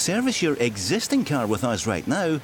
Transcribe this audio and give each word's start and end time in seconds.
Service 0.00 0.40
your 0.40 0.56
existing 0.60 1.26
car 1.26 1.46
with 1.46 1.62
us 1.62 1.86
right 1.86 2.06
now. 2.08 2.40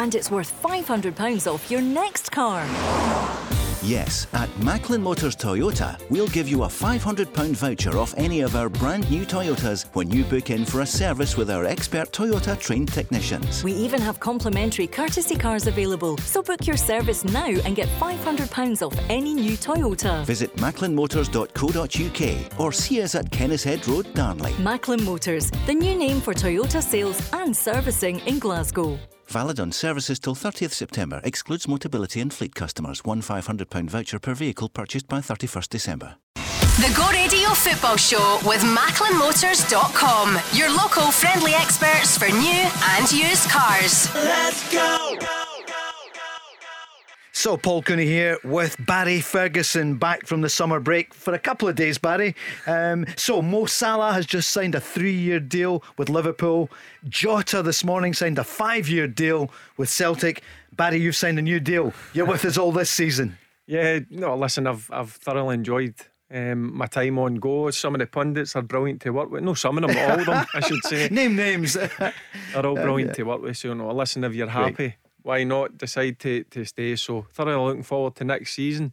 And 0.00 0.16
it's 0.16 0.32
worth 0.32 0.52
£500 0.60 1.46
off 1.46 1.70
your 1.70 1.80
next 1.80 2.32
car. 2.32 2.66
Yes, 3.82 4.26
at 4.34 4.50
Macklin 4.58 5.02
Motors 5.02 5.34
Toyota, 5.34 5.98
we'll 6.10 6.28
give 6.28 6.46
you 6.46 6.64
a 6.64 6.68
£500 6.68 7.52
voucher 7.52 7.96
off 7.96 8.12
any 8.18 8.42
of 8.42 8.54
our 8.54 8.68
brand 8.68 9.10
new 9.10 9.24
Toyotas 9.24 9.86
when 9.94 10.10
you 10.10 10.22
book 10.24 10.50
in 10.50 10.66
for 10.66 10.82
a 10.82 10.86
service 10.86 11.38
with 11.38 11.50
our 11.50 11.64
expert 11.64 12.12
Toyota 12.12 12.60
trained 12.60 12.92
technicians. 12.92 13.64
We 13.64 13.72
even 13.72 14.02
have 14.02 14.20
complimentary 14.20 14.86
courtesy 14.86 15.34
cars 15.34 15.66
available, 15.66 16.18
so 16.18 16.42
book 16.42 16.66
your 16.66 16.76
service 16.76 17.24
now 17.24 17.46
and 17.46 17.74
get 17.74 17.88
£500 17.98 18.86
off 18.86 18.94
any 19.08 19.32
new 19.32 19.56
Toyota. 19.56 20.26
Visit 20.26 20.54
macklinmotors.co.uk 20.56 22.60
or 22.60 22.72
see 22.72 23.00
us 23.00 23.14
at 23.14 23.30
Kennishead 23.30 23.86
Road, 23.86 24.12
Darnley. 24.12 24.52
Macklin 24.58 25.02
Motors, 25.04 25.50
the 25.66 25.74
new 25.74 25.96
name 25.96 26.20
for 26.20 26.34
Toyota 26.34 26.82
sales 26.82 27.18
and 27.32 27.56
servicing 27.56 28.18
in 28.20 28.38
Glasgow. 28.38 28.98
Valid 29.30 29.60
on 29.60 29.70
services 29.70 30.18
till 30.18 30.34
30th 30.34 30.72
September. 30.72 31.20
Excludes 31.22 31.66
Motability 31.66 32.20
and 32.20 32.32
fleet 32.32 32.52
customers. 32.54 33.04
One 33.04 33.22
£500 33.22 33.88
voucher 33.88 34.18
per 34.18 34.34
vehicle 34.34 34.68
purchased 34.68 35.06
by 35.06 35.20
31st 35.20 35.68
December. 35.68 36.16
The 36.34 36.92
Go 36.96 37.08
Radio 37.10 37.50
Football 37.50 37.96
Show 37.96 38.40
with 38.44 38.62
MacklinMotors.com. 38.62 40.38
Your 40.52 40.70
local 40.70 41.12
friendly 41.12 41.52
experts 41.52 42.18
for 42.18 42.26
new 42.26 42.68
and 42.98 43.12
used 43.12 43.48
cars. 43.48 44.12
Let's 44.14 44.72
go! 44.72 45.39
So, 47.40 47.56
Paul 47.56 47.80
Cooney 47.80 48.04
here 48.04 48.36
with 48.44 48.76
Barry 48.84 49.22
Ferguson 49.22 49.96
back 49.96 50.26
from 50.26 50.42
the 50.42 50.50
summer 50.50 50.78
break 50.78 51.14
for 51.14 51.32
a 51.32 51.38
couple 51.38 51.68
of 51.68 51.74
days, 51.74 51.96
Barry. 51.96 52.36
Um, 52.66 53.06
so, 53.16 53.40
Mo 53.40 53.64
Salah 53.64 54.12
has 54.12 54.26
just 54.26 54.50
signed 54.50 54.74
a 54.74 54.80
three 54.80 55.14
year 55.14 55.40
deal 55.40 55.82
with 55.96 56.10
Liverpool. 56.10 56.68
Jota 57.08 57.62
this 57.62 57.82
morning 57.82 58.12
signed 58.12 58.38
a 58.38 58.44
five 58.44 58.90
year 58.90 59.06
deal 59.06 59.50
with 59.78 59.88
Celtic. 59.88 60.42
Barry, 60.76 60.98
you've 60.98 61.16
signed 61.16 61.38
a 61.38 61.42
new 61.42 61.60
deal. 61.60 61.94
You're 62.12 62.26
with 62.26 62.44
us 62.44 62.58
all 62.58 62.72
this 62.72 62.90
season. 62.90 63.38
Yeah, 63.66 64.00
no, 64.10 64.36
listen, 64.36 64.66
I've, 64.66 64.90
I've 64.92 65.12
thoroughly 65.12 65.54
enjoyed 65.54 65.94
um, 66.30 66.76
my 66.76 66.88
time 66.88 67.18
on 67.18 67.36
Go. 67.36 67.70
Some 67.70 67.94
of 67.94 68.00
the 68.00 68.06
pundits 68.06 68.54
are 68.54 68.60
brilliant 68.60 69.00
to 69.00 69.12
work 69.12 69.30
with. 69.30 69.42
No, 69.44 69.54
some 69.54 69.78
of 69.78 69.88
them, 69.88 69.96
all 69.96 70.20
of 70.20 70.26
them, 70.26 70.46
I 70.54 70.60
should 70.60 70.84
say. 70.84 71.08
Name 71.10 71.36
names. 71.36 71.72
They're 71.72 72.12
all 72.54 72.74
brilliant 72.74 73.12
uh, 73.12 73.12
yeah. 73.12 73.14
to 73.14 73.22
work 73.22 73.40
with. 73.40 73.56
So, 73.56 73.72
no, 73.72 73.90
listen, 73.92 74.24
if 74.24 74.34
you're 74.34 74.46
happy. 74.46 74.96
Why 75.22 75.44
not 75.44 75.78
decide 75.78 76.18
to, 76.20 76.44
to 76.44 76.64
stay? 76.64 76.96
So 76.96 77.26
thoroughly 77.32 77.64
looking 77.64 77.82
forward 77.82 78.16
to 78.16 78.24
next 78.24 78.54
season, 78.54 78.92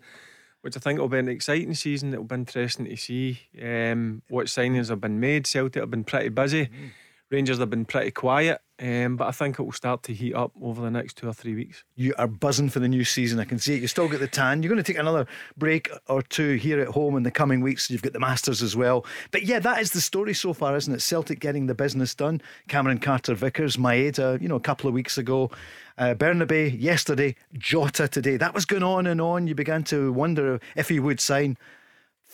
which 0.61 0.75
I 0.75 0.79
think 0.79 0.99
will 0.99 1.07
be 1.07 1.19
an 1.19 1.29
exciting 1.29 1.73
season. 1.73 2.13
It'll 2.13 2.25
be 2.25 2.35
interesting 2.35 2.85
to 2.85 2.95
see 2.97 3.39
um, 3.61 4.21
what 4.29 4.47
signings 4.47 4.89
have 4.89 5.01
been 5.01 5.19
made. 5.19 5.47
Celtic 5.47 5.81
have 5.81 5.91
been 5.91 6.03
pretty 6.03 6.29
busy. 6.29 6.65
Mm. 6.65 6.91
Rangers 7.29 7.59
have 7.59 7.69
been 7.69 7.85
pretty 7.85 8.11
quiet, 8.11 8.61
um, 8.79 9.17
but 9.17 9.27
I 9.27 9.31
think 9.31 9.57
it 9.57 9.63
will 9.63 9.71
start 9.71 10.03
to 10.03 10.13
heat 10.13 10.35
up 10.35 10.51
over 10.61 10.81
the 10.81 10.91
next 10.91 11.17
two 11.17 11.27
or 11.27 11.33
three 11.33 11.55
weeks. 11.55 11.83
You 11.95 12.13
are 12.19 12.27
buzzing 12.27 12.69
for 12.69 12.79
the 12.79 12.87
new 12.87 13.03
season. 13.03 13.39
I 13.39 13.45
can 13.45 13.57
see 13.57 13.75
it. 13.75 13.81
You 13.81 13.87
still 13.87 14.07
got 14.07 14.19
the 14.19 14.27
tan. 14.27 14.61
You're 14.61 14.69
going 14.69 14.83
to 14.83 14.91
take 14.91 14.99
another 14.99 15.25
break 15.57 15.89
or 16.07 16.21
two 16.21 16.55
here 16.55 16.79
at 16.79 16.89
home 16.89 17.17
in 17.17 17.23
the 17.23 17.31
coming 17.31 17.61
weeks. 17.61 17.89
You've 17.89 18.03
got 18.03 18.13
the 18.13 18.19
Masters 18.19 18.61
as 18.61 18.75
well. 18.75 19.05
But 19.31 19.43
yeah, 19.43 19.59
that 19.59 19.81
is 19.81 19.91
the 19.91 20.01
story 20.01 20.35
so 20.35 20.53
far, 20.53 20.75
isn't 20.75 20.93
it? 20.93 21.01
Celtic 21.01 21.39
getting 21.39 21.65
the 21.65 21.73
business 21.73 22.13
done. 22.13 22.41
Cameron 22.67 22.99
Carter 22.99 23.33
Vickers, 23.33 23.77
Maeda, 23.77 24.39
you 24.41 24.47
know, 24.47 24.55
a 24.55 24.59
couple 24.59 24.87
of 24.87 24.93
weeks 24.93 25.17
ago. 25.17 25.49
Uh, 25.97 26.13
Bernabei 26.13 26.79
yesterday, 26.79 27.35
Jota 27.53 28.07
today. 28.07 28.37
That 28.37 28.53
was 28.53 28.65
going 28.65 28.83
on 28.83 29.07
and 29.07 29.19
on. 29.19 29.47
You 29.47 29.55
began 29.55 29.83
to 29.85 30.13
wonder 30.13 30.59
if 30.75 30.89
he 30.89 30.99
would 30.99 31.19
sign. 31.19 31.57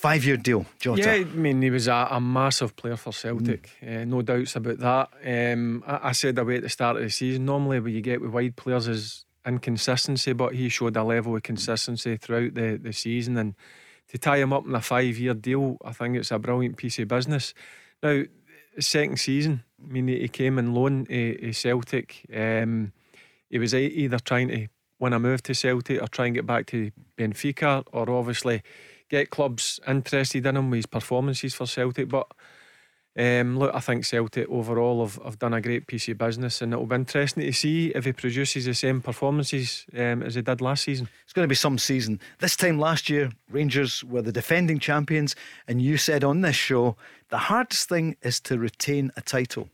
Five 0.04 0.26
year 0.26 0.36
deal, 0.36 0.66
Jota. 0.82 1.02
Yeah, 1.02 1.12
I 1.14 1.24
mean, 1.24 1.62
he 1.62 1.70
was 1.70 1.88
a, 1.88 2.10
a 2.12 2.20
massive 2.20 2.76
player 2.76 2.98
for 2.98 3.14
Celtic, 3.14 3.70
mm. 3.82 4.02
uh, 4.02 4.04
no 4.04 4.22
doubts 4.22 4.58
about 4.58 4.80
that. 4.80 5.54
Um, 5.54 5.82
I, 5.88 6.10
I, 6.10 6.12
said 6.12 6.38
away 6.38 6.58
at 6.58 6.64
the 6.64 6.68
start 6.68 6.98
of 6.98 7.04
the 7.04 7.10
season, 7.10 7.46
normally 7.46 7.80
what 7.80 7.94
you 7.94 8.02
get 8.02 8.20
with 8.20 8.32
wide 8.32 8.58
players 8.58 8.90
is 8.90 9.24
inconsistency, 9.48 10.34
but 10.34 10.56
he 10.56 10.68
showed 10.68 10.98
a 10.98 11.06
level 11.06 11.38
of 11.38 11.44
consistency 11.44 12.18
throughout 12.18 12.54
the, 12.54 12.78
the 12.84 12.92
season. 12.92 13.38
And 13.38 13.56
to 14.10 14.18
tie 14.18 14.40
him 14.40 14.52
up 14.52 14.66
in 14.66 14.76
a 14.76 14.82
five 14.82 15.18
year 15.18 15.34
deal, 15.34 15.78
I 15.86 15.94
think 15.94 16.18
it's 16.18 16.32
a 16.32 16.38
brilliant 16.38 16.76
piece 16.76 17.00
of 17.00 17.08
business. 17.08 17.54
Now, 18.04 18.24
second 18.82 19.22
season, 19.22 19.64
I 19.82 19.90
mean, 19.90 20.10
he 20.10 20.28
came 20.28 20.60
in 20.60 20.74
loan 20.74 21.06
to, 21.06 21.54
Celtic. 21.54 22.26
Um, 22.36 22.92
he 23.50 23.58
was 23.58 23.74
either 23.74 24.20
trying 24.20 24.50
to 24.50 24.68
win 25.00 25.14
a 25.14 25.20
move 25.20 25.44
to 25.44 25.56
Celtic 25.56 26.02
or 26.02 26.10
try 26.10 26.26
and 26.26 26.36
get 26.36 26.46
back 26.46 26.66
to 26.66 26.92
Benfica, 27.18 27.86
or 27.94 28.10
obviously 28.10 28.64
get 29.14 29.30
clubs 29.30 29.80
interested 29.88 30.46
in 30.46 30.58
him 30.58 30.70
with 30.70 30.80
his 30.80 30.86
performances 30.88 31.54
for 31.54 31.68
Celtic. 31.68 32.10
But 32.10 32.28
um, 33.16 33.60
look, 33.60 33.74
I 33.76 33.80
think 33.80 34.06
Celtic 34.06 34.50
overall 34.50 35.06
have, 35.06 35.20
have 35.24 35.38
done 35.38 35.54
a 35.54 35.62
great 35.62 35.86
piece 35.86 36.08
of 36.10 36.18
business, 36.18 36.62
and 36.62 36.74
it'll 36.74 36.88
be 36.88 36.96
interesting 36.96 37.44
to 37.44 37.54
see 37.54 37.90
if 37.90 38.06
he 38.06 38.14
produces 38.14 38.66
the 38.66 38.74
same 38.74 39.02
performances 39.02 39.86
um, 39.94 40.24
as 40.24 40.34
he 40.34 40.42
did 40.42 40.62
last 40.62 40.84
season. 40.84 41.08
It's 41.24 41.34
going 41.34 41.44
to 41.44 41.56
be 41.56 41.56
some 41.56 41.78
season. 41.78 42.20
This 42.40 42.56
time 42.56 42.80
last 42.80 43.10
year, 43.10 43.30
Rangers 43.52 44.04
were 44.04 44.24
the 44.24 44.32
defending 44.32 44.80
champions, 44.80 45.36
and 45.68 45.80
you 45.80 45.98
said 45.98 46.24
on 46.24 46.42
this 46.42 46.56
show 46.56 46.96
the 47.30 47.38
hardest 47.38 47.88
thing 47.88 48.16
is 48.24 48.40
to 48.42 48.58
retain 48.58 49.12
a 49.16 49.22
title. 49.22 49.70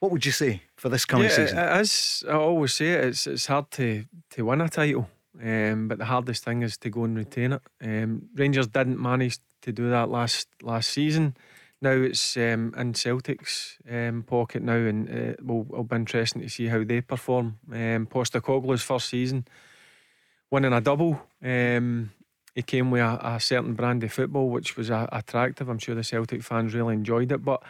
What 0.00 0.12
would 0.12 0.26
you 0.26 0.32
say 0.32 0.62
for 0.76 0.90
this 0.90 1.06
coming 1.06 1.28
yeah, 1.28 1.36
season? 1.36 1.58
Is. 1.58 2.24
I 2.28 2.34
always 2.34 2.74
say 2.74 2.88
it, 2.88 3.04
it's 3.04 3.26
it's 3.26 3.46
hard 3.46 3.70
to 3.70 4.04
to 4.30 4.44
win 4.44 4.60
a 4.60 4.68
title, 4.68 5.08
um, 5.40 5.88
but 5.88 5.98
the 5.98 6.04
hardest 6.04 6.44
thing 6.44 6.62
is 6.62 6.76
to 6.78 6.90
go 6.90 7.04
and 7.04 7.16
retain 7.16 7.52
it. 7.52 7.62
Um, 7.82 8.28
Rangers 8.34 8.66
didn't 8.66 9.00
manage 9.00 9.38
to 9.62 9.72
do 9.72 9.88
that 9.90 10.10
last 10.10 10.48
last 10.62 10.90
season. 10.90 11.36
Now 11.80 11.90
it's 11.90 12.36
um, 12.36 12.74
in 12.76 12.94
Celtic's 12.94 13.78
um, 13.90 14.24
pocket 14.24 14.62
now, 14.62 14.74
and 14.74 15.08
it 15.08 15.40
uh, 15.40 15.42
will, 15.44 15.64
will 15.64 15.84
be 15.84 15.96
interesting 15.96 16.42
to 16.42 16.48
see 16.48 16.68
how 16.68 16.84
they 16.84 17.00
perform. 17.00 17.58
Um, 17.72 18.06
Postecoglou's 18.06 18.82
first 18.82 19.08
season, 19.08 19.46
winning 20.50 20.72
a 20.72 20.80
double. 20.80 21.20
Um, 21.42 22.12
he 22.54 22.62
came 22.62 22.90
with 22.90 23.00
a, 23.00 23.34
a, 23.34 23.40
certain 23.40 23.74
brand 23.74 24.04
of 24.04 24.12
football, 24.12 24.50
which 24.50 24.76
was 24.76 24.90
uh, 24.90 25.08
attractive. 25.10 25.68
I'm 25.68 25.78
sure 25.78 25.94
the 25.94 26.04
Celtic 26.04 26.42
fans 26.42 26.74
really 26.74 26.94
enjoyed 26.94 27.32
it, 27.32 27.44
but 27.44 27.62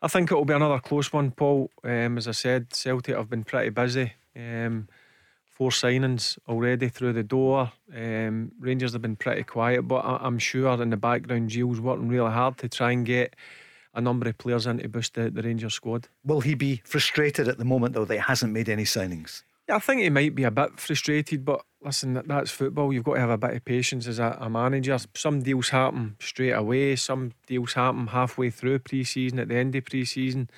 I 0.00 0.08
think 0.08 0.30
it'll 0.30 0.44
be 0.44 0.54
another 0.54 0.78
close 0.78 1.12
one, 1.12 1.32
Paul. 1.32 1.70
Um, 1.82 2.18
as 2.18 2.28
I 2.28 2.32
said, 2.32 2.72
Celtic 2.72 3.16
have 3.16 3.30
been 3.30 3.44
pretty 3.44 3.70
busy. 3.70 4.12
Um, 4.36 4.88
four 5.56 5.70
signings 5.70 6.38
already 6.48 6.88
through 6.90 7.14
the 7.14 7.22
door. 7.22 7.72
Um, 7.94 8.52
Rangers 8.60 8.92
have 8.92 9.00
been 9.00 9.16
pretty 9.16 9.42
quiet, 9.42 9.88
but 9.88 10.00
I- 10.04 10.26
am 10.26 10.38
sure 10.38 10.80
in 10.82 10.90
the 10.90 10.98
background, 10.98 11.48
Gio's 11.48 11.80
working 11.80 12.08
really 12.08 12.30
hard 12.30 12.58
to 12.58 12.68
try 12.68 12.92
and 12.92 13.06
get 13.06 13.34
a 13.94 14.00
number 14.02 14.28
of 14.28 14.36
players 14.36 14.66
in 14.66 14.78
to 14.78 14.88
boost 14.88 15.14
the, 15.14 15.30
the 15.30 15.40
Rangers 15.42 15.72
squad. 15.72 16.08
Will 16.24 16.42
he 16.42 16.54
be 16.54 16.82
frustrated 16.84 17.48
at 17.48 17.56
the 17.56 17.64
moment, 17.64 17.94
though, 17.94 18.04
that 18.04 18.14
he 18.14 18.20
hasn't 18.20 18.52
made 18.52 18.68
any 18.68 18.84
signings? 18.84 19.44
Yeah, 19.66 19.76
I 19.76 19.78
think 19.78 20.02
he 20.02 20.10
might 20.10 20.34
be 20.34 20.44
a 20.44 20.50
bit 20.50 20.78
frustrated, 20.78 21.44
but 21.46 21.64
listen, 21.82 22.22
that's 22.26 22.50
football. 22.50 22.92
You've 22.92 23.04
got 23.04 23.14
to 23.14 23.20
have 23.20 23.30
a 23.30 23.38
bit 23.38 23.54
of 23.54 23.64
patience 23.64 24.06
as 24.06 24.18
a, 24.18 24.36
a 24.38 24.50
manager. 24.50 24.98
Some 25.14 25.42
deals 25.42 25.70
happen 25.70 26.16
straight 26.20 26.52
away, 26.52 26.96
some 26.96 27.32
deals 27.46 27.72
happen 27.72 28.08
halfway 28.08 28.50
through 28.50 28.80
pre 28.80 29.04
season, 29.04 29.38
at 29.38 29.48
the 29.48 29.56
end 29.56 29.74
of 29.74 29.86
pre 29.86 30.04
season, 30.04 30.50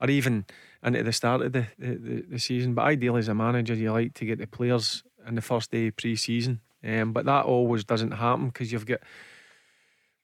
or 0.00 0.08
even 0.08 0.46
into 0.82 1.02
the 1.02 1.12
start 1.12 1.42
of 1.42 1.52
the, 1.52 1.66
the, 1.78 2.24
the, 2.28 2.38
season. 2.38 2.74
But 2.74 2.82
ideally, 2.82 3.20
as 3.20 3.28
a 3.28 3.34
manager, 3.34 3.74
you 3.74 3.92
like 3.92 4.14
to 4.14 4.24
get 4.24 4.38
the 4.38 4.46
players 4.46 5.02
in 5.26 5.34
the 5.34 5.42
first 5.42 5.70
day 5.70 5.90
pre 5.90 6.16
season. 6.16 6.60
Um, 6.84 7.12
but 7.12 7.24
that 7.24 7.44
always 7.44 7.84
doesn't 7.84 8.12
happen 8.12 8.46
because 8.46 8.70
you've 8.70 8.86
got 8.86 9.00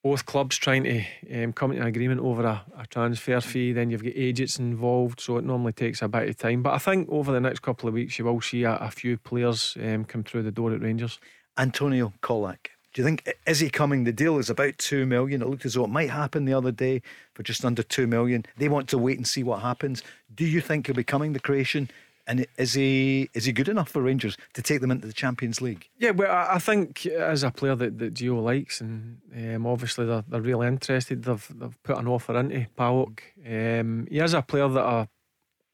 both 0.04 0.26
clubs 0.26 0.56
trying 0.56 0.84
to 0.84 1.02
um, 1.32 1.52
come 1.52 1.72
to 1.72 1.80
an 1.80 1.86
agreement 1.86 2.20
over 2.20 2.44
a, 2.44 2.64
a, 2.78 2.86
transfer 2.86 3.40
fee. 3.40 3.72
Then 3.72 3.90
you've 3.90 4.04
got 4.04 4.12
agents 4.14 4.58
involved, 4.58 5.20
so 5.20 5.38
it 5.38 5.44
normally 5.44 5.72
takes 5.72 6.02
a 6.02 6.08
bit 6.08 6.28
of 6.28 6.36
time. 6.36 6.62
But 6.62 6.74
I 6.74 6.78
think 6.78 7.08
over 7.10 7.32
the 7.32 7.40
next 7.40 7.60
couple 7.60 7.88
of 7.88 7.94
weeks, 7.94 8.18
you 8.18 8.26
will 8.26 8.40
see 8.40 8.64
a, 8.64 8.74
a 8.76 8.90
few 8.90 9.16
players 9.16 9.76
um, 9.82 10.04
come 10.04 10.22
through 10.22 10.42
the 10.42 10.52
door 10.52 10.72
at 10.72 10.82
Rangers. 10.82 11.18
Antonio 11.56 12.12
Colak. 12.22 12.68
Do 12.94 13.02
you 13.02 13.06
think 13.06 13.36
is 13.46 13.60
he 13.60 13.68
coming? 13.68 14.04
The 14.04 14.12
deal 14.12 14.38
is 14.38 14.48
about 14.48 14.78
two 14.78 15.04
million. 15.04 15.42
It 15.42 15.48
looked 15.48 15.66
as 15.66 15.74
though 15.74 15.84
it 15.84 15.90
might 15.90 16.10
happen 16.10 16.44
the 16.44 16.54
other 16.54 16.72
day 16.72 17.02
for 17.34 17.42
just 17.42 17.64
under 17.64 17.82
two 17.82 18.06
million. 18.06 18.46
They 18.56 18.68
want 18.68 18.88
to 18.90 18.98
wait 18.98 19.18
and 19.18 19.26
see 19.26 19.42
what 19.42 19.60
happens. 19.60 20.02
Do 20.34 20.46
you 20.46 20.60
think 20.60 20.86
he'll 20.86 20.96
be 20.96 21.04
coming 21.04 21.32
the 21.32 21.40
Croatian 21.40 21.90
and 22.26 22.46
is 22.56 22.74
he 22.74 23.28
is 23.34 23.44
he 23.44 23.52
good 23.52 23.68
enough 23.68 23.90
for 23.90 24.02
Rangers 24.02 24.36
to 24.54 24.62
take 24.62 24.80
them 24.80 24.90
into 24.90 25.06
the 25.06 25.12
Champions 25.12 25.60
League? 25.60 25.88
Yeah, 25.98 26.10
well, 26.10 26.32
I 26.32 26.58
think 26.58 27.06
as 27.06 27.42
a 27.42 27.50
player 27.50 27.74
that, 27.74 27.98
that 27.98 28.14
Gio 28.14 28.42
likes, 28.42 28.80
and 28.80 29.18
um, 29.36 29.66
obviously 29.66 30.06
they're, 30.06 30.24
they're 30.28 30.40
really 30.40 30.66
interested. 30.66 31.22
They've 31.22 31.48
they've 31.54 31.82
put 31.82 31.98
an 31.98 32.08
offer 32.08 32.38
into 32.38 32.66
PAOK. 32.76 33.20
Um, 33.46 34.06
he 34.10 34.18
is 34.18 34.34
a 34.34 34.42
player 34.42 34.68
that 34.68 34.84
I 34.84 35.08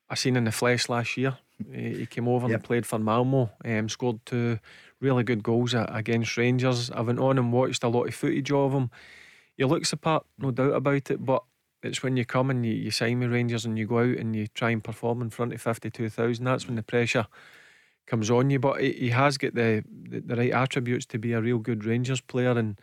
I 0.08 0.14
seen 0.14 0.36
in 0.36 0.44
the 0.44 0.52
flesh 0.52 0.88
last 0.88 1.16
year. 1.16 1.38
He 1.72 2.06
came 2.06 2.26
over 2.26 2.48
yep. 2.48 2.56
and 2.56 2.64
played 2.64 2.86
for 2.86 2.98
Malmo. 2.98 3.50
Um, 3.64 3.88
scored 3.88 4.24
two 4.24 4.58
really 5.00 5.24
good 5.24 5.42
goals 5.42 5.74
against 5.74 6.36
Rangers. 6.36 6.90
I 6.90 7.00
went 7.00 7.18
on 7.18 7.38
and 7.38 7.52
watched 7.52 7.82
a 7.82 7.88
lot 7.88 8.08
of 8.08 8.14
footage 8.14 8.52
of 8.52 8.72
him. 8.72 8.90
He 9.56 9.64
looks 9.64 9.90
the 9.90 9.96
part, 9.96 10.26
no 10.38 10.50
doubt 10.50 10.74
about 10.74 11.10
it, 11.10 11.24
but 11.24 11.42
it's 11.82 12.02
when 12.02 12.16
you 12.16 12.24
come 12.24 12.50
and 12.50 12.64
you, 12.64 12.72
you 12.72 12.90
sign 12.90 13.20
with 13.20 13.32
Rangers 13.32 13.64
and 13.64 13.78
you 13.78 13.86
go 13.86 13.98
out 13.98 14.18
and 14.18 14.36
you 14.36 14.46
try 14.48 14.70
and 14.70 14.84
perform 14.84 15.22
in 15.22 15.30
front 15.30 15.52
of 15.52 15.62
52,000, 15.62 16.44
that's 16.44 16.66
when 16.66 16.76
the 16.76 16.82
pressure 16.82 17.26
comes 18.06 18.30
on 18.30 18.50
you. 18.50 18.58
But 18.58 18.80
he, 18.80 18.92
he 18.92 19.08
has 19.10 19.38
got 19.38 19.54
the, 19.54 19.84
the, 19.90 20.20
the, 20.20 20.36
right 20.36 20.52
attributes 20.52 21.06
to 21.06 21.18
be 21.18 21.32
a 21.32 21.40
real 21.40 21.58
good 21.58 21.84
Rangers 21.84 22.20
player. 22.20 22.50
And 22.50 22.78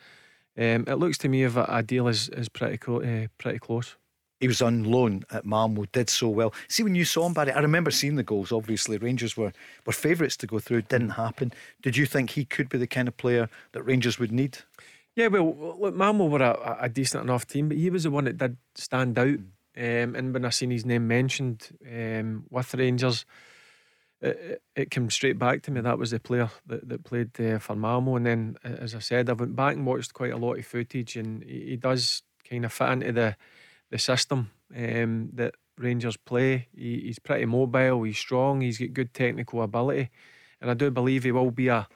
um, 0.58 0.86
it 0.88 0.98
looks 0.98 1.18
to 1.20 1.30
me 1.30 1.44
if 1.44 1.56
a, 1.56 1.66
a 1.70 1.84
deal 1.84 2.08
is, 2.08 2.30
is 2.30 2.50
pretty, 2.50 2.78
co- 2.78 3.02
uh, 3.02 3.28
pretty 3.38 3.60
close. 3.60 3.96
He 4.40 4.48
was 4.48 4.62
on 4.62 4.84
loan 4.84 5.24
at 5.32 5.46
Malmo, 5.46 5.86
did 5.86 6.10
so 6.10 6.30
well. 6.30 6.54
See, 6.68 6.84
when 6.84 6.96
you 6.96 7.06
saw 7.06 7.26
him, 7.26 7.34
Barry, 7.34 7.52
I 7.52 7.60
remember 7.60 7.92
seeing 7.92 8.16
the 8.16 8.24
goals. 8.24 8.52
Obviously, 8.52 8.98
Rangers 8.98 9.36
were, 9.36 9.52
were 9.86 9.94
favourites 9.94 10.38
to 10.38 10.48
go 10.48 10.60
through. 10.60 10.84
Didn't 10.84 11.12
happen. 11.12 11.52
Did 11.82 11.98
you 11.98 12.06
think 12.06 12.32
he 12.32 12.46
could 12.46 12.70
be 12.70 12.78
the 12.78 12.88
kind 12.88 13.08
of 13.08 13.18
player 13.18 13.50
that 13.72 13.84
Rangers 13.84 14.20
would 14.20 14.32
need? 14.32 14.60
Yeah, 15.16 15.28
well, 15.28 15.76
look, 15.80 15.96
Malmo 15.96 16.26
were 16.26 16.44
a, 16.44 16.78
a 16.82 16.90
decent 16.90 17.24
enough 17.24 17.48
team, 17.48 17.70
but 17.70 17.78
he 17.78 17.90
was 17.90 18.04
the 18.04 18.12
one 18.12 18.26
that 18.26 18.38
did 18.38 18.58
stand 18.76 19.18
out. 19.18 19.40
Um, 19.76 20.16
and 20.16 20.34
when 20.34 20.46
I 20.46 20.50
seen 20.50 20.72
his 20.72 20.86
name 20.86 21.08
mentioned 21.08 21.70
um, 21.92 22.46
with 22.50 22.74
Rangers, 22.76 23.26
it, 24.22 24.62
it, 24.76 24.92
came 24.92 25.10
straight 25.10 25.38
back 25.38 25.64
to 25.64 25.72
me. 25.72 25.82
That 25.82 26.00
was 26.00 26.12
the 26.12 26.20
player 26.20 26.50
that, 26.66 26.88
that 26.90 27.04
played 27.04 27.40
uh, 27.40 27.60
for 27.60 27.76
Malmo. 27.76 28.16
And 28.16 28.26
then, 28.26 28.58
as 28.64 28.96
I 28.96 29.00
said, 29.00 29.30
I 29.30 29.34
went 29.34 29.56
back 29.56 29.76
and 29.76 29.86
watched 29.86 30.14
quite 30.14 30.34
a 30.34 30.38
lot 30.38 30.58
of 30.58 30.66
footage, 30.66 31.16
and 31.16 31.44
he, 31.44 31.70
he 31.70 31.76
does 31.78 32.24
kind 32.48 32.66
of 32.66 32.74
fit 32.74 32.90
into 32.90 33.12
the 33.12 33.36
the 33.90 34.00
system 34.00 34.52
um, 34.76 35.30
that 35.34 35.56
Rangers 35.78 36.18
play. 36.18 36.68
He, 36.76 37.02
he's 37.02 37.20
pretty 37.20 37.46
mobile, 37.46 38.04
he's 38.04 38.18
strong, 38.18 38.62
he's 38.62 38.78
got 38.78 38.94
good 38.94 39.14
technical 39.14 39.62
ability, 39.62 40.10
and 40.62 40.70
I 40.72 40.74
do 40.74 40.92
believe 40.92 41.24
he 41.24 41.32
will 41.32 41.52
be 41.52 41.68
a. 41.68 41.88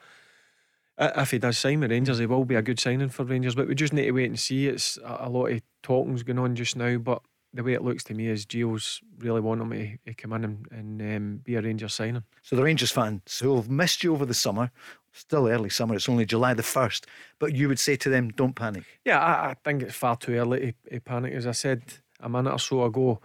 If 0.98 1.30
he 1.32 1.38
does 1.38 1.58
sign 1.58 1.80
with 1.80 1.90
Rangers, 1.90 2.18
he 2.18 2.26
will 2.26 2.44
be 2.44 2.54
a 2.54 2.62
good 2.62 2.78
signing 2.78 3.08
for 3.08 3.24
Rangers. 3.24 3.54
But 3.54 3.66
we 3.66 3.74
just 3.74 3.94
need 3.94 4.04
to 4.04 4.12
wait 4.12 4.26
and 4.26 4.38
see. 4.38 4.68
It's 4.68 4.98
a, 5.02 5.28
lot 5.28 5.46
of 5.46 5.62
talking's 5.82 6.22
going 6.22 6.38
on 6.38 6.54
just 6.54 6.76
now, 6.76 6.98
but 6.98 7.22
the 7.54 7.64
way 7.64 7.72
it 7.72 7.82
looks 7.82 8.04
to 8.04 8.14
me 8.14 8.28
is 8.28 8.46
Gio's 8.46 9.00
really 9.18 9.40
wanting 9.40 9.68
me 9.68 9.98
to, 10.06 10.14
come 10.14 10.34
in 10.34 10.44
and, 10.44 10.68
and 10.70 11.16
um, 11.16 11.40
be 11.42 11.54
a 11.54 11.62
Rangers 11.62 11.94
signing. 11.94 12.22
So 12.42 12.56
the 12.56 12.62
Rangers 12.62 12.90
fans 12.90 13.38
who 13.40 13.56
have 13.56 13.70
missed 13.70 14.04
you 14.04 14.12
over 14.12 14.26
the 14.26 14.34
summer, 14.34 14.70
still 15.12 15.48
early 15.48 15.70
summer, 15.70 15.94
it's 15.94 16.08
only 16.08 16.26
July 16.26 16.54
the 16.54 16.62
1st, 16.62 17.04
but 17.38 17.54
you 17.54 17.68
would 17.68 17.78
say 17.78 17.96
to 17.96 18.08
them, 18.08 18.30
don't 18.30 18.54
panic. 18.54 18.84
Yeah, 19.04 19.18
I, 19.18 19.50
I 19.50 19.54
think 19.64 19.82
it's 19.82 19.94
far 19.94 20.16
too 20.16 20.34
early 20.34 20.74
to, 20.84 20.90
to, 20.90 21.00
panic. 21.00 21.34
As 21.34 21.46
I 21.46 21.52
said 21.52 21.82
a 22.20 22.28
minute 22.28 22.52
or 22.52 22.58
so 22.58 22.84
ago, 22.84 23.20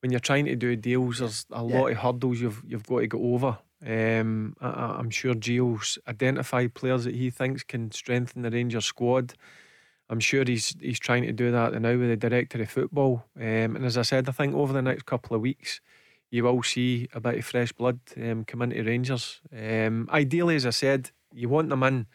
when 0.00 0.10
you're 0.10 0.20
trying 0.20 0.44
to 0.46 0.56
do 0.56 0.76
deals, 0.76 1.18
there's 1.18 1.46
a 1.50 1.64
yeah. 1.64 1.78
lot 1.78 1.90
of 1.90 1.96
hurdles 1.96 2.40
you've, 2.40 2.62
you've 2.66 2.86
got 2.86 3.00
to 3.00 3.06
get 3.06 3.20
over. 3.20 3.58
Um, 3.86 4.56
I, 4.60 4.98
am 4.98 5.10
sure 5.10 5.34
Gio's 5.34 5.98
identified 6.08 6.74
players 6.74 7.04
that 7.04 7.14
he 7.14 7.30
thinks 7.30 7.62
can 7.62 7.90
strengthen 7.92 8.42
the 8.42 8.50
Rangers 8.50 8.86
squad. 8.86 9.34
I'm 10.08 10.20
sure 10.20 10.44
he's 10.46 10.74
he's 10.80 10.98
trying 10.98 11.22
to 11.24 11.32
do 11.32 11.50
that 11.50 11.80
now 11.80 11.96
with 11.96 12.08
the 12.08 12.16
director 12.16 12.60
of 12.62 12.70
football. 12.70 13.24
Um, 13.36 13.76
and 13.76 13.84
as 13.84 13.98
I 13.98 14.02
said, 14.02 14.28
I 14.28 14.32
think 14.32 14.54
over 14.54 14.72
the 14.72 14.82
next 14.82 15.06
couple 15.06 15.34
of 15.34 15.42
weeks, 15.42 15.80
you 16.34 16.42
will 16.42 16.64
see 16.64 17.08
a 17.14 17.20
bit 17.20 17.38
of 17.38 17.44
fresh 17.44 17.70
blood 17.70 18.00
um, 18.16 18.44
come 18.44 18.62
into 18.62 18.82
Rangers. 18.82 19.40
Um, 19.56 20.08
ideally, 20.12 20.56
as 20.56 20.66
I 20.66 20.70
said, 20.70 21.12
you 21.32 21.48
want 21.48 21.68
them 21.68 21.84
in 21.84 22.06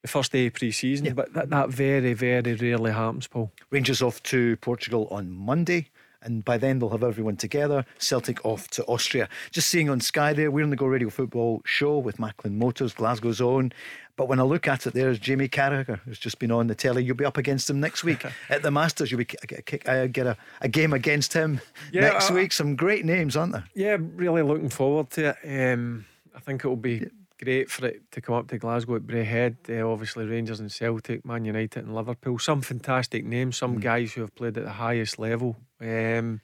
the 0.00 0.08
first 0.08 0.32
day 0.32 0.46
of 0.46 0.54
pre 0.54 0.72
season, 0.72 1.04
yeah. 1.04 1.12
but 1.12 1.34
that, 1.34 1.50
that 1.50 1.68
very, 1.68 2.14
very 2.14 2.54
rarely 2.54 2.90
happens, 2.90 3.26
Paul. 3.26 3.52
Rangers 3.70 4.00
off 4.00 4.22
to 4.24 4.56
Portugal 4.56 5.08
on 5.10 5.30
Monday 5.30 5.90
and 6.22 6.44
by 6.44 6.56
then 6.56 6.78
they'll 6.78 6.90
have 6.90 7.02
everyone 7.02 7.36
together. 7.36 7.84
Celtic 7.98 8.44
off 8.44 8.68
to 8.68 8.84
Austria. 8.84 9.28
Just 9.50 9.68
seeing 9.68 9.90
on 9.90 10.00
Sky 10.00 10.32
there, 10.32 10.50
we're 10.50 10.64
on 10.64 10.70
the 10.70 10.76
Go 10.76 10.86
Radio 10.86 11.10
Football 11.10 11.62
show 11.64 11.98
with 11.98 12.18
Macklin 12.18 12.58
Motors, 12.58 12.94
Glasgow's 12.94 13.40
own. 13.40 13.72
But 14.16 14.28
when 14.28 14.40
I 14.40 14.42
look 14.42 14.68
at 14.68 14.86
it, 14.86 14.92
there's 14.92 15.18
Jamie 15.18 15.48
Carragher 15.48 16.00
who's 16.00 16.18
just 16.18 16.38
been 16.38 16.50
on 16.50 16.66
the 16.66 16.74
telly. 16.74 17.02
You'll 17.02 17.16
be 17.16 17.24
up 17.24 17.38
against 17.38 17.68
him 17.70 17.80
next 17.80 18.04
week 18.04 18.24
at 18.50 18.62
the 18.62 18.70
Masters. 18.70 19.10
You'll 19.10 19.18
be 19.18 19.24
get 19.24 19.86
a, 19.86 20.08
get 20.08 20.26
a, 20.26 20.36
a 20.60 20.68
game 20.68 20.92
against 20.92 21.32
him 21.32 21.60
yeah, 21.92 22.02
next 22.02 22.30
uh, 22.30 22.34
week. 22.34 22.52
Some 22.52 22.76
great 22.76 23.04
names, 23.04 23.36
aren't 23.36 23.52
there? 23.52 23.64
Yeah, 23.74 23.96
really 23.98 24.42
looking 24.42 24.68
forward 24.68 25.10
to 25.10 25.34
it. 25.42 25.72
Um, 25.72 26.04
I 26.34 26.40
think 26.40 26.64
it 26.64 26.68
will 26.68 26.76
be. 26.76 26.94
Yeah 26.94 27.08
great 27.42 27.70
for 27.70 27.86
it 27.86 28.00
to 28.12 28.20
come 28.20 28.36
up 28.36 28.48
to 28.48 28.58
Glasgow 28.58 28.96
at 28.96 29.02
Braehead. 29.02 29.56
Uh, 29.68 29.90
obviously, 29.90 30.24
Rangers 30.24 30.60
and 30.60 30.70
Celtic, 30.70 31.24
Man 31.24 31.44
United 31.44 31.84
and 31.84 31.94
Liverpool. 31.94 32.38
Some 32.38 32.62
fantastic 32.62 33.24
names, 33.24 33.56
some 33.56 33.78
mm. 33.78 33.80
guys 33.80 34.12
who 34.12 34.20
have 34.20 34.34
played 34.34 34.56
at 34.56 34.64
the 34.64 34.70
highest 34.70 35.18
level. 35.18 35.56
Um, 35.80 36.40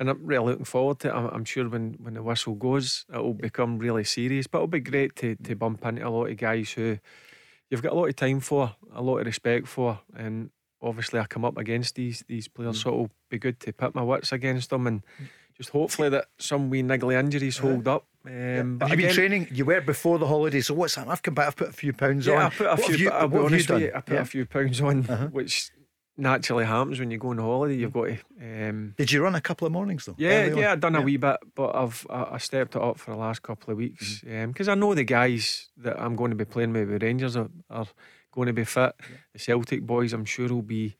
and 0.00 0.08
I'm 0.08 0.26
really 0.26 0.46
looking 0.46 0.64
forward 0.64 0.98
to 1.00 1.08
it. 1.08 1.14
I'm, 1.14 1.26
I'm, 1.26 1.44
sure 1.44 1.68
when, 1.68 1.94
when 2.00 2.14
the 2.14 2.22
whistle 2.22 2.54
goes, 2.54 3.04
it'll 3.10 3.34
become 3.34 3.78
really 3.78 4.02
serious. 4.02 4.46
But 4.46 4.58
it'll 4.58 4.68
be 4.68 4.80
great 4.80 5.14
to, 5.16 5.36
to 5.36 5.54
bump 5.54 5.84
into 5.84 6.08
a 6.08 6.08
lot 6.08 6.30
of 6.30 6.36
guys 6.38 6.72
who 6.72 6.98
you've 7.68 7.82
got 7.82 7.92
a 7.92 7.94
lot 7.94 8.08
of 8.08 8.16
time 8.16 8.40
for, 8.40 8.74
a 8.94 9.02
lot 9.02 9.18
of 9.18 9.26
respect 9.26 9.68
for. 9.68 10.00
And 10.16 10.50
obviously, 10.80 11.20
I 11.20 11.26
come 11.26 11.44
up 11.44 11.58
against 11.58 11.96
these 11.96 12.24
these 12.26 12.48
players, 12.48 12.78
mm. 12.78 12.82
so 12.82 12.88
it'll 12.88 13.10
be 13.28 13.38
good 13.38 13.60
to 13.60 13.74
put 13.74 13.94
my 13.94 14.02
wits 14.02 14.32
against 14.32 14.70
them 14.70 14.86
and 14.86 15.02
just 15.54 15.68
hopefully 15.68 16.08
that 16.08 16.24
some 16.38 16.70
wee 16.70 16.82
niggly 16.82 17.20
injuries 17.20 17.58
hold 17.58 17.86
up. 17.86 18.06
Um, 18.24 18.78
yeah. 18.80 18.88
Have 18.88 18.98
you 18.98 19.06
been 19.06 19.14
training? 19.14 19.48
You 19.52 19.66
were 19.66 19.82
before 19.82 20.18
the 20.18 20.26
holidays, 20.26 20.68
so 20.68 20.74
what's 20.74 20.94
that? 20.94 21.08
I've 21.08 21.22
come 21.22 21.34
back. 21.34 21.48
I've 21.48 21.56
put 21.56 21.68
a 21.68 21.72
few 21.72 21.92
pounds 21.92 22.26
yeah, 22.26 22.36
on. 22.36 22.40
I 22.40 22.48
put 22.48 22.66
a 22.66 22.70
what 22.70 22.84
few. 22.86 22.96
You, 22.96 23.10
I'll 23.10 23.28
be 23.28 23.36
honest 23.36 23.68
with 23.68 23.82
you. 23.82 23.92
I 23.94 24.00
put 24.00 24.14
yeah. 24.14 24.20
a 24.22 24.24
few 24.24 24.46
pounds 24.46 24.80
on, 24.80 25.04
uh-huh. 25.06 25.26
which 25.26 25.70
naturally 26.20 26.64
happens 26.64 27.00
when 27.00 27.10
you 27.10 27.18
go 27.18 27.30
on 27.30 27.38
holiday. 27.38 27.76
You've 27.76 27.92
got 27.92 28.06
to. 28.06 28.18
Um, 28.40 28.94
Did 28.96 29.10
you 29.10 29.22
run 29.22 29.34
a 29.34 29.40
couple 29.40 29.66
of 29.66 29.72
mornings 29.72 30.04
though? 30.04 30.14
Yeah, 30.18 30.46
yeah, 30.46 30.72
I've 30.72 30.80
done 30.80 30.94
yeah. 30.94 31.00
a 31.00 31.02
wee 31.02 31.16
bit, 31.16 31.38
but 31.54 31.74
I've 31.74 32.06
I, 32.10 32.34
I, 32.34 32.38
stepped 32.38 32.76
it 32.76 32.82
up 32.82 32.98
for 32.98 33.12
the 33.12 33.16
last 33.16 33.42
couple 33.42 33.72
of 33.72 33.78
weeks 33.78 34.20
because 34.20 34.32
mm-hmm. 34.32 34.60
um, 34.60 34.70
I 34.70 34.74
know 34.74 34.94
the 34.94 35.04
guys 35.04 35.68
that 35.78 36.00
I'm 36.00 36.16
going 36.16 36.30
to 36.30 36.36
be 36.36 36.44
playing 36.44 36.72
with 36.72 36.88
the 36.88 36.98
Rangers 36.98 37.36
are, 37.36 37.50
are 37.70 37.86
going 38.32 38.46
to 38.46 38.52
be 38.52 38.64
fit. 38.64 38.94
Yeah. 39.00 39.16
The 39.32 39.38
Celtic 39.38 39.82
boys, 39.82 40.12
I'm 40.12 40.24
sure, 40.24 40.48
will 40.48 40.62
be 40.62 40.96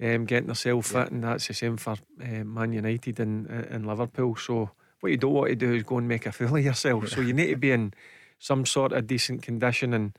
um, 0.00 0.24
getting 0.24 0.46
themselves 0.46 0.90
fit, 0.90 1.10
and 1.10 1.24
that's 1.24 1.48
the 1.48 1.54
same 1.54 1.76
for 1.76 1.96
uh, 2.22 2.44
Man 2.44 2.72
United 2.72 3.20
and, 3.20 3.46
and 3.46 3.86
Liverpool. 3.86 4.36
So 4.36 4.70
what 5.00 5.10
you 5.10 5.18
don't 5.18 5.32
want 5.32 5.48
to 5.48 5.56
do 5.56 5.74
is 5.74 5.82
go 5.82 5.98
and 5.98 6.08
make 6.08 6.26
a 6.26 6.32
fool 6.32 6.56
of 6.56 6.64
yourself. 6.64 7.08
So 7.08 7.20
you 7.20 7.32
need 7.32 7.48
to 7.48 7.56
be 7.56 7.72
in 7.72 7.94
some 8.38 8.64
sort 8.66 8.92
of 8.92 9.06
decent 9.06 9.42
condition, 9.42 9.92
and 9.94 10.16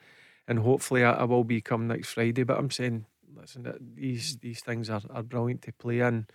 and 0.48 0.60
hopefully 0.60 1.04
I, 1.04 1.14
I 1.14 1.24
will 1.24 1.44
be 1.44 1.62
come 1.62 1.88
next 1.88 2.14
Friday. 2.14 2.44
But 2.44 2.58
I'm 2.58 2.72
saying, 2.72 3.06
listen, 3.42 3.94
these 3.96 4.38
these 4.38 4.62
things 4.62 4.90
are, 4.90 5.02
are 5.10 5.24
brilliant 5.24 5.62
to 5.64 5.74
play 5.74 6.00
in. 6.00 6.28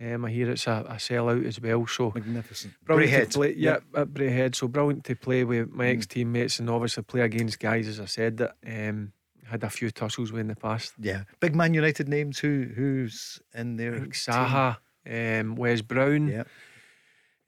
Um, 0.00 0.24
I 0.24 0.30
hear 0.30 0.50
it's 0.50 0.66
a, 0.66 0.84
a 0.88 0.94
sellout 0.94 1.46
as 1.46 1.60
well. 1.60 1.86
So 1.86 2.10
magnificent. 2.14 2.74
Brilliant 2.84 3.30
to 3.30 3.38
play, 3.38 3.54
yeah, 3.56 3.78
yeah, 3.94 4.00
at 4.00 4.08
Braehead. 4.08 4.56
So 4.56 4.66
brilliant 4.66 5.04
to 5.04 5.14
play 5.14 5.44
with 5.44 5.70
my 5.70 5.84
mm. 5.84 5.96
ex 5.96 6.06
teammates 6.06 6.58
and 6.58 6.68
obviously 6.68 7.04
play 7.04 7.20
against 7.20 7.60
guys, 7.60 7.86
as 7.86 8.00
I 8.00 8.06
said, 8.06 8.38
that 8.38 8.56
um, 8.66 9.12
had 9.46 9.62
a 9.62 9.70
few 9.70 9.90
tussles 9.90 10.32
with 10.32 10.40
in 10.40 10.48
the 10.48 10.56
past. 10.56 10.94
Yeah, 10.98 11.24
big 11.38 11.54
Man 11.54 11.74
United 11.74 12.08
names. 12.08 12.40
Who 12.40 12.66
who's 12.74 13.40
in 13.54 13.76
there? 13.76 14.00
Zaha, 14.00 14.78
um, 15.08 15.54
Wes 15.54 15.80
Brown. 15.80 16.28
Yeah. 16.28 16.44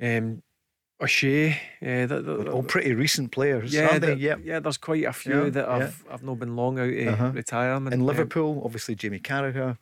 Um, 0.01 0.43
O'Shea, 0.99 1.61
uh, 1.83 2.07
that, 2.07 2.49
all 2.51 2.63
pretty 2.63 2.95
recent 2.95 3.31
players, 3.31 3.73
yeah, 3.73 4.03
yeah, 4.15 4.37
yeah. 4.43 4.61
There's 4.61 4.79
quite 4.79 5.05
a 5.05 5.13
few 5.13 5.45
yeah, 5.45 5.51
that 5.51 5.69
I've 5.69 6.05
yeah. 6.07 6.15
I've 6.15 6.23
not 6.23 6.39
been 6.39 6.57
long 6.57 6.79
out 6.79 6.89
of 6.89 7.09
uh-huh. 7.09 7.31
retirement. 7.35 7.93
In 7.93 8.07
Liverpool, 8.07 8.53
um, 8.53 8.63
obviously 8.65 8.95
Jamie 8.95 9.21
Carragher, 9.21 9.77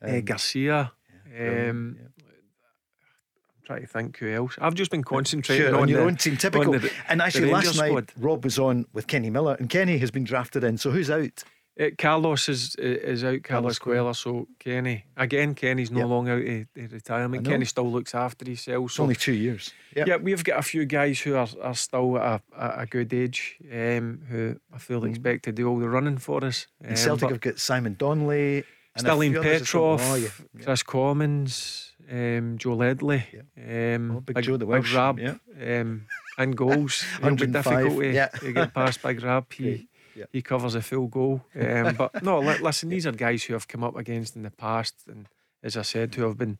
um, 0.00 0.14
uh, 0.14 0.20
Garcia. 0.20 0.92
Um, 1.36 1.98
I'm 1.98 3.64
trying 3.64 3.80
to 3.80 3.86
think 3.88 4.18
who 4.18 4.32
else. 4.32 4.54
I've 4.60 4.74
just 4.74 4.92
been 4.92 5.02
concentrating 5.02 5.66
sure, 5.66 5.74
on, 5.74 5.82
on, 5.82 5.88
your 5.88 6.02
the, 6.02 6.06
own 6.06 6.16
team. 6.16 6.36
Typical. 6.36 6.72
The, 6.74 6.92
and 7.08 7.20
actually, 7.20 7.50
last 7.50 7.76
night. 7.76 8.12
Rob 8.16 8.44
was 8.44 8.56
on 8.56 8.86
with 8.92 9.08
Kenny 9.08 9.28
Miller, 9.30 9.56
and 9.58 9.68
Kenny 9.68 9.98
has 9.98 10.12
been 10.12 10.24
drafted 10.24 10.62
in. 10.62 10.78
So 10.78 10.92
who's 10.92 11.10
out? 11.10 11.42
Uh, 11.78 11.86
Carlos 11.96 12.48
is 12.48 12.74
is 12.76 13.24
out, 13.24 13.42
Carlos, 13.42 13.78
Carlos 13.78 14.18
So 14.18 14.48
Kenny 14.58 15.04
again, 15.16 15.54
Kenny's 15.54 15.90
no 15.90 16.00
yep. 16.00 16.08
long 16.08 16.28
out 16.28 16.42
of, 16.42 16.92
retirement. 16.92 17.46
Kenny 17.46 17.64
still 17.64 17.90
looks 17.90 18.14
after 18.14 18.44
himself. 18.44 18.92
So 18.92 19.02
only 19.04 19.14
two 19.14 19.32
years. 19.32 19.72
Yep. 19.96 20.06
Yeah, 20.06 20.16
we've 20.16 20.44
got 20.44 20.58
a 20.58 20.62
few 20.62 20.84
guys 20.84 21.20
who 21.20 21.36
are, 21.36 21.48
are 21.62 21.74
still 21.74 22.18
at 22.18 22.42
a, 22.56 22.80
a 22.80 22.86
good 22.86 23.12
age, 23.12 23.58
um, 23.72 24.22
who 24.28 24.56
I 24.72 24.78
feel 24.78 25.02
mm. 25.02 25.10
expect 25.10 25.44
to 25.44 25.52
do 25.52 25.68
all 25.68 25.78
the 25.78 25.88
running 25.88 26.18
for 26.18 26.44
us. 26.44 26.66
Um, 26.86 26.96
Celtic 26.96 27.30
have 27.30 27.40
got 27.40 27.58
Simon 27.58 27.94
Donnelly, 27.98 28.64
Stiliyan 28.98 29.42
Petrov, 29.42 30.00
oh, 30.02 30.14
yeah. 30.16 30.28
Kris 30.62 30.82
Commons, 30.82 31.92
um, 32.10 32.58
Joe 32.58 32.74
Ledley, 32.74 33.24
yeah. 33.32 33.94
um, 33.96 34.10
oh, 34.16 34.20
big, 34.20 34.36
big, 34.36 34.44
Joe 34.44 34.56
the 34.56 34.66
Welsh, 34.66 34.88
big 34.88 34.96
Rab, 34.96 35.18
yeah. 35.18 35.80
um, 35.80 36.06
and 36.38 36.56
goals. 36.56 37.04
It'll 37.22 37.36
be 37.36 37.46
difficult 37.46 37.98
to, 37.98 38.12
yeah. 38.12 38.26
to 38.28 38.52
get 38.52 38.74
past 38.74 39.02
Big 39.02 39.22
Rab. 39.22 39.46
He, 39.52 39.88
yeah. 40.20 40.26
he 40.32 40.42
covers 40.42 40.74
a 40.74 40.82
full 40.82 41.06
goal. 41.06 41.42
Um, 41.60 41.94
but 41.94 42.22
no, 42.22 42.40
listen, 42.40 42.88
these 42.88 43.06
are 43.06 43.12
guys 43.12 43.44
who 43.44 43.52
have 43.52 43.68
come 43.68 43.84
up 43.84 43.96
against 43.96 44.34
in 44.36 44.42
the 44.42 44.50
past, 44.50 44.94
and 45.06 45.28
as 45.62 45.76
I 45.76 45.82
said, 45.82 46.14
who 46.14 46.22
have 46.22 46.38
been 46.38 46.58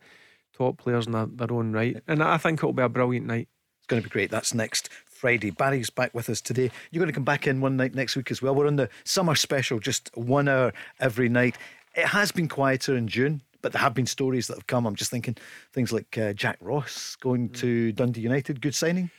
top 0.52 0.78
players 0.78 1.06
in 1.06 1.12
their, 1.12 1.26
their 1.26 1.52
own 1.52 1.72
right. 1.72 2.02
And 2.06 2.22
I 2.22 2.36
think 2.36 2.60
it'll 2.60 2.72
be 2.72 2.82
a 2.82 2.88
brilliant 2.88 3.26
night. 3.26 3.48
It's 3.78 3.86
going 3.86 4.02
to 4.02 4.08
be 4.08 4.12
great. 4.12 4.30
That's 4.30 4.52
next 4.52 4.90
Friday. 5.06 5.50
Barry's 5.50 5.90
back 5.90 6.14
with 6.14 6.28
us 6.28 6.40
today. 6.40 6.70
You're 6.90 7.00
going 7.00 7.12
to 7.12 7.14
come 7.14 7.24
back 7.24 7.46
in 7.46 7.60
one 7.60 7.76
night 7.76 7.94
next 7.94 8.16
week 8.16 8.30
as 8.30 8.42
well. 8.42 8.54
We're 8.54 8.66
on 8.66 8.76
the 8.76 8.88
summer 9.04 9.34
special, 9.34 9.78
just 9.78 10.10
one 10.14 10.48
hour 10.48 10.72
every 10.98 11.28
night. 11.28 11.56
It 11.94 12.06
has 12.06 12.30
been 12.30 12.48
quieter 12.48 12.96
in 12.96 13.08
June, 13.08 13.42
but 13.62 13.72
there 13.72 13.82
have 13.82 13.94
been 13.94 14.06
stories 14.06 14.46
that 14.46 14.56
have 14.56 14.66
come. 14.66 14.86
I'm 14.86 14.96
just 14.96 15.10
thinking 15.10 15.36
things 15.72 15.92
like 15.92 16.16
uh, 16.18 16.32
Jack 16.34 16.58
Ross 16.60 17.16
going 17.16 17.48
mm. 17.48 17.56
to 17.56 17.92
Dundee 17.92 18.20
United. 18.20 18.60
Good 18.60 18.74
signing. 18.74 19.10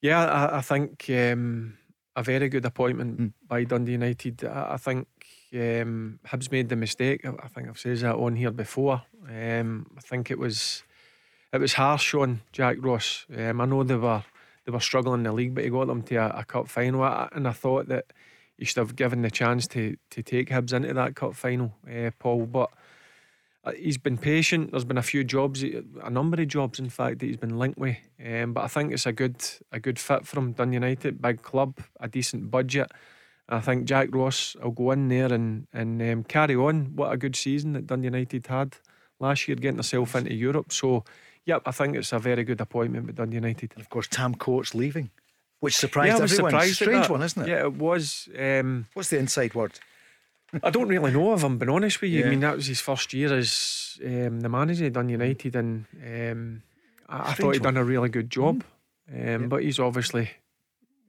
Yeah, 0.00 0.24
I, 0.24 0.58
I 0.58 0.60
think. 0.60 1.04
Um, 1.10 1.78
a 2.16 2.22
very 2.22 2.48
good 2.48 2.64
appointment 2.64 3.20
mm. 3.20 3.32
by 3.46 3.64
Dundee 3.64 3.92
United. 3.92 4.44
I, 4.44 4.72
I 4.72 4.76
think 4.78 5.06
um, 5.52 6.18
Hibs 6.26 6.50
made 6.50 6.70
the 6.70 6.76
mistake. 6.76 7.24
I, 7.24 7.32
I, 7.42 7.48
think 7.48 7.68
I've 7.68 7.78
said 7.78 7.98
that 7.98 8.16
on 8.16 8.34
here 8.36 8.50
before. 8.50 9.02
Um, 9.28 9.86
I 9.96 10.00
think 10.00 10.30
it 10.30 10.38
was 10.38 10.82
it 11.52 11.60
was 11.60 11.74
harsh 11.74 12.14
on 12.14 12.40
Jack 12.52 12.78
Ross. 12.80 13.26
Um, 13.36 13.60
I 13.60 13.66
know 13.66 13.84
they 13.84 13.94
were 13.94 14.24
they 14.64 14.72
were 14.72 14.80
struggling 14.80 15.20
in 15.20 15.24
the 15.24 15.32
league, 15.32 15.54
but 15.54 15.64
he 15.64 15.70
got 15.70 15.86
them 15.86 16.02
to 16.04 16.16
a, 16.16 16.40
a 16.40 16.44
cup 16.44 16.68
final, 16.68 17.04
and 17.04 17.46
I 17.46 17.52
thought 17.52 17.88
that 17.88 18.06
he 18.58 18.64
should 18.64 18.78
have 18.78 18.96
given 18.96 19.22
the 19.22 19.30
chance 19.30 19.66
to 19.68 19.96
to 20.10 20.22
take 20.22 20.48
Hibs 20.48 20.72
into 20.72 20.94
that 20.94 21.14
cup 21.14 21.34
final, 21.34 21.74
uh, 21.88 22.10
Paul. 22.18 22.46
But 22.46 22.70
he's 23.74 23.98
been 23.98 24.18
patient. 24.18 24.70
There's 24.70 24.84
been 24.84 24.98
a 24.98 25.02
few 25.02 25.24
jobs, 25.24 25.62
a 25.62 26.10
number 26.10 26.40
of 26.40 26.48
jobs, 26.48 26.78
in 26.78 26.88
fact, 26.88 27.18
that 27.18 27.26
he's 27.26 27.36
been 27.36 27.58
linked 27.58 27.78
with. 27.78 27.96
Um, 28.24 28.52
but 28.52 28.64
I 28.64 28.68
think 28.68 28.92
it's 28.92 29.06
a 29.06 29.12
good 29.12 29.42
a 29.72 29.80
good 29.80 29.98
fit 29.98 30.26
for 30.26 30.38
him. 30.38 30.52
Dun 30.52 30.72
United, 30.72 31.20
big 31.20 31.42
club, 31.42 31.78
a 32.00 32.08
decent 32.08 32.50
budget. 32.50 32.90
I 33.48 33.60
think 33.60 33.84
Jack 33.84 34.08
Ross 34.12 34.56
will 34.62 34.72
go 34.72 34.90
in 34.92 35.08
there 35.08 35.32
and 35.32 35.66
and 35.72 36.00
um, 36.02 36.24
carry 36.24 36.56
on. 36.56 36.96
What 36.96 37.12
a 37.12 37.16
good 37.16 37.36
season 37.36 37.72
that 37.72 37.86
Dun 37.86 38.02
United 38.02 38.46
had 38.46 38.76
last 39.20 39.48
year, 39.48 39.56
getting 39.56 39.78
herself 39.78 40.14
into 40.14 40.34
Europe. 40.34 40.72
So, 40.72 41.04
yep, 41.44 41.62
I 41.66 41.70
think 41.70 41.96
it's 41.96 42.12
a 42.12 42.18
very 42.18 42.44
good 42.44 42.60
appointment 42.60 43.06
with 43.06 43.16
Dun 43.16 43.32
United. 43.32 43.72
And 43.74 43.80
of 43.80 43.88
course, 43.88 44.08
Tam 44.08 44.34
Courts 44.34 44.74
leaving, 44.74 45.10
which 45.60 45.76
surprised 45.76 46.18
yeah, 46.18 46.24
everyone. 46.24 46.50
Surprised 46.50 46.74
Strange 46.74 47.08
one, 47.08 47.22
isn't 47.22 47.42
it? 47.42 47.48
Yeah, 47.48 47.64
it 47.64 47.74
was. 47.74 48.28
Um, 48.38 48.86
What's 48.94 49.10
the 49.10 49.18
inside 49.18 49.54
word? 49.54 49.78
I 50.62 50.70
don't 50.70 50.88
really 50.88 51.12
know 51.12 51.34
if 51.34 51.42
I'm 51.42 51.58
being 51.58 51.70
honest 51.70 52.00
with 52.00 52.10
you. 52.10 52.20
Yeah. 52.20 52.26
I 52.26 52.30
mean, 52.30 52.40
that 52.40 52.56
was 52.56 52.66
his 52.66 52.80
first 52.80 53.12
year 53.12 53.34
as 53.34 53.98
um, 54.04 54.40
the 54.40 54.48
manager 54.48 54.86
at 54.86 54.92
Dun 54.92 55.08
United, 55.08 55.56
and 55.56 55.86
um, 56.04 56.62
I, 57.08 57.30
I, 57.30 57.32
thought 57.34 57.54
he'd 57.54 57.62
done 57.62 57.76
a 57.76 57.84
really 57.84 58.08
good 58.08 58.30
job. 58.30 58.64
Mm. 59.12 59.34
Um, 59.36 59.42
yeah. 59.42 59.48
But 59.48 59.62
he's 59.62 59.78
obviously 59.78 60.30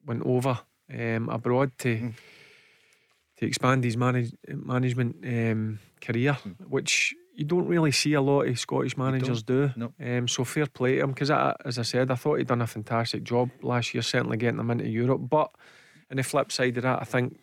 went 0.06 0.26
over 0.26 0.60
um, 0.94 1.30
abroad 1.30 1.72
to 1.80 1.98
mm. 1.98 2.14
to 3.38 3.46
expand 3.46 3.84
his 3.84 3.98
manage, 3.98 4.34
management 4.48 5.18
um, 5.24 5.80
career, 6.02 6.38
mm. 6.46 6.56
which 6.68 7.14
you 7.36 7.46
don't 7.46 7.68
really 7.68 7.92
see 7.92 8.14
a 8.14 8.22
lot 8.22 8.48
of 8.48 8.60
Scottish 8.60 8.98
managers 8.98 9.44
do. 9.44 9.72
No. 9.76 9.94
Um, 10.04 10.28
so 10.28 10.44
fair 10.44 10.66
play 10.66 10.96
to 10.96 11.02
him 11.02 11.12
because, 11.12 11.30
as 11.30 11.78
I 11.78 11.84
said, 11.84 12.10
I 12.10 12.16
thought 12.16 12.40
he'd 12.40 12.48
done 12.48 12.64
a 12.64 12.68
fantastic 12.68 13.24
job 13.24 13.52
last 13.62 13.94
year, 13.94 14.02
certainly 14.02 14.38
getting 14.38 14.58
them 14.58 14.72
into 14.72 14.88
Europe. 14.88 15.22
But 15.30 15.52
on 16.10 16.18
the 16.18 16.24
flip 16.24 16.52
side 16.52 16.78
of 16.78 16.84
that, 16.84 17.00
I 17.00 17.06
think 17.06 17.38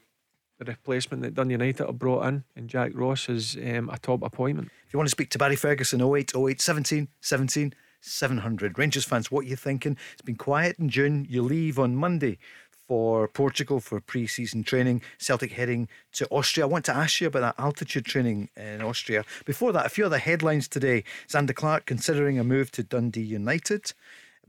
the 0.58 0.64
replacement 0.64 1.22
that 1.22 1.34
Dun 1.34 1.50
United 1.50 1.86
have 1.86 1.98
brought 1.98 2.26
in 2.26 2.44
and 2.56 2.68
Jack 2.68 2.92
Ross 2.94 3.28
is 3.28 3.56
um, 3.56 3.90
a 3.90 3.98
top 3.98 4.22
appointment. 4.22 4.70
If 4.86 4.92
you 4.92 4.98
want 4.98 5.08
to 5.08 5.12
speak 5.12 5.30
to 5.30 5.38
Barry 5.38 5.56
Ferguson, 5.56 6.00
08 6.00 6.32
08 6.36 6.60
17 6.60 7.08
17 7.20 7.74
700. 8.00 8.78
Rangers 8.78 9.04
fans, 9.04 9.30
what 9.30 9.40
are 9.40 9.48
you 9.48 9.56
thinking? 9.56 9.96
It's 10.12 10.22
been 10.22 10.36
quiet 10.36 10.76
in 10.78 10.90
June. 10.90 11.26
You 11.28 11.42
leave 11.42 11.78
on 11.78 11.96
Monday 11.96 12.38
for 12.86 13.28
Portugal 13.28 13.80
for 13.80 14.00
pre 14.00 14.26
season 14.26 14.62
training. 14.62 15.02
Celtic 15.18 15.52
heading 15.52 15.88
to 16.12 16.26
Austria. 16.28 16.66
I 16.66 16.68
want 16.68 16.84
to 16.86 16.94
ask 16.94 17.20
you 17.20 17.28
about 17.28 17.40
that 17.40 17.54
altitude 17.58 18.04
training 18.04 18.50
in 18.56 18.82
Austria. 18.82 19.24
Before 19.44 19.72
that, 19.72 19.86
a 19.86 19.88
few 19.88 20.06
other 20.06 20.18
headlines 20.18 20.68
today. 20.68 21.04
Zander 21.28 21.54
Clark 21.54 21.86
considering 21.86 22.38
a 22.38 22.44
move 22.44 22.70
to 22.72 22.82
Dundee 22.82 23.22
United. 23.22 23.92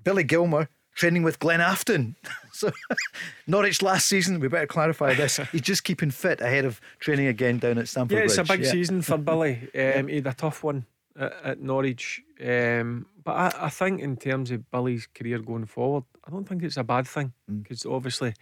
Billy 0.03 0.23
Gilmour 0.23 0.67
training 0.95 1.23
with 1.23 1.39
Glenafton. 1.39 2.15
so, 2.51 2.71
Norwich 3.47 3.81
last 3.81 4.07
season, 4.07 4.39
we 4.39 4.47
better 4.47 4.65
clarify 4.65 5.13
this. 5.13 5.37
He's 5.51 5.61
just 5.61 5.83
keeping 5.83 6.09
fit 6.09 6.41
ahead 6.41 6.65
of 6.65 6.81
training 6.99 7.27
again 7.27 7.59
down 7.59 7.77
at 7.77 7.87
Stamford 7.87 8.17
Yeah, 8.17 8.23
it's 8.23 8.35
Bridge. 8.35 8.49
a 8.49 8.53
big 8.53 8.65
yeah. 8.65 8.71
season 8.71 9.01
for 9.01 9.17
Billy. 9.17 9.69
Um, 9.75 10.07
he 10.07 10.15
had 10.15 10.27
a 10.27 10.33
tough 10.33 10.63
one 10.63 10.85
at, 11.19 11.33
at 11.43 11.61
Norwich. 11.61 12.21
Um, 12.43 13.05
but 13.23 13.31
I, 13.33 13.65
I, 13.67 13.69
think, 13.69 14.01
in 14.01 14.17
terms 14.17 14.51
of 14.51 14.69
Billy's 14.71 15.07
career 15.13 15.39
going 15.39 15.65
forward, 15.65 16.05
I 16.25 16.31
don't 16.31 16.47
think 16.47 16.63
it's 16.63 16.77
a 16.77 16.83
bad 16.83 17.07
thing 17.07 17.33
because 17.61 17.83
mm. 17.83 17.93
obviously 17.93 18.33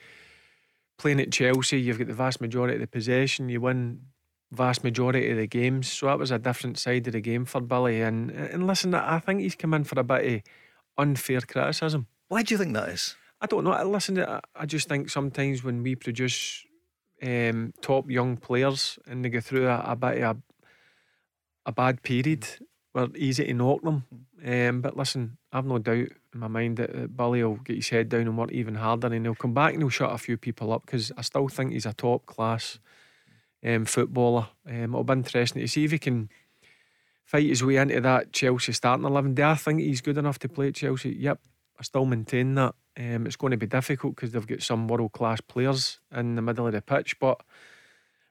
playing 0.97 1.19
at 1.19 1.31
Chelsea, 1.31 1.81
you've 1.81 1.97
got 1.97 2.07
the 2.07 2.13
vast 2.13 2.39
majority 2.39 2.75
of 2.75 2.81
the 2.81 2.87
possession, 2.87 3.49
you 3.49 3.59
win 3.59 4.01
vast 4.51 4.83
majority 4.83 5.31
of 5.31 5.37
the 5.37 5.47
games. 5.47 5.91
So 5.91 6.05
that 6.05 6.19
was 6.19 6.31
a 6.31 6.37
different 6.37 6.77
side 6.77 7.07
of 7.07 7.13
the 7.13 7.21
game 7.21 7.45
for 7.45 7.59
Billy. 7.59 8.01
And 8.01 8.29
and 8.29 8.67
listen, 8.67 8.93
I 8.93 9.19
think 9.19 9.41
he's 9.41 9.55
come 9.55 9.73
in 9.73 9.83
for 9.83 9.99
a 9.99 10.03
bit 10.03 10.33
of 10.33 10.41
unfair 10.97 11.41
criticism. 11.41 12.07
Why 12.33 12.41
do 12.41 12.55
you 12.55 12.57
think 12.57 12.73
that 12.73 12.89
is? 12.89 13.15
I 13.39 13.45
don't 13.45 13.63
know. 13.63 13.79
Listen, 13.87 14.17
I 14.17 14.65
just 14.65 14.89
think 14.89 15.11
sometimes 15.11 15.63
when 15.63 15.83
we 15.83 15.93
produce 15.93 16.65
um, 17.21 17.75
top 17.79 18.09
young 18.09 18.37
players 18.37 18.97
and 19.05 19.23
they 19.23 19.29
go 19.29 19.39
through 19.39 19.67
a, 19.67 19.83
a 19.89 19.95
bit 19.95 20.23
of 20.23 20.37
a, 20.37 20.41
a 21.67 21.71
bad 21.71 22.01
period, 22.01 22.47
we're 22.91 23.09
easy 23.15 23.45
to 23.45 23.53
knock 23.53 23.83
them. 23.83 24.05
Um, 24.43 24.81
but 24.81 24.97
listen, 24.97 25.37
I've 25.51 25.67
no 25.67 25.77
doubt 25.77 26.07
in 26.33 26.39
my 26.39 26.47
mind 26.47 26.77
that, 26.77 26.91
that 26.91 27.23
will 27.23 27.57
get 27.57 27.75
his 27.75 27.89
head 27.89 28.09
down 28.09 28.21
and 28.21 28.35
work 28.35 28.51
even 28.51 28.73
harder 28.73 29.13
and 29.13 29.23
he'll 29.27 29.35
come 29.35 29.53
back 29.53 29.73
and 29.73 29.83
he'll 29.83 29.89
shut 29.89 30.11
a 30.11 30.17
few 30.17 30.35
people 30.35 30.73
up 30.73 30.87
because 30.87 31.11
I 31.15 31.21
still 31.21 31.49
think 31.49 31.73
he's 31.73 31.85
a 31.85 31.93
top 31.93 32.25
class 32.25 32.79
um, 33.63 33.85
footballer. 33.85 34.47
Um, 34.67 34.85
it'll 34.85 35.03
be 35.03 35.13
interesting 35.13 35.61
to 35.61 35.67
see 35.67 35.85
if 35.85 35.91
he 35.91 35.99
can 35.99 36.31
fight 37.25 37.45
his 37.45 37.63
way 37.63 37.75
into 37.75 38.01
that 38.01 38.33
Chelsea 38.33 38.71
starting 38.71 39.05
11. 39.05 39.35
Do 39.35 39.43
I 39.43 39.53
think 39.53 39.81
he's 39.81 40.01
good 40.01 40.17
enough 40.17 40.39
to 40.39 40.49
play 40.49 40.69
at 40.69 40.73
Chelsea? 40.73 41.11
Yep, 41.11 41.39
I 41.79 41.83
still 41.83 42.05
maintain 42.05 42.55
that. 42.55 42.75
Um, 42.97 43.25
it's 43.25 43.35
going 43.35 43.51
to 43.51 43.57
be 43.57 43.65
difficult 43.65 44.15
because 44.15 44.31
they've 44.31 44.47
got 44.47 44.61
some 44.61 44.87
world 44.87 45.13
class 45.13 45.41
players 45.41 45.99
in 46.15 46.35
the 46.35 46.41
middle 46.41 46.67
of 46.67 46.73
the 46.73 46.81
pitch, 46.81 47.19
but 47.19 47.41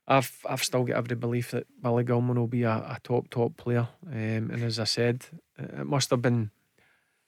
I've 0.07 0.45
I've 0.49 0.63
still 0.63 0.85
got 0.85 0.97
every 0.97 1.17
belief 1.17 1.53
that 1.53 1.67
Billy 1.81 2.05
Gilmour 2.05 2.35
will 2.35 2.47
be 2.47 2.65
a, 2.65 2.71
a 2.71 2.99
top 3.03 3.29
top 3.31 3.57
player. 3.57 3.89
Um, 4.07 4.51
and 4.51 4.63
as 4.63 4.79
I 4.79 4.85
said, 4.85 5.25
it 5.59 5.87
must 5.87 6.11
have 6.11 6.23
been. 6.23 6.51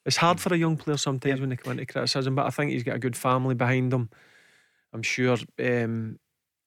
It's 0.04 0.18
hard 0.18 0.38
for 0.38 0.52
a 0.52 0.59
young 0.59 0.76
player 0.76 0.99
sometimes 0.99 1.40
when 1.40 1.49
they 1.49 1.56
come 1.56 1.73
into 1.73 1.87
criticism, 1.87 2.35
but 2.35 2.47
I 2.47 2.50
think 2.50 2.73
he's 2.73 2.83
got 2.83 2.97
a 2.97 2.99
good 2.99 3.16
family 3.16 3.54
behind 3.54 3.92
him. 3.92 4.11
I'm 4.92 5.02
sure 5.02 5.38
um, 5.59 6.18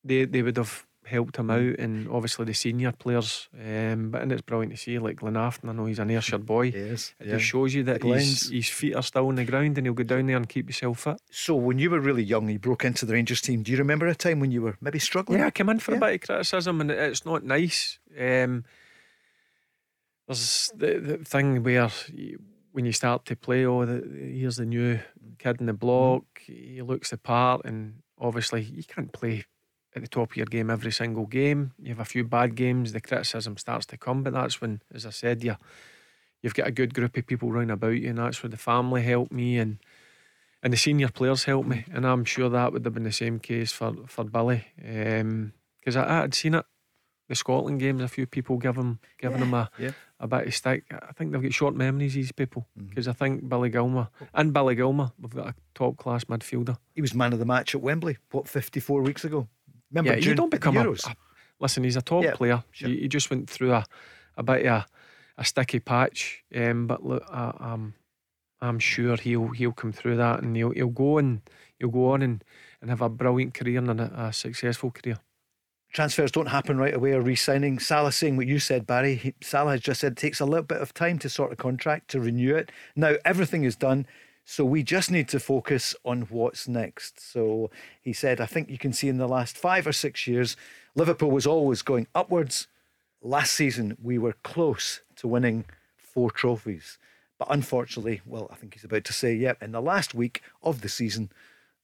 they 0.04 0.25
they 0.25 0.42
would 0.42 0.58
have 0.58 0.87
helped 1.08 1.38
him 1.38 1.50
out, 1.50 1.80
and 1.80 2.08
obviously 2.10 2.46
the 2.46 2.54
senior 2.54 2.92
players. 2.92 3.50
Um, 3.54 4.12
but 4.12 4.22
and 4.22 4.32
it's 4.32 4.42
brilliant 4.42 4.74
to 4.74 4.78
see, 4.78 5.00
like 5.00 5.18
Glenafton. 5.18 5.70
I 5.70 5.74
know 5.74 5.86
he's 5.86 6.00
an 6.00 6.12
Ayrshire 6.12 6.38
boy. 6.38 6.74
Yes, 6.76 7.14
it 7.20 7.28
yeah. 7.28 7.38
just 7.38 7.46
shows 7.46 7.74
you 7.74 7.84
that 7.84 8.04
his, 8.04 8.50
his 8.50 8.70
feet 8.70 8.96
are 8.96 9.04
still 9.04 9.28
on 9.28 9.36
the 9.36 9.46
ground, 9.46 9.78
and 9.78 9.88
he'll 9.88 9.94
go 9.94 10.04
down 10.04 10.28
there 10.28 10.38
and 10.38 10.48
keep 10.48 10.68
himself 10.68 11.00
fit. 11.00 11.20
So 11.32 11.56
when 11.56 11.80
you 11.80 11.90
were 11.90 12.00
really 12.00 12.24
young, 12.24 12.50
you 12.50 12.60
broke 12.60 12.86
into 12.86 13.06
the 13.06 13.14
Rangers 13.14 13.42
team. 13.42 13.64
Do 13.64 13.72
you 13.72 13.78
remember 13.78 14.08
a 14.08 14.16
time 14.16 14.40
when 14.40 14.52
you 14.52 14.62
were 14.62 14.78
maybe 14.82 15.00
struggling? 15.00 15.40
Yeah, 15.40 15.48
I 15.48 15.52
came 15.52 15.70
in 15.70 15.80
for 15.80 15.92
yeah. 15.92 15.98
a 15.98 16.02
bit 16.02 16.16
of 16.16 16.22
criticism, 16.28 16.82
and 16.82 16.92
it's 16.92 17.26
not 17.26 17.44
nice. 17.44 18.00
Um, 18.20 18.66
there's 20.28 20.72
the, 20.76 21.00
the 21.00 21.18
thing 21.18 21.64
where. 21.64 21.90
You, 22.14 22.40
when 22.74 22.86
you 22.86 22.92
start 22.92 23.26
to 23.26 23.36
play, 23.36 23.66
oh, 23.66 23.86
the, 23.86 24.08
here's 24.36 24.58
the 24.58 24.66
new 24.66 25.00
kid 25.40 25.60
in 25.60 25.66
the 25.66 25.74
block. 25.74 26.26
Mm. 26.48 26.74
He 26.76 26.82
looks 26.84 27.10
the 27.10 27.18
part, 27.18 27.62
and 27.66 28.04
obviously 28.20 28.62
you 28.62 28.84
can't 28.84 29.12
play 29.12 29.46
at 29.98 30.04
the 30.04 30.08
top 30.08 30.32
of 30.32 30.38
your 30.38 30.46
game 30.46 30.70
every 30.70 30.92
single 30.92 31.25
game. 31.25 31.74
You 31.82 31.89
have 31.89 32.00
a 32.00 32.06
few 32.06 32.24
bad 32.24 32.56
games, 32.56 32.94
the 32.94 33.01
criticism 33.01 33.58
starts 33.58 33.86
to 33.88 33.98
come, 33.98 34.24
but 34.24 34.34
that's 34.34 34.62
when, 34.62 34.82
as 34.94 35.06
I 35.06 35.10
said, 35.10 35.44
you 35.44 35.58
you've 36.42 36.54
got 36.54 36.68
a 36.68 36.72
good 36.72 36.94
group 36.94 37.18
of 37.18 37.27
people 37.27 37.51
round 37.51 37.72
about 37.72 37.89
you, 37.98 38.10
and 38.10 38.20
that's 38.20 38.42
where 38.42 38.50
the 38.50 38.58
family 38.58 39.01
helped 39.01 39.32
me 39.32 39.58
and 39.58 39.80
and 40.63 40.74
the 40.74 40.77
senior 40.77 41.10
players 41.10 41.44
helped 41.44 41.68
me, 41.68 41.86
and 41.94 42.06
I'm 42.06 42.25
sure 42.25 42.50
that 42.50 42.74
would 42.74 42.86
have 42.86 42.94
been 42.94 43.04
the 43.04 43.12
same 43.12 43.39
case 43.39 43.72
for 43.72 43.94
for 44.08 44.24
Billy, 44.24 44.66
because 44.75 45.96
um, 45.96 46.04
I, 46.04 46.18
I 46.18 46.22
had 46.22 46.34
seen 46.34 46.56
it. 46.56 46.66
The 47.30 47.36
Scotland 47.36 47.82
games, 47.82 48.01
a 48.01 48.08
few 48.08 48.25
people 48.25 48.58
give 48.58 48.77
him 48.77 49.00
giving 49.20 49.39
yeah, 49.39 49.46
him 49.46 49.54
a 49.54 49.70
yeah. 49.77 49.92
a 50.20 50.27
bit 50.27 50.48
of 50.48 50.56
stick. 50.56 50.86
I 50.89 51.12
think 51.12 51.32
they've 51.32 51.42
got 51.42 51.54
short 51.54 51.75
memories. 51.75 52.13
These 52.13 52.32
people, 52.32 52.68
because 52.77 53.06
mm. 53.06 53.10
I 53.10 53.13
think 53.13 53.50
Billy 53.50 53.70
Gilmour 53.70 54.08
and 54.34 54.54
Billy 54.54 54.75
Gilmour, 54.75 55.12
we've 55.20 55.36
got 55.36 55.48
a 55.48 55.56
top 55.75 55.98
class 55.98 56.24
midfielder. 56.24 56.77
He 56.96 57.01
was 57.01 57.13
man 57.13 57.34
of 57.34 57.39
the 57.39 57.46
match 57.46 57.75
at 57.75 57.82
Wembley. 57.82 58.18
What 58.32 58.48
54 58.48 59.01
weeks 59.01 59.25
ago? 59.25 59.50
Remember, 59.91 60.13
yeah, 60.13 60.20
June, 60.20 60.32
you 60.32 60.36
don't 60.36 60.51
become 60.51 60.77
a, 60.77 60.91
a, 60.91 61.15
Listen, 61.60 61.84
he's 61.84 61.96
a 61.96 62.01
top 62.01 62.24
yeah, 62.24 62.36
player. 62.36 62.63
Sure. 62.72 62.89
He, 62.89 63.01
he, 63.01 63.08
just 63.08 63.29
went 63.29 63.50
through 63.50 63.74
a, 63.74 63.86
a 64.36 64.44
bit 64.44 64.65
of 64.65 64.74
a, 64.74 64.86
a 65.38 65.46
sticky 65.46 65.79
patch. 65.79 66.44
Um, 66.56 66.88
but 66.88 67.03
look, 67.06 67.24
I, 67.32 67.53
I'm, 67.60 67.96
I'm 68.62 68.79
sure 68.79 69.17
he'll 69.17 69.50
he'll 69.50 69.72
come 69.72 69.91
through 69.91 70.17
that 70.17 70.41
and 70.41 70.56
he'll 70.56 70.72
he'll 70.72 70.88
go 70.88 71.17
and 71.17 71.41
he'll 71.79 71.89
go 71.89 72.12
on 72.12 72.22
and, 72.22 72.44
and 72.82 72.89
have 72.89 73.01
a 73.01 73.10
brilliant 73.10 73.53
career 73.53 73.79
and 73.79 74.00
a, 74.00 74.25
a 74.25 74.34
successful 74.34 74.91
career. 74.91 75.20
Transfers 75.94 76.32
don't 76.32 76.48
happen 76.48 76.77
right 76.77 76.94
away 76.94 77.13
or 77.13 77.22
re-signing. 77.22 77.79
Salah 77.79 78.12
saying 78.12 78.36
what 78.36 78.46
you 78.46 78.60
said, 78.60 78.86
Barry. 78.86 79.15
He, 79.15 79.34
Salah 79.41 79.72
has 79.72 79.82
just 79.82 80.01
said 80.01 80.12
it 80.12 80.17
takes 80.17 80.39
a 80.39 80.46
little 80.46 80.65
bit 80.65 80.82
of 80.82 80.94
time 80.94 81.17
to 81.20 81.29
sort 81.29 81.53
a 81.53 81.56
contract 81.56 82.10
to 82.10 82.20
renew 82.20 82.56
it. 82.56 82.72
Now 82.96 83.13
everything 83.24 83.63
is 83.63 83.75
done. 83.75 84.06
So 84.50 84.63
we 84.63 84.82
just 84.82 85.12
need 85.12 85.27
to 85.30 85.42
focus 85.42 85.94
on 86.06 86.22
what's 86.30 86.70
next. 86.70 87.20
So 87.20 87.70
he 88.01 88.13
said, 88.13 88.39
I 88.39 88.46
think 88.46 88.70
you 88.70 88.77
can 88.77 88.94
see 88.94 89.10
in 89.10 89.18
the 89.18 89.27
last 89.27 89.58
five 89.58 89.86
or 89.86 89.92
six 89.92 90.25
years, 90.25 90.56
Liverpool 90.96 91.30
was 91.30 91.46
always 91.46 91.82
going 91.82 92.08
upwards. 92.16 92.68
Last 93.22 93.51
season, 93.51 93.98
we 94.01 94.18
were 94.18 94.38
close 94.44 95.01
to 95.18 95.27
winning 95.27 95.66
four 95.98 96.32
trophies. 96.32 96.98
But 97.38 97.50
unfortunately, 97.51 98.22
well, 98.25 98.48
I 98.50 98.56
think 98.56 98.74
he's 98.74 98.86
about 98.86 99.04
to 99.04 99.13
say, 99.13 99.36
yeah, 99.36 99.56
in 99.62 99.74
the 99.74 99.82
last 99.82 100.16
week 100.16 100.42
of 100.63 100.80
the 100.80 100.88
season, 100.88 101.30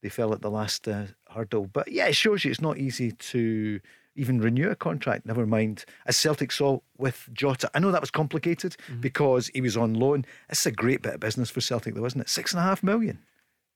they 0.00 0.08
fell 0.08 0.32
at 0.32 0.40
the 0.40 0.50
last 0.50 0.88
uh, 0.88 1.08
hurdle. 1.28 1.66
But 1.70 1.88
yeah, 1.92 2.06
it 2.06 2.16
shows 2.16 2.46
you 2.46 2.50
it's 2.50 2.62
not 2.62 2.78
easy 2.78 3.12
to 3.12 3.78
even 4.16 4.40
renew 4.40 4.70
a 4.70 4.76
contract, 4.76 5.26
never 5.26 5.46
mind. 5.46 5.84
As 6.06 6.16
Celtic 6.16 6.52
saw 6.52 6.80
with 6.98 7.28
Jota, 7.32 7.70
I 7.74 7.78
know 7.78 7.90
that 7.90 8.00
was 8.00 8.10
complicated 8.10 8.76
mm-hmm. 8.88 9.00
because 9.00 9.48
he 9.48 9.60
was 9.60 9.76
on 9.76 9.94
loan. 9.94 10.24
It's 10.48 10.66
a 10.66 10.70
great 10.70 11.02
bit 11.02 11.14
of 11.14 11.20
business 11.20 11.50
for 11.50 11.60
Celtic, 11.60 11.94
though, 11.94 12.04
isn't 12.04 12.20
it? 12.20 12.28
Six 12.28 12.52
and 12.52 12.60
a 12.60 12.62
half 12.62 12.82
million. 12.82 13.18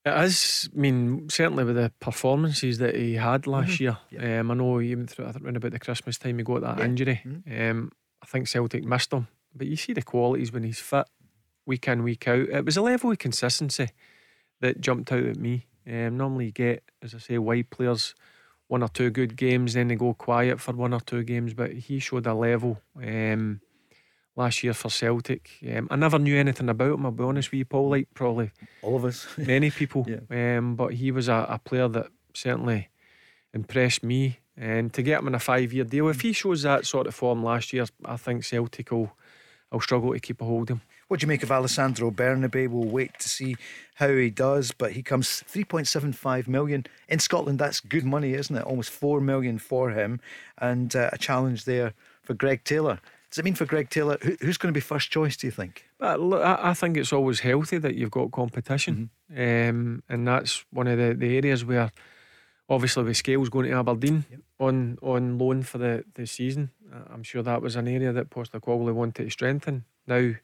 It 0.05 0.25
is. 0.25 0.69
I 0.75 0.79
mean, 0.79 1.29
certainly 1.29 1.65
with 1.65 1.77
the 1.77 1.93
performances 2.01 2.79
that 2.79 2.95
he 2.95 3.15
had 3.15 3.47
last 3.47 3.73
mm-hmm. 3.73 3.83
year. 3.85 3.99
Yeah. 4.11 4.41
Um, 4.41 4.51
I 4.51 4.55
know 4.55 4.79
he 4.79 4.95
went 4.95 5.11
through, 5.11 5.27
I 5.27 5.33
think, 5.33 5.45
around 5.45 5.57
about 5.57 5.73
the 5.73 5.79
Christmas 5.79 6.19
time, 6.19 6.39
he 6.39 6.45
got 6.45 6.63
that 6.63 6.79
yeah. 6.79 6.85
injury. 6.85 7.21
Mm-hmm. 7.25 7.71
Um, 7.71 7.93
I 8.23 8.27
think 8.27 8.49
Celtic 8.49 8.85
missed 8.85 9.13
him. 9.13 9.29
But 9.55 9.67
you 9.67 9.77
see 9.77 9.93
the 9.93 10.03
qualities 10.03 10.53
when 10.53 10.63
he's 10.63 10.79
fit, 10.79 11.07
week 11.67 11.89
in, 11.89 12.03
week 12.03 12.29
out. 12.29 12.49
It 12.49 12.65
was 12.65 12.77
a 12.77 12.83
level 12.83 13.11
of 13.11 13.19
consistency 13.19 13.89
that 14.61 14.81
jumped 14.81 15.11
out 15.13 15.25
at 15.25 15.37
me. 15.37 15.67
Um, 15.87 16.17
normally, 16.17 16.47
you 16.47 16.53
get, 16.53 16.85
as 17.03 17.15
I 17.15 17.19
say, 17.19 17.39
wide 17.39 17.71
players 17.71 18.15
one 18.69 18.83
or 18.83 18.89
two 18.89 19.11
good 19.11 19.37
games, 19.37 19.75
then 19.75 19.89
they 19.89 19.97
go 19.97 20.15
quiet 20.15 20.61
for 20.61 20.73
one 20.73 20.95
or 20.95 21.01
two 21.01 21.25
games. 21.25 21.55
But 21.55 21.73
he 21.73 21.99
showed 21.99 22.27
a 22.27 22.35
level 22.35 22.81
um, 22.97 23.61
last 24.37 24.63
year 24.63 24.75
for 24.75 24.91
Celtic. 24.91 25.51
Um, 25.75 25.89
I 25.91 25.97
never 25.97 26.19
knew 26.19 26.37
anything 26.37 26.69
about 26.69 26.95
him. 26.95 27.07
I'll 27.07 27.13
be 27.13 27.25
honest 27.25 27.51
with 27.51 27.59
you, 27.59 27.65
Paul. 27.65 27.91
Like 27.91 28.09
probably 28.15 28.53
all 28.83 28.97
of 28.97 29.05
us, 29.05 29.27
many 29.37 29.71
people. 29.71 30.07
yeah. 30.07 30.59
um, 30.59 30.77
but 30.77 30.95
he 30.95 31.11
was 31.11 31.29
a, 31.29 31.47
a, 31.49 31.59
player 31.59 31.89
that 31.89 32.09
certainly 32.35 32.89
impressed 33.53 34.05
me. 34.05 34.39
And 34.57 34.93
to 34.95 35.03
get 35.03 35.21
him 35.21 35.29
in 35.29 35.35
a 35.35 35.39
five-year 35.39 35.85
deal, 35.85 36.09
if 36.09 36.21
he 36.21 36.33
shows 36.33 36.63
that 36.63 36.85
sort 36.85 37.07
of 37.07 37.15
form 37.15 37.45
last 37.45 37.73
year, 37.73 37.87
I 38.05 38.17
think 38.17 38.45
Celtic 38.45 38.91
will, 38.91 39.13
will 39.71 39.81
struggle 39.81 40.13
to 40.13 40.19
keep 40.19 40.41
a 40.41 40.45
hold 40.45 40.71
of 40.71 40.79
him. 40.79 40.83
What 41.09 41.21
do 41.21 41.25
you 41.25 41.29
make 41.29 41.43
of 41.43 41.51
Alessandro 41.51 42.11
Bernabei? 42.11 42.69
We'll 42.69 42.85
wait 42.89 43.19
to 43.21 43.29
see 43.31 43.57
how 43.95 44.09
he 44.11 44.29
does, 44.29 44.73
but 44.73 44.93
he 44.93 45.03
comes 45.03 45.43
3.75 45.51 46.47
million 46.47 46.87
in 47.09 47.19
Scotland. 47.19 47.59
That's 47.59 47.81
good 47.81 48.05
money, 48.05 48.35
isn't 48.35 48.55
it? 48.55 48.63
Almost 48.63 48.91
4 48.91 49.21
million 49.23 49.59
for 49.59 49.91
him, 49.91 50.21
and 50.59 50.95
uh, 50.95 51.09
a 51.11 51.19
challenge 51.19 51.65
there 51.65 51.95
for 52.23 52.35
Greg 52.35 52.63
Taylor. 52.63 53.01
Does 53.31 53.39
it 53.39 53.45
mean 53.45 53.55
for 53.55 53.65
Greg 53.65 53.89
Taylor, 53.89 54.19
who, 54.21 54.37
who's 54.41 54.59
going 54.59 54.73
to 54.73 54.77
be 54.77 54.81
first 54.81 55.11
choice? 55.11 55.37
Do 55.37 55.47
you 55.47 55.51
think? 55.51 55.87
But 55.99 56.21
look, 56.21 56.43
I, 56.43 56.71
I 56.71 56.75
think 56.75 56.99
it's 56.99 57.13
always 57.13 57.41
healthy 57.41 57.79
that 57.79 57.95
you've 57.95 58.11
got 58.11 58.31
competition, 58.31 59.11
mm-hmm. 59.33 59.71
um, 59.71 60.03
and 60.11 60.29
that's 60.29 60.67
one 60.71 60.89
of 60.89 60.99
the, 60.99 61.15
the 61.15 61.37
areas 61.37 61.65
where, 61.65 61.91
obviously, 62.69 63.05
the 63.05 63.15
Scales 63.15 63.49
going 63.49 63.71
to 63.71 63.79
Aberdeen 63.79 64.27
yep. 64.31 64.41
on 64.61 64.99
on 65.01 65.39
loan 65.39 65.63
for 65.63 65.79
the, 65.79 66.05
the 66.15 66.27
season. 66.27 66.71
I'm 67.11 67.23
sure 67.23 67.43
that 67.43 67.63
was 67.63 67.77
an 67.77 67.89
area 67.89 68.13
that 68.13 68.29
Postecoglou 68.29 68.93
wanted 68.93 69.25
to 69.25 69.31
strengthen. 69.31 69.85
Now 70.07 70.35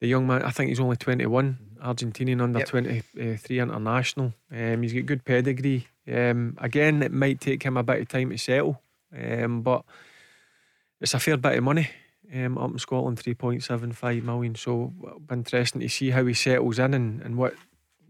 the 0.00 0.08
young 0.08 0.26
man, 0.26 0.42
I 0.42 0.50
think 0.50 0.68
he's 0.68 0.80
only 0.80 0.96
21, 0.96 1.58
Argentinian 1.82 2.42
under 2.42 2.58
yep. 2.60 2.68
23 2.68 3.60
international. 3.60 4.34
Um, 4.50 4.82
he's 4.82 4.92
got 4.92 5.06
good 5.06 5.24
pedigree. 5.24 5.86
Um, 6.12 6.56
again, 6.60 7.02
it 7.02 7.12
might 7.12 7.40
take 7.40 7.62
him 7.62 7.76
a 7.76 7.82
bit 7.82 8.02
of 8.02 8.08
time 8.08 8.30
to 8.30 8.38
settle, 8.38 8.80
um, 9.16 9.62
but 9.62 9.84
it's 11.00 11.14
a 11.14 11.18
fair 11.18 11.36
bit 11.36 11.58
of 11.58 11.64
money 11.64 11.88
um, 12.34 12.58
up 12.58 12.70
in 12.70 12.78
Scotland, 12.78 13.18
3.75 13.18 14.22
million. 14.22 14.54
So 14.54 14.92
it'll 15.02 15.20
be 15.20 15.34
interesting 15.34 15.80
to 15.80 15.88
see 15.88 16.10
how 16.10 16.24
he 16.24 16.34
settles 16.34 16.78
in 16.78 16.94
and, 16.94 17.22
and 17.22 17.36
what 17.36 17.54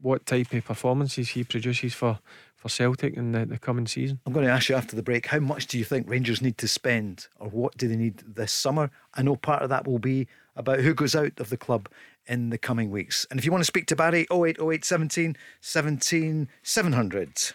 what 0.03 0.27
type 0.27 0.53
of 0.53 0.65
performances 0.65 1.31
he 1.31 1.43
produces 1.43 1.95
for, 1.95 2.19
for 2.55 2.69
Celtic 2.69 3.15
in 3.15 3.33
the, 3.33 3.47
the 3.47 3.59
coming 3.59 3.87
season. 3.87 4.21
I'm 4.27 4.33
going 4.33 4.47
to 4.47 4.53
ask 4.53 4.69
you 4.69 4.75
after 4.75 4.95
the 4.95 5.03
break 5.03 5.27
how 5.27 5.41
much 5.41 5.67
do 5.67 5.79
you 5.79 5.85
think 5.85 6.09
Rangers 6.09 6.43
need 6.43 6.59
to 6.59 6.69
spend 6.69 7.27
or 7.41 7.49
what 7.49 7.77
do 7.77 7.89
they 7.89 7.97
need 7.97 8.23
this 8.27 8.53
summer? 8.53 8.91
I 9.15 9.23
know 9.23 9.37
part 9.37 9.63
of 9.63 9.71
that 9.71 9.87
will 9.87 9.99
be 9.99 10.29
about 10.57 10.81
who 10.81 10.95
goes 10.95 11.15
out 11.15 11.39
of 11.39 11.51
the 11.51 11.57
club 11.57 11.89
in 12.27 12.51
the 12.51 12.59
coming 12.59 12.91
weeks. 12.91 13.27
And 13.31 13.39
if 13.39 13.45
you 13.45 13.53
want 13.53 13.63
to 13.63 13.67
speak 13.67 13.87
to 13.87 13.97
Barry, 13.97 14.27
0808 14.31 14.85
17 14.85 15.37
17 15.61 16.49
700. 16.63 17.53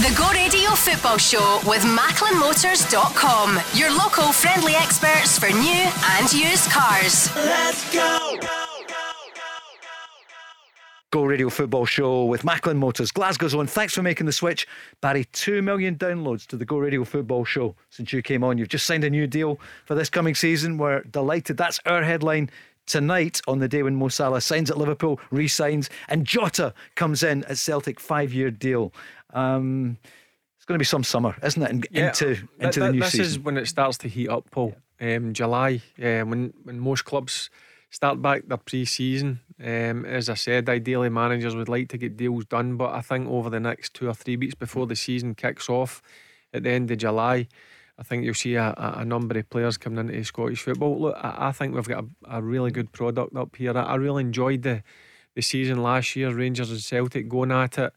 The 0.00 0.14
Go 0.16 0.30
Radio 0.30 0.70
Football 0.70 1.18
Show 1.18 1.60
with 1.66 1.82
MacklinMotors.com. 1.82 3.60
Your 3.74 3.90
local 3.90 4.32
friendly 4.32 4.74
experts 4.74 5.38
for 5.38 5.50
new 5.50 5.90
and 6.18 6.32
used 6.32 6.70
cars. 6.70 7.34
Let's 7.36 7.92
go! 7.92 8.59
Go 11.10 11.24
Radio 11.24 11.48
Football 11.48 11.86
Show 11.86 12.24
with 12.26 12.44
Macklin 12.44 12.76
Motors. 12.76 13.10
Glasgow's 13.10 13.52
on. 13.52 13.66
Thanks 13.66 13.94
for 13.94 14.02
making 14.02 14.26
the 14.26 14.32
switch. 14.32 14.68
Barry, 15.00 15.24
2 15.24 15.60
million 15.60 15.96
downloads 15.96 16.46
to 16.46 16.56
the 16.56 16.64
Go 16.64 16.78
Radio 16.78 17.02
Football 17.02 17.44
Show 17.44 17.74
since 17.90 18.12
you 18.12 18.22
came 18.22 18.44
on. 18.44 18.58
You've 18.58 18.68
just 18.68 18.86
signed 18.86 19.02
a 19.02 19.10
new 19.10 19.26
deal 19.26 19.58
for 19.86 19.96
this 19.96 20.08
coming 20.08 20.36
season. 20.36 20.78
We're 20.78 21.02
delighted. 21.02 21.56
That's 21.56 21.80
our 21.84 22.04
headline 22.04 22.48
tonight 22.86 23.40
on 23.48 23.58
the 23.58 23.66
day 23.66 23.82
when 23.82 23.96
Mo 23.96 24.06
Salah 24.06 24.40
signs 24.40 24.70
at 24.70 24.78
Liverpool, 24.78 25.18
re 25.32 25.48
signs, 25.48 25.90
and 26.08 26.24
Jota 26.24 26.72
comes 26.94 27.24
in 27.24 27.42
at 27.44 27.58
Celtic, 27.58 27.98
five 27.98 28.32
year 28.32 28.52
deal. 28.52 28.92
Um, 29.34 29.98
it's 30.56 30.64
going 30.64 30.76
to 30.76 30.78
be 30.78 30.84
some 30.84 31.02
summer, 31.02 31.36
isn't 31.42 31.60
it? 31.60 31.88
yeah, 31.90 32.06
into 32.06 32.36
into 32.60 32.78
the 32.78 32.92
new 32.92 33.00
this 33.00 33.10
season. 33.10 33.24
This 33.24 33.32
is 33.32 33.38
when 33.40 33.56
it 33.56 33.66
starts 33.66 33.98
to 33.98 34.08
heat 34.08 34.28
up, 34.28 34.48
Paul. 34.52 34.76
Um, 35.00 35.32
July, 35.32 35.82
uh, 35.98 36.20
when, 36.20 36.52
when 36.62 36.78
most 36.78 37.04
clubs 37.04 37.50
start 37.90 38.22
back 38.22 38.46
their 38.46 38.56
pre-season. 38.56 39.40
Um, 39.62 40.04
as 40.04 40.28
I 40.28 40.34
said, 40.34 40.68
ideally 40.68 41.10
managers 41.10 41.54
would 41.54 41.68
like 41.68 41.88
to 41.88 41.98
get 41.98 42.16
deals 42.16 42.46
done, 42.46 42.76
but 42.76 42.94
I 42.94 43.02
think 43.02 43.28
over 43.28 43.50
the 43.50 43.60
next 43.60 43.94
two 43.94 44.08
or 44.08 44.14
three 44.14 44.36
weeks 44.36 44.54
before 44.54 44.86
the 44.86 44.96
season 44.96 45.34
kicks 45.34 45.68
off 45.68 46.00
at 46.54 46.62
the 46.62 46.70
end 46.70 46.90
of 46.90 46.98
July, 46.98 47.46
I 47.98 48.02
think 48.02 48.24
you'll 48.24 48.34
see 48.34 48.54
a, 48.54 48.72
a 48.76 49.04
number 49.04 49.38
of 49.38 49.50
players 49.50 49.76
coming 49.76 50.08
into 50.08 50.24
Scottish 50.24 50.62
football. 50.62 50.98
Look, 50.98 51.16
I, 51.20 51.48
I 51.48 51.52
think 51.52 51.74
we've 51.74 51.86
got 51.86 52.04
a, 52.24 52.38
a, 52.38 52.42
really 52.42 52.70
good 52.70 52.92
product 52.92 53.36
up 53.36 53.56
here. 53.56 53.76
I, 53.76 53.82
I 53.82 53.94
really 53.96 54.22
enjoyed 54.22 54.62
the 54.62 54.82
the 55.34 55.42
season 55.42 55.82
last 55.82 56.16
year, 56.16 56.34
Rangers 56.34 56.70
and 56.70 56.80
Celtic 56.80 57.28
going 57.28 57.52
at 57.52 57.78
it. 57.78 57.92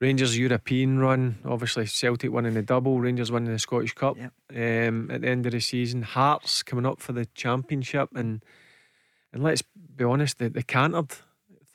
Rangers 0.00 0.38
European 0.38 0.98
run, 0.98 1.38
obviously 1.44 1.86
Celtic 1.86 2.30
winning 2.30 2.54
the 2.54 2.62
double, 2.62 3.00
Rangers 3.00 3.32
winning 3.32 3.52
the 3.52 3.58
Scottish 3.58 3.94
Cup 3.94 4.16
yep. 4.16 4.32
um, 4.50 5.10
at 5.10 5.22
the 5.22 5.28
end 5.28 5.46
of 5.46 5.52
the 5.52 5.60
season. 5.60 6.02
Hearts 6.02 6.62
coming 6.62 6.86
up 6.86 7.00
for 7.00 7.12
the 7.12 7.26
Championship 7.34 8.10
and 8.14 8.42
and 9.36 9.44
let's 9.44 9.62
be 9.62 10.04
honest, 10.04 10.38
they, 10.38 10.48
they 10.48 10.62
cantered 10.62 11.12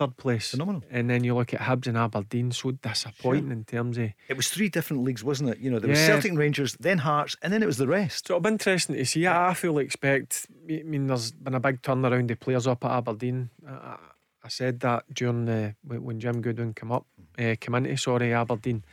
third 0.02 0.18
place. 0.18 0.52
Phenomenal. 0.52 0.84
And 0.90 1.10
then 1.10 1.24
you 1.24 1.36
look 1.36 1.54
at 1.54 1.62
Hibs 1.62 1.88
and 1.88 1.98
Aberdeen, 1.98 2.52
so 2.52 2.72
disappointing 2.72 3.46
sure. 3.46 3.52
in 3.54 3.64
terms 3.66 3.98
of. 3.98 4.10
It 4.28 4.36
was 4.36 4.50
three 4.50 4.70
different 4.70 5.04
leagues, 5.04 5.24
wasn't 5.24 5.52
it? 5.52 5.60
You 5.60 5.70
know, 5.70 5.80
there 5.80 5.90
was 5.90 6.00
Celtic 6.00 6.34
Rangers, 6.36 6.76
then 6.80 7.00
Hearts, 7.00 7.38
and 7.42 7.54
then 7.54 7.62
it 7.62 7.68
was 7.68 7.78
the 7.78 7.88
rest. 7.88 8.28
So 8.28 8.34
it'll 8.34 8.42
be 8.42 8.50
interesting 8.50 8.96
to 8.96 9.06
see. 9.06 9.28
I 9.28 9.54
fully 9.54 9.86
expect. 9.86 10.48
I 10.70 10.84
mean, 10.84 11.08
there's 11.08 11.32
been 11.32 11.54
a 11.54 11.60
big 11.60 11.82
turnaround 11.82 12.28
the 12.28 12.36
players 12.36 12.68
up 12.68 12.84
at 12.84 12.92
Aberdeen. 12.92 13.50
I, 13.68 13.98
I 14.44 14.50
said 14.50 14.80
that 14.80 15.04
during 15.14 15.46
the 15.46 15.76
when 15.84 16.20
Jim 16.20 16.42
Goodwin 16.42 16.74
came 16.74 16.92
up, 16.92 17.06
uh, 17.38 17.56
came 17.60 17.76
into 17.76 17.96
sorry 17.98 18.34
Aberdeen, 18.34 18.84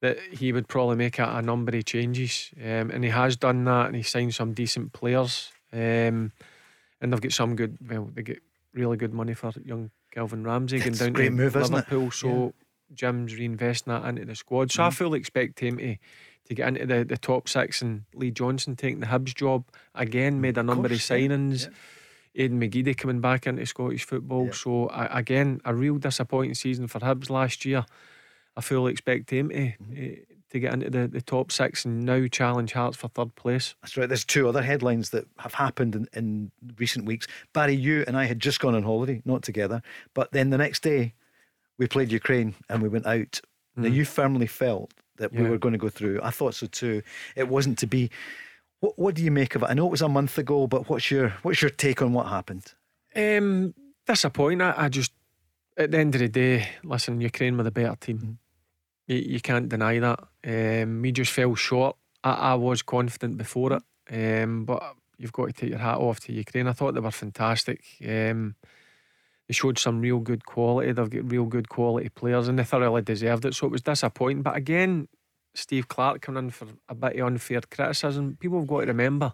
that 0.00 0.18
he 0.30 0.52
would 0.52 0.68
probably 0.68 0.96
make 0.96 1.18
a, 1.18 1.24
a 1.24 1.42
number 1.42 1.76
of 1.76 1.84
changes, 1.84 2.50
um, 2.58 2.90
and 2.90 3.02
he 3.02 3.10
has 3.10 3.36
done 3.36 3.64
that, 3.64 3.86
and 3.86 3.96
he 3.96 4.02
signed 4.02 4.34
some 4.34 4.52
decent 4.54 4.92
players. 4.92 5.50
Um, 5.72 6.32
and 7.00 7.12
they've 7.12 7.20
got 7.20 7.32
some 7.32 7.56
good. 7.56 7.78
Well, 7.86 8.10
they 8.14 8.22
get 8.22 8.42
really 8.72 8.96
good 8.96 9.14
money 9.14 9.34
for 9.34 9.52
young 9.64 9.90
Calvin 10.12 10.44
Ramsay 10.44 10.78
going 10.78 10.92
down 10.92 11.14
to 11.14 11.30
move, 11.30 11.54
Liverpool. 11.54 12.10
So 12.10 12.28
yeah. 12.28 12.50
Jim's 12.94 13.34
reinvesting 13.34 13.86
that 13.86 14.04
into 14.08 14.24
the 14.24 14.34
squad. 14.34 14.70
So 14.70 14.82
mm. 14.82 14.86
I 14.86 14.90
fully 14.90 15.18
expect 15.18 15.60
him 15.60 15.78
to 15.78 15.96
to 16.46 16.54
get 16.54 16.68
into 16.68 16.86
the, 16.86 17.04
the 17.04 17.16
top 17.16 17.48
six 17.48 17.82
and 17.82 18.04
Lee 18.14 18.30
Johnson 18.30 18.76
taking 18.76 19.00
the 19.00 19.06
Hibs 19.06 19.34
job 19.34 19.64
again. 19.94 20.40
Made 20.40 20.56
a 20.56 20.60
of 20.60 20.66
number 20.66 20.88
course, 20.88 21.10
of 21.10 21.16
signings. 21.16 21.64
Yeah. 22.34 22.48
Aiden 22.48 22.58
McGeady 22.58 22.96
coming 22.96 23.20
back 23.20 23.46
into 23.46 23.64
Scottish 23.64 24.04
football. 24.04 24.46
Yeah. 24.46 24.52
So 24.52 24.86
I, 24.88 25.20
again, 25.20 25.60
a 25.64 25.74
real 25.74 25.96
disappointing 25.96 26.54
season 26.54 26.86
for 26.86 27.00
Hibs 27.00 27.30
last 27.30 27.64
year. 27.64 27.84
I 28.56 28.60
fully 28.60 28.92
expect 28.92 29.30
him 29.30 29.48
to 29.48 29.56
mm 29.56 30.26
to 30.56 30.60
get 30.60 30.74
into 30.74 30.90
the, 30.90 31.08
the 31.08 31.20
top 31.20 31.52
six 31.52 31.84
and 31.84 32.04
now 32.04 32.26
challenge 32.26 32.72
Hearts 32.72 32.96
for 32.96 33.08
third 33.08 33.34
place. 33.34 33.74
That's 33.82 33.96
right. 33.96 34.08
There's 34.08 34.24
two 34.24 34.48
other 34.48 34.62
headlines 34.62 35.10
that 35.10 35.26
have 35.38 35.54
happened 35.54 35.94
in, 35.94 36.08
in 36.12 36.50
recent 36.78 37.04
weeks. 37.04 37.26
Barry, 37.52 37.74
you 37.74 38.04
and 38.06 38.16
I 38.16 38.24
had 38.24 38.40
just 38.40 38.60
gone 38.60 38.74
on 38.74 38.82
holiday, 38.82 39.22
not 39.24 39.42
together, 39.42 39.82
but 40.14 40.32
then 40.32 40.50
the 40.50 40.58
next 40.58 40.82
day 40.82 41.14
we 41.78 41.86
played 41.86 42.10
Ukraine 42.10 42.54
and 42.68 42.82
we 42.82 42.88
went 42.88 43.06
out. 43.06 43.40
Mm. 43.78 43.82
Now, 43.82 43.88
you 43.88 44.04
firmly 44.04 44.46
felt 44.46 44.92
that 45.16 45.32
yeah. 45.32 45.42
we 45.42 45.50
were 45.50 45.58
going 45.58 45.72
to 45.72 45.78
go 45.78 45.88
through. 45.88 46.20
I 46.22 46.30
thought 46.30 46.54
so 46.54 46.66
too. 46.66 47.02
It 47.34 47.48
wasn't 47.48 47.78
to 47.78 47.86
be. 47.86 48.10
What, 48.80 48.98
what 48.98 49.14
do 49.14 49.22
you 49.22 49.30
make 49.30 49.54
of 49.54 49.62
it? 49.62 49.66
I 49.70 49.74
know 49.74 49.86
it 49.86 49.90
was 49.90 50.02
a 50.02 50.08
month 50.08 50.36
ago, 50.38 50.66
but 50.66 50.88
what's 50.88 51.10
your 51.10 51.30
what's 51.42 51.62
your 51.62 51.70
take 51.70 52.02
on 52.02 52.12
what 52.12 52.26
happened? 52.26 52.74
Um, 53.14 53.74
disappointing. 54.06 54.60
I, 54.60 54.84
I 54.84 54.88
just 54.88 55.12
at 55.76 55.90
the 55.90 55.98
end 55.98 56.14
of 56.14 56.20
the 56.20 56.28
day, 56.28 56.68
listen, 56.84 57.20
Ukraine 57.20 57.56
were 57.56 57.62
the 57.62 57.70
better 57.70 57.96
team. 57.96 58.18
Mm. 58.18 58.36
You, 59.06 59.16
you 59.16 59.40
can't 59.40 59.68
deny 59.68 59.98
that. 59.98 60.20
Um, 60.46 61.02
we 61.02 61.12
just 61.12 61.32
fell 61.32 61.54
short. 61.54 61.96
I, 62.22 62.32
I 62.32 62.54
was 62.54 62.82
confident 62.82 63.36
before 63.36 63.72
it, 63.74 64.42
um, 64.42 64.64
but 64.64 64.82
you've 65.18 65.32
got 65.32 65.46
to 65.46 65.52
take 65.52 65.70
your 65.70 65.78
hat 65.78 65.98
off 65.98 66.20
to 66.20 66.32
Ukraine. 66.32 66.68
I 66.68 66.72
thought 66.72 66.94
they 66.94 67.00
were 67.00 67.10
fantastic. 67.10 67.82
Um, 68.06 68.54
they 69.48 69.52
showed 69.54 69.78
some 69.78 70.00
real 70.00 70.18
good 70.18 70.44
quality. 70.44 70.92
They've 70.92 71.10
got 71.10 71.30
real 71.30 71.44
good 71.44 71.68
quality 71.68 72.08
players, 72.08 72.48
and 72.48 72.58
they 72.58 72.64
thoroughly 72.64 73.02
deserved 73.02 73.44
it. 73.44 73.54
So 73.54 73.66
it 73.66 73.72
was 73.72 73.82
disappointing. 73.82 74.42
But 74.42 74.56
again, 74.56 75.08
Steve 75.54 75.88
Clarke 75.88 76.20
coming 76.20 76.44
in 76.44 76.50
for 76.50 76.66
a 76.88 76.94
bit 76.94 77.16
of 77.16 77.26
unfair 77.26 77.60
criticism. 77.62 78.36
People 78.40 78.60
have 78.60 78.68
got 78.68 78.80
to 78.82 78.86
remember 78.86 79.32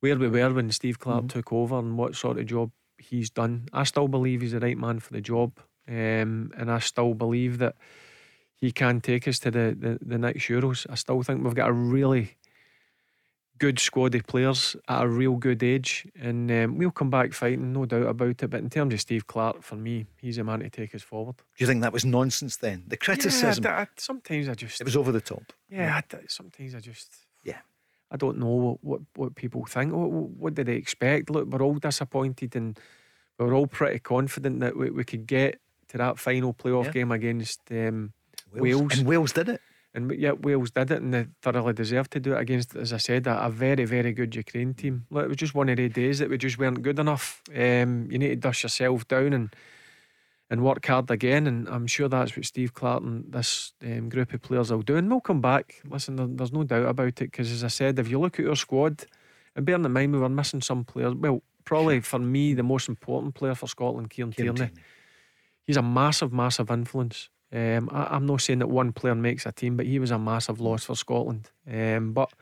where 0.00 0.16
we 0.16 0.28
were 0.28 0.52
when 0.52 0.70
Steve 0.70 0.98
Clarke 0.98 1.24
mm 1.24 1.32
took 1.32 1.52
over 1.52 1.78
and 1.78 1.96
what 1.96 2.16
sort 2.16 2.38
of 2.38 2.46
job 2.46 2.70
he's 2.98 3.30
done. 3.30 3.68
I 3.72 3.84
still 3.84 4.08
believe 4.08 4.40
he's 4.40 4.52
the 4.52 4.60
right 4.60 4.76
man 4.76 4.98
for 4.98 5.12
the 5.12 5.20
job, 5.20 5.58
um, 5.88 6.52
and 6.56 6.70
I 6.70 6.80
still 6.80 7.14
believe 7.14 7.58
that 7.58 7.76
he 8.62 8.70
can 8.70 9.00
take 9.00 9.26
us 9.26 9.40
to 9.40 9.50
the, 9.50 9.76
the, 9.76 9.98
the 10.00 10.16
next 10.16 10.44
Euros. 10.44 10.86
I 10.88 10.94
still 10.94 11.20
think 11.24 11.42
we've 11.42 11.52
got 11.52 11.68
a 11.68 11.72
really 11.72 12.36
good 13.58 13.80
squad 13.80 14.14
of 14.14 14.24
players 14.28 14.76
at 14.88 15.02
a 15.02 15.08
real 15.08 15.34
good 15.34 15.64
age, 15.64 16.06
and 16.14 16.48
um, 16.50 16.78
we'll 16.78 16.92
come 16.92 17.10
back 17.10 17.32
fighting, 17.32 17.72
no 17.72 17.86
doubt 17.86 18.06
about 18.06 18.40
it. 18.40 18.50
But 18.50 18.60
in 18.60 18.70
terms 18.70 18.94
of 18.94 19.00
Steve 19.00 19.26
Clarke, 19.26 19.64
for 19.64 19.74
me, 19.74 20.06
he's 20.16 20.38
a 20.38 20.44
man 20.44 20.60
to 20.60 20.70
take 20.70 20.94
us 20.94 21.02
forward. 21.02 21.38
Do 21.38 21.42
you 21.58 21.66
think 21.66 21.82
that 21.82 21.92
was 21.92 22.04
nonsense 22.04 22.56
then? 22.56 22.84
The 22.86 22.96
criticism. 22.96 23.64
Yeah, 23.64 23.78
I, 23.78 23.82
I, 23.82 23.86
sometimes 23.96 24.48
I 24.48 24.54
just. 24.54 24.80
It 24.80 24.84
was 24.84 24.96
over 24.96 25.10
the 25.10 25.20
top. 25.20 25.52
Yeah, 25.68 26.00
I, 26.00 26.18
sometimes 26.28 26.76
I 26.76 26.78
just. 26.78 27.16
Yeah. 27.42 27.58
I 28.12 28.16
don't 28.16 28.38
know 28.38 28.46
what, 28.46 28.84
what, 28.84 29.00
what 29.16 29.34
people 29.34 29.64
think. 29.64 29.92
What, 29.92 30.08
what 30.08 30.54
did 30.54 30.66
they 30.66 30.76
expect? 30.76 31.30
Look, 31.30 31.48
we're 31.48 31.62
all 31.62 31.74
disappointed 31.74 32.54
and 32.54 32.78
we're 33.40 33.54
all 33.54 33.66
pretty 33.66 33.98
confident 33.98 34.60
that 34.60 34.76
we, 34.76 34.90
we 34.90 35.02
could 35.02 35.26
get 35.26 35.58
to 35.88 35.98
that 35.98 36.20
final 36.20 36.54
playoff 36.54 36.86
yeah. 36.86 36.92
game 36.92 37.10
against 37.10 37.60
um, 37.72 38.12
Wales. 38.54 38.98
And 38.98 39.06
Wales 39.06 39.32
did 39.32 39.48
it. 39.48 39.60
And 39.94 40.10
yet 40.12 40.42
Wales 40.42 40.70
did 40.70 40.90
it 40.90 41.02
and 41.02 41.12
they 41.12 41.26
thoroughly 41.42 41.74
deserved 41.74 42.12
to 42.12 42.20
do 42.20 42.32
it 42.32 42.40
against, 42.40 42.74
as 42.74 42.92
I 42.94 42.96
said, 42.96 43.26
a, 43.26 43.44
a 43.44 43.50
very, 43.50 43.84
very 43.84 44.12
good 44.12 44.34
Ukraine 44.34 44.72
team. 44.72 45.04
Look, 45.10 45.24
it 45.24 45.28
was 45.28 45.36
just 45.36 45.54
one 45.54 45.68
of 45.68 45.76
the 45.76 45.88
days 45.88 46.18
that 46.18 46.30
we 46.30 46.38
just 46.38 46.58
weren't 46.58 46.82
good 46.82 46.98
enough. 46.98 47.42
Um, 47.54 48.10
you 48.10 48.18
need 48.18 48.28
to 48.28 48.36
dust 48.36 48.62
yourself 48.62 49.06
down 49.06 49.32
and 49.34 49.54
and 50.52 50.62
work 50.62 50.84
hard 50.86 51.10
again. 51.10 51.46
And 51.46 51.66
I'm 51.66 51.86
sure 51.86 52.08
that's 52.08 52.36
what 52.36 52.44
Steve 52.44 52.74
Clarke 52.74 53.02
and 53.02 53.32
this 53.32 53.72
um, 53.82 54.10
group 54.10 54.34
of 54.34 54.42
players 54.42 54.70
will 54.70 54.82
do. 54.82 54.96
And 54.96 55.10
we'll 55.10 55.22
come 55.22 55.40
back. 55.40 55.80
Listen, 55.88 56.16
there, 56.16 56.26
there's 56.28 56.52
no 56.52 56.62
doubt 56.62 56.88
about 56.88 57.06
it 57.06 57.16
because, 57.16 57.50
as 57.50 57.64
I 57.64 57.68
said, 57.68 57.98
if 57.98 58.08
you 58.08 58.20
look 58.20 58.38
at 58.38 58.44
your 58.44 58.56
squad, 58.56 59.06
and 59.56 59.64
bearing 59.64 59.84
in 59.84 59.92
mind 59.92 60.12
we 60.12 60.18
were 60.18 60.28
missing 60.28 60.60
some 60.60 60.84
players, 60.84 61.14
well, 61.14 61.42
probably 61.64 62.00
for 62.00 62.18
me, 62.18 62.52
the 62.52 62.62
most 62.62 62.88
important 62.90 63.34
player 63.34 63.54
for 63.54 63.66
Scotland, 63.66 64.10
Kieran, 64.10 64.32
Kieran 64.32 64.56
Tierney. 64.56 64.70
Tierney. 64.72 64.86
He's 65.64 65.76
a 65.78 65.82
massive, 65.82 66.34
massive 66.34 66.70
influence. 66.70 67.30
Um, 67.52 67.90
I, 67.92 68.16
am 68.16 68.26
not 68.26 68.40
saying 68.40 68.60
that 68.60 68.68
one 68.68 68.92
player 68.92 69.14
makes 69.14 69.44
a 69.44 69.52
team, 69.52 69.76
but 69.76 69.86
he 69.86 69.98
was 69.98 70.10
a 70.10 70.18
massive 70.18 70.60
loss 70.60 70.84
for 70.84 70.96
Scotland. 70.96 71.50
Um, 71.70 72.12
but 72.12 72.32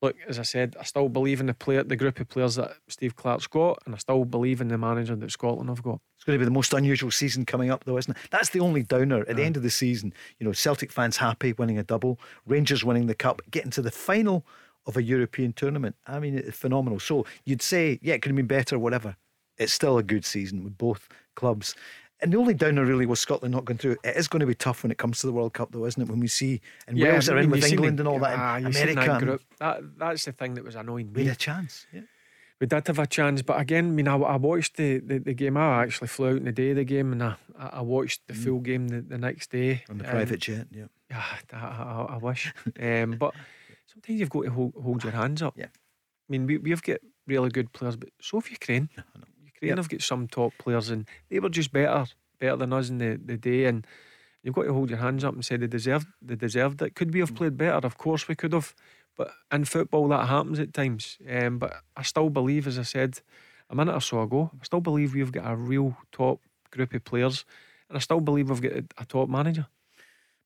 look, 0.00 0.16
as 0.26 0.38
I 0.38 0.42
said, 0.42 0.76
I 0.80 0.84
still 0.84 1.08
believe 1.08 1.40
in 1.40 1.46
the 1.46 1.54
player, 1.54 1.82
the 1.82 1.96
group 1.96 2.20
of 2.20 2.28
players 2.28 2.54
that 2.54 2.72
Steve 2.88 3.16
Clarke's 3.16 3.46
got, 3.46 3.78
and 3.84 3.94
I 3.94 3.98
still 3.98 4.24
believe 4.24 4.60
in 4.60 4.68
the 4.68 4.78
manager 4.78 5.14
that 5.14 5.30
Scotland 5.30 5.68
have 5.68 5.82
got. 5.82 6.00
It's 6.16 6.24
going 6.24 6.38
to 6.38 6.38
be 6.38 6.46
the 6.46 6.50
most 6.50 6.72
unusual 6.72 7.10
season 7.10 7.44
coming 7.44 7.70
up, 7.70 7.84
though, 7.84 7.98
isn't 7.98 8.16
it? 8.16 8.22
That's 8.30 8.50
the 8.50 8.60
only 8.60 8.82
downer. 8.82 9.24
At 9.28 9.36
the 9.36 9.44
end 9.44 9.56
of 9.56 9.62
the 9.62 9.70
season, 9.70 10.14
you 10.38 10.46
know, 10.46 10.52
Celtic 10.52 10.90
fans 10.90 11.18
happy 11.18 11.52
winning 11.52 11.78
a 11.78 11.82
double, 11.82 12.18
Rangers 12.46 12.84
winning 12.84 13.06
the 13.06 13.14
cup, 13.14 13.42
getting 13.50 13.70
to 13.72 13.82
the 13.82 13.90
final 13.90 14.46
of 14.86 14.96
a 14.96 15.02
European 15.02 15.52
tournament. 15.52 15.96
I 16.06 16.18
mean, 16.18 16.36
it's 16.36 16.56
phenomenal. 16.56 16.98
So 16.98 17.26
you'd 17.44 17.62
say, 17.62 17.98
yeah, 18.02 18.14
it 18.14 18.22
could 18.22 18.30
have 18.30 18.36
been 18.36 18.46
better, 18.46 18.78
whatever. 18.78 19.16
It's 19.58 19.72
still 19.72 19.98
a 19.98 20.02
good 20.02 20.24
season 20.24 20.64
with 20.64 20.78
both 20.78 21.08
clubs. 21.36 21.74
And 22.22 22.32
the 22.32 22.36
only 22.36 22.54
downer 22.54 22.84
really 22.84 23.06
was 23.06 23.18
Scotland 23.18 23.52
not 23.52 23.64
going 23.64 23.78
through. 23.78 23.96
It 24.04 24.16
is 24.16 24.28
going 24.28 24.40
to 24.40 24.46
be 24.46 24.54
tough 24.54 24.82
when 24.82 24.92
it 24.92 24.98
comes 24.98 25.20
to 25.20 25.26
the 25.26 25.32
World 25.32 25.54
Cup, 25.54 25.72
though, 25.72 25.86
isn't 25.86 26.02
it? 26.02 26.08
When 26.08 26.20
we 26.20 26.28
see 26.28 26.60
and 26.86 26.98
yeah, 26.98 27.12
Wales 27.12 27.28
are 27.28 27.38
in 27.38 27.50
with 27.50 27.64
England 27.64 27.98
the, 27.98 28.02
and 28.02 28.08
all 28.08 28.18
that, 28.18 28.38
ah, 28.38 28.56
America. 28.56 28.94
That, 28.94 29.20
group, 29.20 29.42
that, 29.58 29.98
that's 29.98 30.24
the 30.26 30.32
thing 30.32 30.54
that 30.54 30.64
was 30.64 30.74
annoying 30.74 31.12
me. 31.12 31.22
We 31.22 31.24
had 31.26 31.36
a 31.36 31.38
chance. 31.38 31.86
Yeah. 31.92 32.02
We 32.60 32.66
did 32.66 32.86
have 32.86 32.98
a 32.98 33.06
chance, 33.06 33.40
but 33.40 33.58
again, 33.58 33.86
I 33.86 33.90
mean, 33.90 34.06
I, 34.06 34.16
I 34.16 34.36
watched 34.36 34.76
the, 34.76 34.98
the, 34.98 35.18
the, 35.18 35.32
game. 35.32 35.56
I 35.56 35.82
actually 35.82 36.08
flew 36.08 36.28
out 36.28 36.36
in 36.36 36.44
the 36.44 36.52
day 36.52 36.70
of 36.70 36.76
the 36.76 36.84
game, 36.84 37.12
and 37.12 37.22
I, 37.22 37.36
I 37.58 37.80
watched 37.80 38.26
the 38.26 38.34
mm. 38.34 38.44
full 38.44 38.60
game 38.60 38.88
the, 38.88 39.00
the 39.00 39.16
next 39.16 39.50
day 39.50 39.82
on 39.88 39.96
the 39.96 40.04
private 40.04 40.40
jet. 40.40 40.66
Yeah, 40.70 40.84
yeah, 41.10 41.24
I, 41.54 41.56
I, 41.56 42.06
I 42.10 42.16
wish. 42.18 42.52
um, 42.78 43.16
but 43.18 43.32
sometimes 43.86 44.20
you've 44.20 44.28
got 44.28 44.44
to 44.44 44.50
hold, 44.50 44.74
hold 44.74 45.04
your 45.04 45.14
hands 45.14 45.40
up. 45.40 45.54
Yeah, 45.56 45.68
I 45.72 46.28
mean, 46.28 46.46
we 46.46 46.58
we've 46.58 46.82
got 46.82 46.98
really 47.26 47.48
good 47.48 47.72
players, 47.72 47.96
but 47.96 48.10
so 48.20 48.38
have 48.38 48.50
Ukraine. 48.50 48.90
Ukraine 49.60 49.76
yep. 49.76 49.78
have 49.78 49.88
got 49.88 50.02
some 50.02 50.26
top 50.26 50.52
players, 50.58 50.90
and 50.90 51.06
they 51.28 51.38
were 51.38 51.48
just 51.48 51.72
better 51.72 52.06
better 52.40 52.56
than 52.56 52.72
us 52.72 52.88
in 52.88 52.98
the, 52.98 53.20
the 53.22 53.36
day 53.36 53.66
and 53.66 53.86
you've 54.42 54.54
got 54.54 54.62
to 54.64 54.72
hold 54.72 54.90
your 54.90 54.98
hands 54.98 55.22
up 55.22 55.34
and 55.34 55.44
say 55.44 55.56
they 55.56 55.66
deserved 55.66 56.08
they 56.20 56.34
deserved 56.34 56.82
it. 56.82 56.96
Could 56.96 57.12
we 57.12 57.20
have 57.20 57.34
played 57.34 57.56
better? 57.56 57.86
Of 57.86 57.98
course 57.98 58.26
we 58.26 58.34
could 58.34 58.52
have. 58.54 58.74
But 59.16 59.30
in 59.52 59.66
football 59.66 60.08
that 60.08 60.28
happens 60.28 60.58
at 60.58 60.72
times. 60.72 61.18
Um, 61.28 61.58
but 61.58 61.74
I 61.96 62.02
still 62.02 62.30
believe, 62.30 62.66
as 62.66 62.78
I 62.78 62.82
said 62.82 63.20
a 63.68 63.74
minute 63.76 63.94
or 63.94 64.00
so 64.00 64.22
ago, 64.22 64.50
I 64.60 64.64
still 64.64 64.80
believe 64.80 65.14
we've 65.14 65.30
got 65.30 65.50
a 65.50 65.54
real 65.54 65.96
top 66.10 66.40
group 66.70 66.94
of 66.94 67.04
players 67.04 67.44
and 67.88 67.96
I 67.96 68.00
still 68.00 68.20
believe 68.20 68.48
we've 68.48 68.62
got 68.62 68.84
a 68.98 69.04
top 69.04 69.28
manager. 69.28 69.66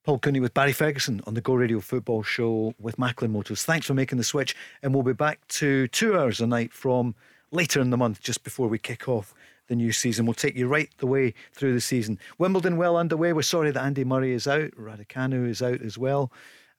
Paul 0.03 0.19
Cooney 0.19 0.39
with 0.39 0.53
Barry 0.53 0.73
Ferguson 0.73 1.21
on 1.25 1.33
the 1.33 1.41
Go 1.41 1.55
Radio 1.55 1.79
Football 1.79 2.21
Show 2.21 2.75
with 2.79 2.99
Macklin 2.99 3.31
Motors. 3.31 3.63
Thanks 3.63 3.87
for 3.87 3.95
making 3.95 4.19
the 4.19 4.23
switch, 4.23 4.55
and 4.83 4.93
we'll 4.93 5.01
be 5.01 5.13
back 5.13 5.47
to 5.47 5.87
two 5.87 6.15
hours 6.15 6.39
a 6.39 6.45
night 6.45 6.73
from 6.73 7.15
later 7.55 7.81
in 7.81 7.89
the 7.89 7.97
month, 7.97 8.21
just 8.21 8.43
before 8.43 8.67
we 8.67 8.77
kick 8.77 9.07
off 9.07 9.33
the 9.67 9.75
new 9.75 9.91
season. 9.91 10.25
We'll 10.25 10.33
take 10.33 10.55
you 10.55 10.67
right 10.67 10.89
the 10.97 11.07
way 11.07 11.33
through 11.53 11.73
the 11.73 11.81
season. 11.81 12.19
Wimbledon 12.37 12.77
well 12.77 12.97
underway. 12.97 13.33
We're 13.33 13.41
sorry 13.41 13.71
that 13.71 13.83
Andy 13.83 14.03
Murray 14.03 14.33
is 14.33 14.47
out. 14.47 14.71
Raducanu 14.71 15.47
is 15.49 15.61
out 15.61 15.81
as 15.81 15.97
well. 15.97 16.31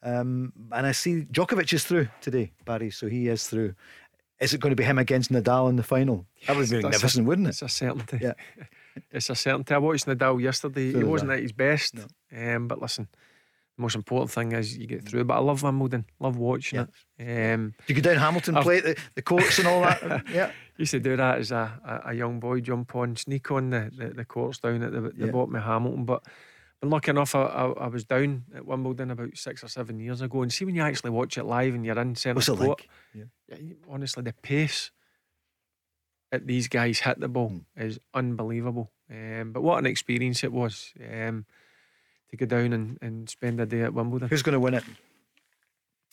Um, 0.03 0.53
and 0.73 0.87
I 0.87 0.93
see 0.93 1.27
Djokovic 1.33 1.73
is 1.73 1.85
through 1.85 2.09
today, 2.21 2.53
Barry, 2.65 2.91
so 2.91 3.09
he 3.09 3.29
is 3.29 3.49
through. 3.49 3.75
Is 4.39 4.53
it 4.53 4.61
going 4.61 4.71
to 4.71 4.77
be 4.77 4.85
him 4.85 4.99
against 4.99 5.33
Nadal 5.33 5.69
in 5.71 5.77
the 5.77 5.83
final? 5.83 6.27
That 6.47 6.57
would 6.57 6.69
be 6.69 6.83
magnificent, 6.83 7.27
a, 7.27 7.29
wouldn't 7.29 7.49
it? 7.49 7.51
It's 7.51 7.63
a 7.63 7.69
certainty. 7.69 8.19
Yeah. 8.21 8.35
it's 9.11 9.31
a 9.31 9.35
certainty. 9.35 9.75
I 9.75 9.79
watched 9.79 10.07
Nadal 10.07 10.41
yesterday. 10.41 10.93
So 10.93 10.99
he 10.99 11.05
wasn't 11.05 11.33
at 11.33 11.41
his 11.41 11.53
best. 11.53 11.95
No. 11.95 12.55
Um, 12.57 12.69
but 12.69 12.81
listen, 12.81 13.09
the 13.77 13.83
most 13.83 13.95
important 13.95 14.31
thing 14.31 14.53
is 14.53 14.77
you 14.77 14.87
get 14.87 15.07
through. 15.07 15.25
But 15.25 15.35
I 15.35 15.41
love 15.41 15.63
Wimbledon, 15.63 16.07
love 16.19 16.37
watching 16.37 16.79
yeah. 16.79 16.87
it. 17.19 17.55
Um, 17.55 17.75
you 17.87 17.95
go 17.95 18.01
down 18.01 18.17
Hamilton, 18.17 18.57
I've, 18.57 18.63
play 18.63 18.81
the, 18.81 18.97
the 19.15 19.23
courts 19.23 19.59
and 19.59 19.69
all 19.69 19.83
that. 19.83 20.25
yeah. 20.33 20.51
Used 20.77 20.93
to 20.93 21.01
do 21.01 21.17
that 21.17 21.39
as 21.39 21.53
a, 21.53 21.81
a, 21.85 22.11
a, 22.11 22.15
young 22.15 22.41
boy, 22.41 22.61
jump 22.61 22.95
on, 22.95 23.17
sneak 23.17 23.51
on 23.51 23.71
the, 23.71 23.91
the, 23.97 24.09
the 24.09 24.25
courts 24.25 24.59
down 24.59 24.83
at 24.83 24.93
the, 24.93 25.01
the 25.01 25.27
yeah. 25.27 25.31
bottom 25.31 25.55
of 25.55 25.63
Hamilton. 25.63 26.05
But 26.05 26.23
been 26.81 26.91
lucky 26.91 27.11
enough, 27.11 27.35
I, 27.35 27.43
I, 27.43 27.71
I, 27.73 27.87
was 27.89 28.05
down 28.05 28.45
at 28.55 28.67
Wimbledon 28.67 29.11
about 29.11 29.37
six 29.37 29.63
or 29.63 29.69
seven 29.69 29.99
years 29.99 30.21
ago. 30.21 30.43
And 30.43 30.53
see, 30.53 30.65
when 30.65 30.75
you 30.75 30.83
actually 30.83 31.11
watch 31.11 31.39
it 31.39 31.45
live 31.45 31.75
and 31.75 31.85
you're 31.85 31.99
in 31.99 32.15
centre 32.15 32.37
What's 32.37 32.49
court, 32.49 32.61
like? 32.61 32.89
Yeah. 33.15 33.25
yeah. 33.49 33.75
honestly, 33.89 34.23
the 34.23 34.33
pace 34.33 34.91
that 36.33 36.47
these 36.47 36.69
guys 36.69 37.01
hit 37.01 37.21
the 37.21 37.29
ball 37.29 37.51
mm. 37.51 37.65
is 37.77 37.99
unbelievable. 38.15 38.91
Um, 39.11 39.53
but 39.53 39.63
what 39.63 39.79
an 39.79 39.87
experience 39.87 40.45
it 40.45 40.53
was. 40.53 40.93
Um, 41.01 41.47
to 42.31 42.37
go 42.37 42.47
down 42.47 42.73
and, 42.73 42.99
and 43.01 43.29
spend 43.29 43.61
a 43.61 43.67
day 43.67 43.83
at 43.83 43.95
Wimbledon. 43.95 44.29
Who's 44.29 44.43
going 44.43 44.55
to 44.55 44.61
win 44.61 44.75
it? 44.75 44.85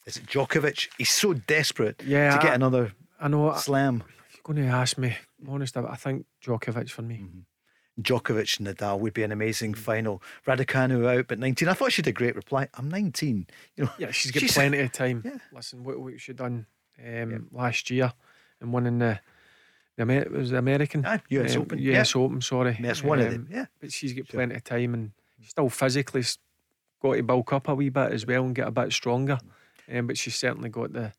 Is 0.05 0.17
it 0.17 0.25
Djokovic? 0.25 0.89
He's 0.97 1.11
so 1.11 1.33
desperate 1.33 2.01
yeah, 2.05 2.35
to 2.37 2.43
get 2.43 2.53
another 2.53 2.93
I 3.19 3.29
know, 3.29 3.53
slam. 3.55 4.03
If 4.29 4.35
you're 4.35 4.55
going 4.55 4.67
to 4.67 4.73
ask 4.73 4.97
me, 4.97 5.15
honest, 5.47 5.77
I 5.77 5.95
think 5.95 6.25
Djokovic 6.43 6.89
for 6.89 7.01
me. 7.01 7.17
Mm-hmm. 7.17 7.39
Djokovic 8.01 8.59
Nadal 8.59 8.99
would 8.99 9.13
be 9.13 9.23
an 9.23 9.31
amazing 9.31 9.75
final. 9.75 10.21
Raducanu 10.47 11.19
out, 11.19 11.27
but 11.27 11.39
19. 11.39 11.67
I 11.69 11.73
thought 11.73 11.91
she 11.91 12.01
did 12.01 12.09
a 12.09 12.13
great 12.13 12.35
reply. 12.35 12.67
I'm 12.73 12.89
19. 12.89 13.47
You 13.75 13.83
know, 13.85 13.91
yeah, 13.99 14.11
she's 14.11 14.31
got 14.31 14.41
she's, 14.41 14.53
plenty 14.53 14.79
of 14.79 14.91
time. 14.91 15.21
Yeah. 15.23 15.37
Listen, 15.53 15.83
what, 15.83 15.99
what 15.99 16.19
she 16.19 16.33
done 16.33 16.65
um, 16.99 17.31
yeah. 17.31 17.37
last 17.51 17.89
year 17.91 18.11
and 18.59 18.73
winning 18.73 18.99
the 18.99 19.19
the 19.95 20.01
Amer- 20.01 20.29
was 20.31 20.49
the 20.49 20.57
American 20.57 21.05
ah, 21.05 21.19
US 21.29 21.55
um, 21.55 21.61
Open. 21.61 21.79
US 21.79 22.15
yeah. 22.15 22.21
Open, 22.21 22.41
sorry. 22.41 22.77
That's 22.81 23.03
one 23.03 23.19
um, 23.19 23.27
of 23.27 23.31
them. 23.31 23.47
Yeah, 23.51 23.65
but 23.79 23.91
she's 23.91 24.13
got 24.13 24.27
plenty 24.27 24.55
of 24.55 24.63
time 24.63 24.95
and 24.95 25.11
still 25.45 25.69
physically 25.69 26.23
got 27.01 27.15
to 27.15 27.23
bulk 27.23 27.53
up 27.53 27.67
a 27.67 27.75
wee 27.75 27.89
bit 27.89 28.11
as 28.11 28.25
well 28.25 28.43
and 28.43 28.55
get 28.55 28.67
a 28.67 28.71
bit 28.71 28.91
stronger. 28.91 29.37
Um, 29.93 30.07
but 30.07 30.17
she's 30.17 30.35
certainly 30.35 30.69
got 30.69 30.93
the, 30.93 31.11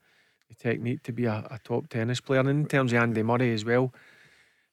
the 0.49 0.55
technique 0.55 1.03
to 1.05 1.13
be 1.13 1.27
a, 1.27 1.47
a, 1.51 1.61
top 1.63 1.89
tennis 1.89 2.21
player. 2.21 2.41
And 2.41 2.49
in 2.49 2.67
terms 2.67 2.93
of 2.93 3.03
Andy 3.03 3.23
Murray 3.23 3.53
as 3.53 3.65
well, 3.65 3.93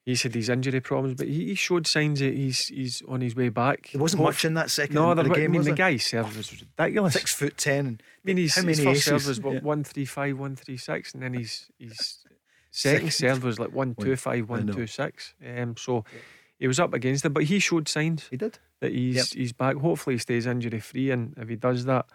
he's 0.05 0.23
had 0.23 0.31
these 0.31 0.49
injury 0.49 0.79
problems, 0.79 1.15
but 1.15 1.27
he, 1.27 1.47
he 1.47 1.55
showed 1.55 1.85
signs 1.85 2.21
that 2.21 2.33
he's 2.33 2.67
he's 2.67 3.03
on 3.07 3.19
his 3.19 3.35
way 3.35 3.49
back. 3.49 3.89
There 3.91 4.01
wasn't 4.01 4.23
much 4.23 4.45
in 4.45 4.53
that 4.53 4.71
second 4.71 4.95
no, 4.95 5.13
the 5.13 5.23
game. 5.23 5.51
I 5.51 5.53
mean, 5.53 5.63
the 5.63 5.73
guy's 5.73 6.05
serve 6.05 6.35
was 6.37 6.51
ridiculous. 6.51 7.13
Six 7.13 7.33
foot 7.33 7.57
ten. 7.57 7.99
I 8.01 8.19
mean, 8.23 8.37
his, 8.37 8.55
how 8.55 8.61
many 8.61 8.77
his 8.77 8.85
first 8.85 9.05
serve 9.05 9.27
was 9.27 9.41
what, 9.41 9.55
yeah. 9.55 9.59
one 9.59 9.83
three 9.83 10.05
five, 10.05 10.39
one 10.39 10.55
three 10.55 10.77
six, 10.77 11.13
and 11.13 11.21
then 11.21 11.33
he's 11.33 11.69
his 11.77 12.23
second, 12.71 13.11
second 13.11 13.13
serve 13.13 13.43
was 13.43 13.59
like 13.59 13.73
one 13.73 13.95
two 13.95 14.15
five, 14.15 14.47
one 14.47 14.67
two 14.67 14.87
six. 14.87 15.33
Um, 15.45 15.75
so. 15.77 16.05
Yeah 16.13 16.19
he 16.61 16.67
was 16.67 16.79
up 16.79 16.93
against 16.93 17.25
it, 17.25 17.29
but 17.29 17.45
he 17.45 17.57
showed 17.57 17.89
signs. 17.89 18.27
He 18.29 18.37
did 18.37 18.59
that 18.81 18.91
he's 18.91 19.15
yep. 19.15 19.25
he's 19.33 19.51
back. 19.51 19.77
Hopefully, 19.77 20.15
he 20.15 20.19
stays 20.19 20.45
injury 20.45 20.79
free, 20.79 21.09
and 21.09 21.33
if 21.35 21.49
he 21.49 21.55
does 21.55 21.85
that, 21.85 22.05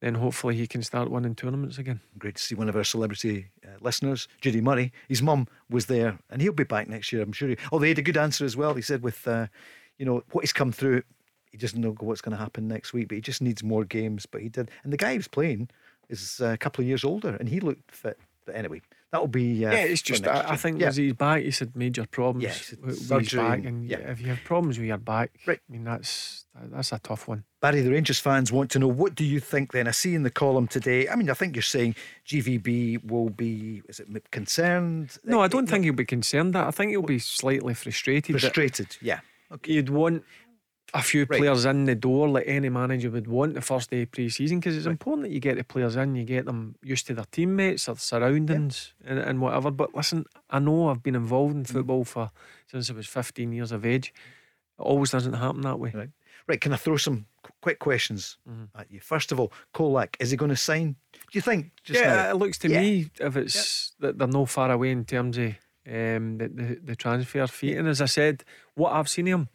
then 0.00 0.14
hopefully 0.14 0.54
he 0.54 0.68
can 0.68 0.80
start 0.80 1.10
winning 1.10 1.34
tournaments 1.34 1.76
again. 1.76 2.00
Great 2.18 2.36
to 2.36 2.42
see 2.42 2.54
one 2.54 2.68
of 2.68 2.76
our 2.76 2.84
celebrity 2.84 3.48
uh, 3.66 3.76
listeners, 3.80 4.28
Judy 4.40 4.60
Murray. 4.60 4.92
His 5.08 5.22
mum 5.22 5.48
was 5.68 5.86
there, 5.86 6.20
and 6.30 6.40
he'll 6.40 6.52
be 6.52 6.62
back 6.62 6.88
next 6.88 7.12
year. 7.12 7.20
I'm 7.20 7.32
sure. 7.32 7.48
He, 7.48 7.56
oh, 7.72 7.80
they 7.80 7.88
had 7.88 7.98
a 7.98 8.02
good 8.02 8.16
answer 8.16 8.44
as 8.44 8.56
well. 8.56 8.74
He 8.74 8.82
said 8.82 9.02
with, 9.02 9.26
uh, 9.26 9.48
you 9.98 10.06
know, 10.06 10.22
what 10.30 10.42
he's 10.42 10.52
come 10.52 10.70
through. 10.70 11.02
He 11.50 11.58
doesn't 11.58 11.80
know 11.80 11.96
what's 11.98 12.20
going 12.20 12.36
to 12.36 12.42
happen 12.42 12.68
next 12.68 12.92
week, 12.92 13.08
but 13.08 13.16
he 13.16 13.20
just 13.20 13.42
needs 13.42 13.64
more 13.64 13.84
games. 13.84 14.24
But 14.24 14.42
he 14.42 14.50
did, 14.50 14.70
and 14.84 14.92
the 14.92 14.96
guy 14.96 15.12
he 15.12 15.18
was 15.18 15.28
playing 15.28 15.68
is 16.08 16.40
uh, 16.40 16.50
a 16.50 16.58
couple 16.58 16.82
of 16.82 16.88
years 16.88 17.02
older, 17.02 17.34
and 17.40 17.48
he 17.48 17.58
looked 17.58 17.90
fit. 17.90 18.20
But 18.46 18.54
anyway, 18.54 18.82
that'll 19.12 19.28
be. 19.28 19.64
Uh, 19.64 19.72
yeah, 19.72 19.78
it's 19.78 20.02
just. 20.02 20.26
I, 20.26 20.50
I, 20.50 20.56
think 20.56 20.80
yeah. 20.80 20.88
as 20.88 20.96
he's 20.96 21.12
back, 21.12 21.42
he 21.42 21.50
said 21.50 21.76
major 21.76 22.06
problems. 22.06 22.42
Yeah, 22.44 22.78
with 22.84 22.98
his 22.98 23.32
back, 23.34 23.64
and 23.64 23.88
yeah. 23.88 23.98
if 23.98 24.20
you 24.20 24.28
have 24.28 24.42
problems 24.44 24.78
with 24.78 24.88
your 24.88 24.98
back, 24.98 25.30
right. 25.46 25.60
I 25.68 25.72
mean 25.72 25.84
that's 25.84 26.46
that's 26.54 26.92
a 26.92 26.98
tough 26.98 27.28
one. 27.28 27.44
Barry, 27.60 27.82
the 27.82 27.90
Rangers 27.90 28.18
fans 28.18 28.50
want 28.50 28.70
to 28.72 28.78
know 28.78 28.88
what 28.88 29.14
do 29.14 29.24
you 29.24 29.38
think? 29.38 29.72
Then 29.72 29.86
I 29.86 29.92
see 29.92 30.14
in 30.14 30.24
the 30.24 30.30
column 30.30 30.66
today. 30.66 31.08
I 31.08 31.14
mean, 31.14 31.30
I 31.30 31.34
think 31.34 31.54
you're 31.54 31.62
saying 31.62 31.94
GVB 32.26 33.08
will 33.08 33.30
be. 33.30 33.82
Is 33.88 34.00
it 34.00 34.30
concerned? 34.30 35.18
No, 35.24 35.40
I 35.40 35.48
don't 35.48 35.68
think 35.68 35.84
he'll 35.84 35.94
be 35.94 36.04
concerned. 36.04 36.54
That 36.54 36.66
I 36.66 36.70
think 36.70 36.90
he'll 36.90 37.02
be 37.02 37.20
slightly 37.20 37.74
frustrated. 37.74 38.40
Frustrated, 38.40 38.96
yeah. 39.00 39.20
Okay. 39.52 39.74
You'd 39.74 39.90
want 39.90 40.24
a 40.94 41.02
few 41.02 41.20
right. 41.22 41.38
players 41.38 41.64
in 41.64 41.84
the 41.84 41.94
door 41.94 42.28
like 42.28 42.44
any 42.46 42.68
manager 42.68 43.10
would 43.10 43.26
want 43.26 43.54
the 43.54 43.60
first 43.60 43.90
day 43.90 44.02
of 44.02 44.10
pre-season 44.10 44.60
because 44.60 44.76
it's 44.76 44.86
right. 44.86 44.92
important 44.92 45.26
that 45.26 45.32
you 45.32 45.40
get 45.40 45.56
the 45.56 45.64
players 45.64 45.96
in, 45.96 46.14
you 46.14 46.24
get 46.24 46.44
them 46.44 46.74
used 46.82 47.06
to 47.06 47.14
their 47.14 47.24
teammates, 47.30 47.86
their 47.86 47.96
surroundings, 47.96 48.92
and, 49.04 49.18
and, 49.18 49.40
whatever. 49.40 49.70
But 49.70 49.94
listen, 49.94 50.26
I 50.50 50.58
know 50.58 50.88
I've 50.88 51.02
been 51.02 51.14
involved 51.14 51.54
in 51.54 51.62
mm. 51.62 51.68
football 51.68 52.04
for 52.04 52.30
since 52.66 52.90
I 52.90 52.94
was 52.94 53.06
15 53.06 53.52
years 53.52 53.72
of 53.72 53.86
age. 53.86 54.12
It 54.78 54.82
always 54.82 55.10
doesn't 55.10 55.32
happen 55.32 55.62
that 55.62 55.78
way. 55.78 55.92
Right. 55.94 56.10
Right. 56.48 56.60
Can 56.60 56.72
I 56.72 56.76
throw 56.76 56.96
some 56.96 57.26
quick 57.60 57.78
questions 57.78 58.36
mm-hmm. 58.48 58.64
at 58.78 58.90
you? 58.90 59.00
First 59.00 59.32
of 59.32 59.38
all, 59.38 59.52
Colak, 59.72 60.16
is 60.18 60.32
he 60.32 60.36
going 60.36 60.50
to 60.50 60.56
sign? 60.56 60.96
Do 61.12 61.18
you 61.32 61.40
think? 61.40 61.70
yeah, 61.86 62.16
now? 62.16 62.30
it 62.30 62.36
looks 62.36 62.58
to 62.58 62.68
yeah. 62.68 62.80
me 62.80 63.10
if 63.20 63.36
it's 63.36 63.92
yeah. 64.00 64.08
that 64.08 64.18
they're 64.18 64.28
no 64.28 64.44
far 64.44 64.70
away 64.70 64.90
in 64.90 65.04
terms 65.04 65.38
of 65.38 65.54
um, 65.86 66.38
the, 66.38 66.50
the 66.52 66.80
the 66.82 66.96
transfer 66.96 67.46
fee. 67.46 67.76
And 67.76 67.86
as 67.86 68.00
I 68.00 68.06
said, 68.06 68.44
what 68.74 68.92
I've 68.92 69.08
seen 69.08 69.26
him 69.26 69.48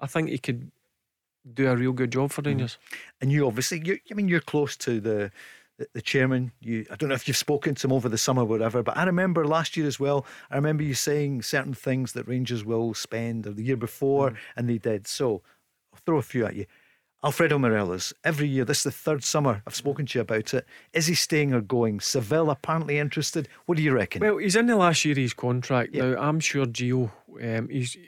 I 0.00 0.06
think 0.06 0.28
he 0.28 0.38
could 0.38 0.70
do 1.54 1.68
a 1.68 1.76
real 1.76 1.92
good 1.92 2.12
job 2.12 2.32
for 2.32 2.42
Rangers. 2.42 2.76
Mm. 2.76 2.96
And 3.20 3.32
you 3.32 3.46
obviously, 3.46 3.82
you, 3.84 3.98
I 4.10 4.14
mean, 4.14 4.28
you're 4.28 4.40
close 4.40 4.76
to 4.78 5.00
the, 5.00 5.30
the, 5.78 5.88
the 5.94 6.02
chairman. 6.02 6.52
You, 6.60 6.86
I 6.90 6.96
don't 6.96 7.08
know 7.08 7.14
if 7.14 7.26
you've 7.26 7.36
spoken 7.36 7.74
to 7.76 7.86
him 7.86 7.92
over 7.92 8.08
the 8.08 8.18
summer, 8.18 8.42
or 8.42 8.46
whatever. 8.46 8.82
But 8.82 8.96
I 8.96 9.04
remember 9.04 9.46
last 9.46 9.76
year 9.76 9.86
as 9.86 9.98
well. 9.98 10.26
I 10.50 10.56
remember 10.56 10.82
you 10.82 10.94
saying 10.94 11.42
certain 11.42 11.74
things 11.74 12.12
that 12.12 12.28
Rangers 12.28 12.64
will 12.64 12.94
spend, 12.94 13.46
or 13.46 13.52
the 13.52 13.62
year 13.62 13.76
before, 13.76 14.30
mm. 14.30 14.36
and 14.56 14.68
they 14.68 14.78
did. 14.78 15.06
So 15.06 15.42
I'll 15.92 16.00
throw 16.04 16.18
a 16.18 16.22
few 16.22 16.46
at 16.46 16.56
you. 16.56 16.66
Alfredo 17.22 17.58
Morelos, 17.58 18.14
every 18.24 18.48
year, 18.48 18.64
this 18.64 18.78
is 18.78 18.84
the 18.84 18.90
third 18.90 19.22
summer 19.22 19.62
I've 19.66 19.74
spoken 19.74 20.06
to 20.06 20.18
you 20.18 20.22
about 20.22 20.54
it. 20.54 20.64
Is 20.94 21.06
he 21.06 21.14
staying 21.14 21.52
or 21.52 21.60
going? 21.60 22.00
Seville 22.00 22.48
apparently 22.48 22.98
interested. 22.98 23.46
What 23.66 23.76
do 23.76 23.82
you 23.82 23.92
reckon? 23.92 24.22
Well, 24.22 24.38
he's 24.38 24.56
in 24.56 24.64
the 24.64 24.76
last 24.76 25.04
year 25.04 25.12
of 25.12 25.18
his 25.18 25.34
contract. 25.34 25.92
Now, 25.92 26.16
I'm 26.18 26.40
sure 26.40 26.64
Gio, 26.64 27.10
um, 27.42 27.68
he's 27.68 27.98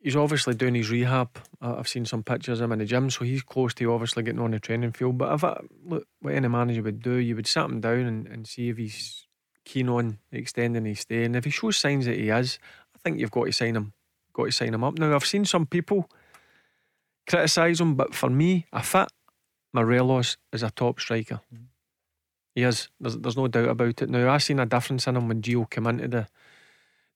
he's 0.00 0.16
obviously 0.16 0.54
doing 0.54 0.74
his 0.74 0.90
rehab. 0.90 1.28
I've 1.60 1.88
seen 1.88 2.04
some 2.04 2.22
pictures 2.22 2.60
of 2.60 2.64
him 2.64 2.72
in 2.72 2.78
the 2.80 2.84
gym, 2.84 3.10
so 3.10 3.24
he's 3.24 3.42
close 3.42 3.74
to 3.74 3.92
obviously 3.92 4.22
getting 4.22 4.40
on 4.40 4.50
the 4.50 4.58
training 4.58 4.92
field. 4.92 5.18
But 5.18 5.34
if 5.34 5.44
I, 5.44 5.60
look, 5.84 6.06
what 6.20 6.34
any 6.34 6.48
manager 6.48 6.82
would 6.82 7.02
do, 7.02 7.14
you 7.14 7.36
would 7.36 7.46
sit 7.46 7.64
him 7.64 7.80
down 7.80 8.00
and, 8.00 8.26
and 8.26 8.46
see 8.46 8.68
if 8.70 8.76
he's 8.76 9.26
keen 9.64 9.88
on 9.88 10.18
extending 10.32 10.86
his 10.86 11.00
stay. 11.00 11.24
And 11.24 11.36
if 11.36 11.44
he 11.44 11.50
shows 11.50 11.76
signs 11.76 12.06
that 12.06 12.18
he 12.18 12.30
is, 12.30 12.58
I 12.94 12.98
think 12.98 13.20
you've 13.20 13.30
got 13.30 13.44
to 13.44 13.52
sign 13.52 13.76
him. 13.76 13.92
Got 14.32 14.46
to 14.46 14.52
sign 14.52 14.74
him 14.74 14.84
up. 14.84 14.98
Now, 14.98 15.14
I've 15.14 15.26
seen 15.26 15.44
some 15.44 15.66
people 15.66 16.10
criticise 17.28 17.80
him, 17.80 17.94
but 17.94 18.14
for 18.14 18.30
me, 18.30 18.66
a 18.72 18.82
fit 18.82 19.08
Morelos 19.72 20.36
is 20.52 20.62
a 20.62 20.70
top 20.70 21.00
striker. 21.00 21.40
Mm. 21.54 21.66
He 22.54 22.62
is. 22.62 22.88
There's, 22.98 23.16
there's 23.18 23.36
no 23.36 23.46
doubt 23.46 23.68
about 23.68 24.02
it. 24.02 24.10
Now, 24.10 24.32
I've 24.32 24.42
seen 24.42 24.58
a 24.58 24.66
difference 24.66 25.06
in 25.06 25.16
him 25.16 25.28
when 25.28 25.42
Gio 25.42 25.70
came 25.70 25.86
into 25.86 26.08
the 26.08 26.26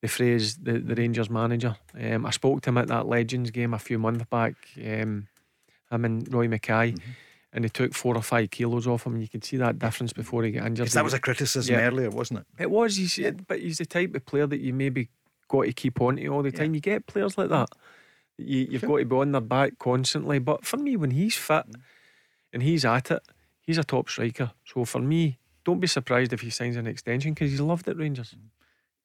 the 0.04 0.08
phrase 0.08 0.56
the, 0.56 0.72
the 0.80 0.94
Rangers 0.94 1.30
manager. 1.30 1.76
Um, 1.98 2.26
I 2.26 2.30
spoke 2.30 2.60
to 2.60 2.68
him 2.68 2.76
at 2.76 2.88
that 2.88 3.06
Legends 3.06 3.50
game 3.50 3.72
a 3.72 3.78
few 3.78 3.98
months 3.98 4.26
back. 4.28 4.52
Um, 4.76 5.28
him 5.90 6.04
and 6.04 6.34
Roy 6.34 6.46
Makaay. 6.46 6.92
Mm-hmm. 6.92 7.10
And 7.54 7.64
he 7.64 7.70
took 7.70 7.94
four 7.94 8.14
or 8.14 8.20
five 8.20 8.50
kilos 8.50 8.86
off 8.86 9.06
him. 9.06 9.14
And 9.14 9.22
you 9.22 9.28
could 9.28 9.46
see 9.46 9.56
that 9.56 9.78
difference 9.78 10.12
before 10.12 10.44
he 10.44 10.50
got 10.50 10.66
injured. 10.66 10.88
That 10.88 11.04
was 11.04 11.14
a 11.14 11.18
criticism 11.18 11.76
yeah. 11.76 11.86
earlier, 11.86 12.10
wasn't 12.10 12.40
it? 12.40 12.64
It 12.64 12.70
was. 12.70 12.96
He's, 12.96 13.16
yeah. 13.16 13.30
But 13.30 13.60
he's 13.60 13.78
the 13.78 13.86
type 13.86 14.14
of 14.14 14.26
player 14.26 14.46
that 14.46 14.60
you 14.60 14.74
maybe 14.74 15.08
got 15.48 15.62
to 15.62 15.72
keep 15.72 15.98
on 16.02 16.16
to 16.16 16.26
all 16.26 16.42
the 16.42 16.52
time. 16.52 16.74
Yeah. 16.74 16.76
You 16.76 16.80
get 16.82 17.06
players 17.06 17.38
like 17.38 17.48
that. 17.48 17.70
You, 18.36 18.72
have 18.72 18.80
sure. 18.80 18.90
got 18.90 18.98
to 18.98 19.04
be 19.06 19.16
on 19.16 19.32
their 19.32 19.40
back 19.40 19.78
constantly. 19.78 20.38
But 20.38 20.66
for 20.66 20.76
me, 20.76 20.98
when 20.98 21.12
he's 21.12 21.34
fit 21.34 21.66
mm. 21.70 21.80
and 22.52 22.62
he's 22.62 22.84
at 22.84 23.10
it, 23.10 23.22
he's 23.62 23.78
a 23.78 23.84
top 23.84 24.10
striker. 24.10 24.50
So 24.66 24.84
for 24.84 25.00
me, 25.00 25.38
don't 25.64 25.80
be 25.80 25.86
surprised 25.86 26.34
if 26.34 26.42
he 26.42 26.50
signs 26.50 26.76
an 26.76 26.86
extension 26.86 27.32
because 27.32 27.50
he's 27.50 27.60
loved 27.62 27.88
at 27.88 27.96
Rangers. 27.96 28.36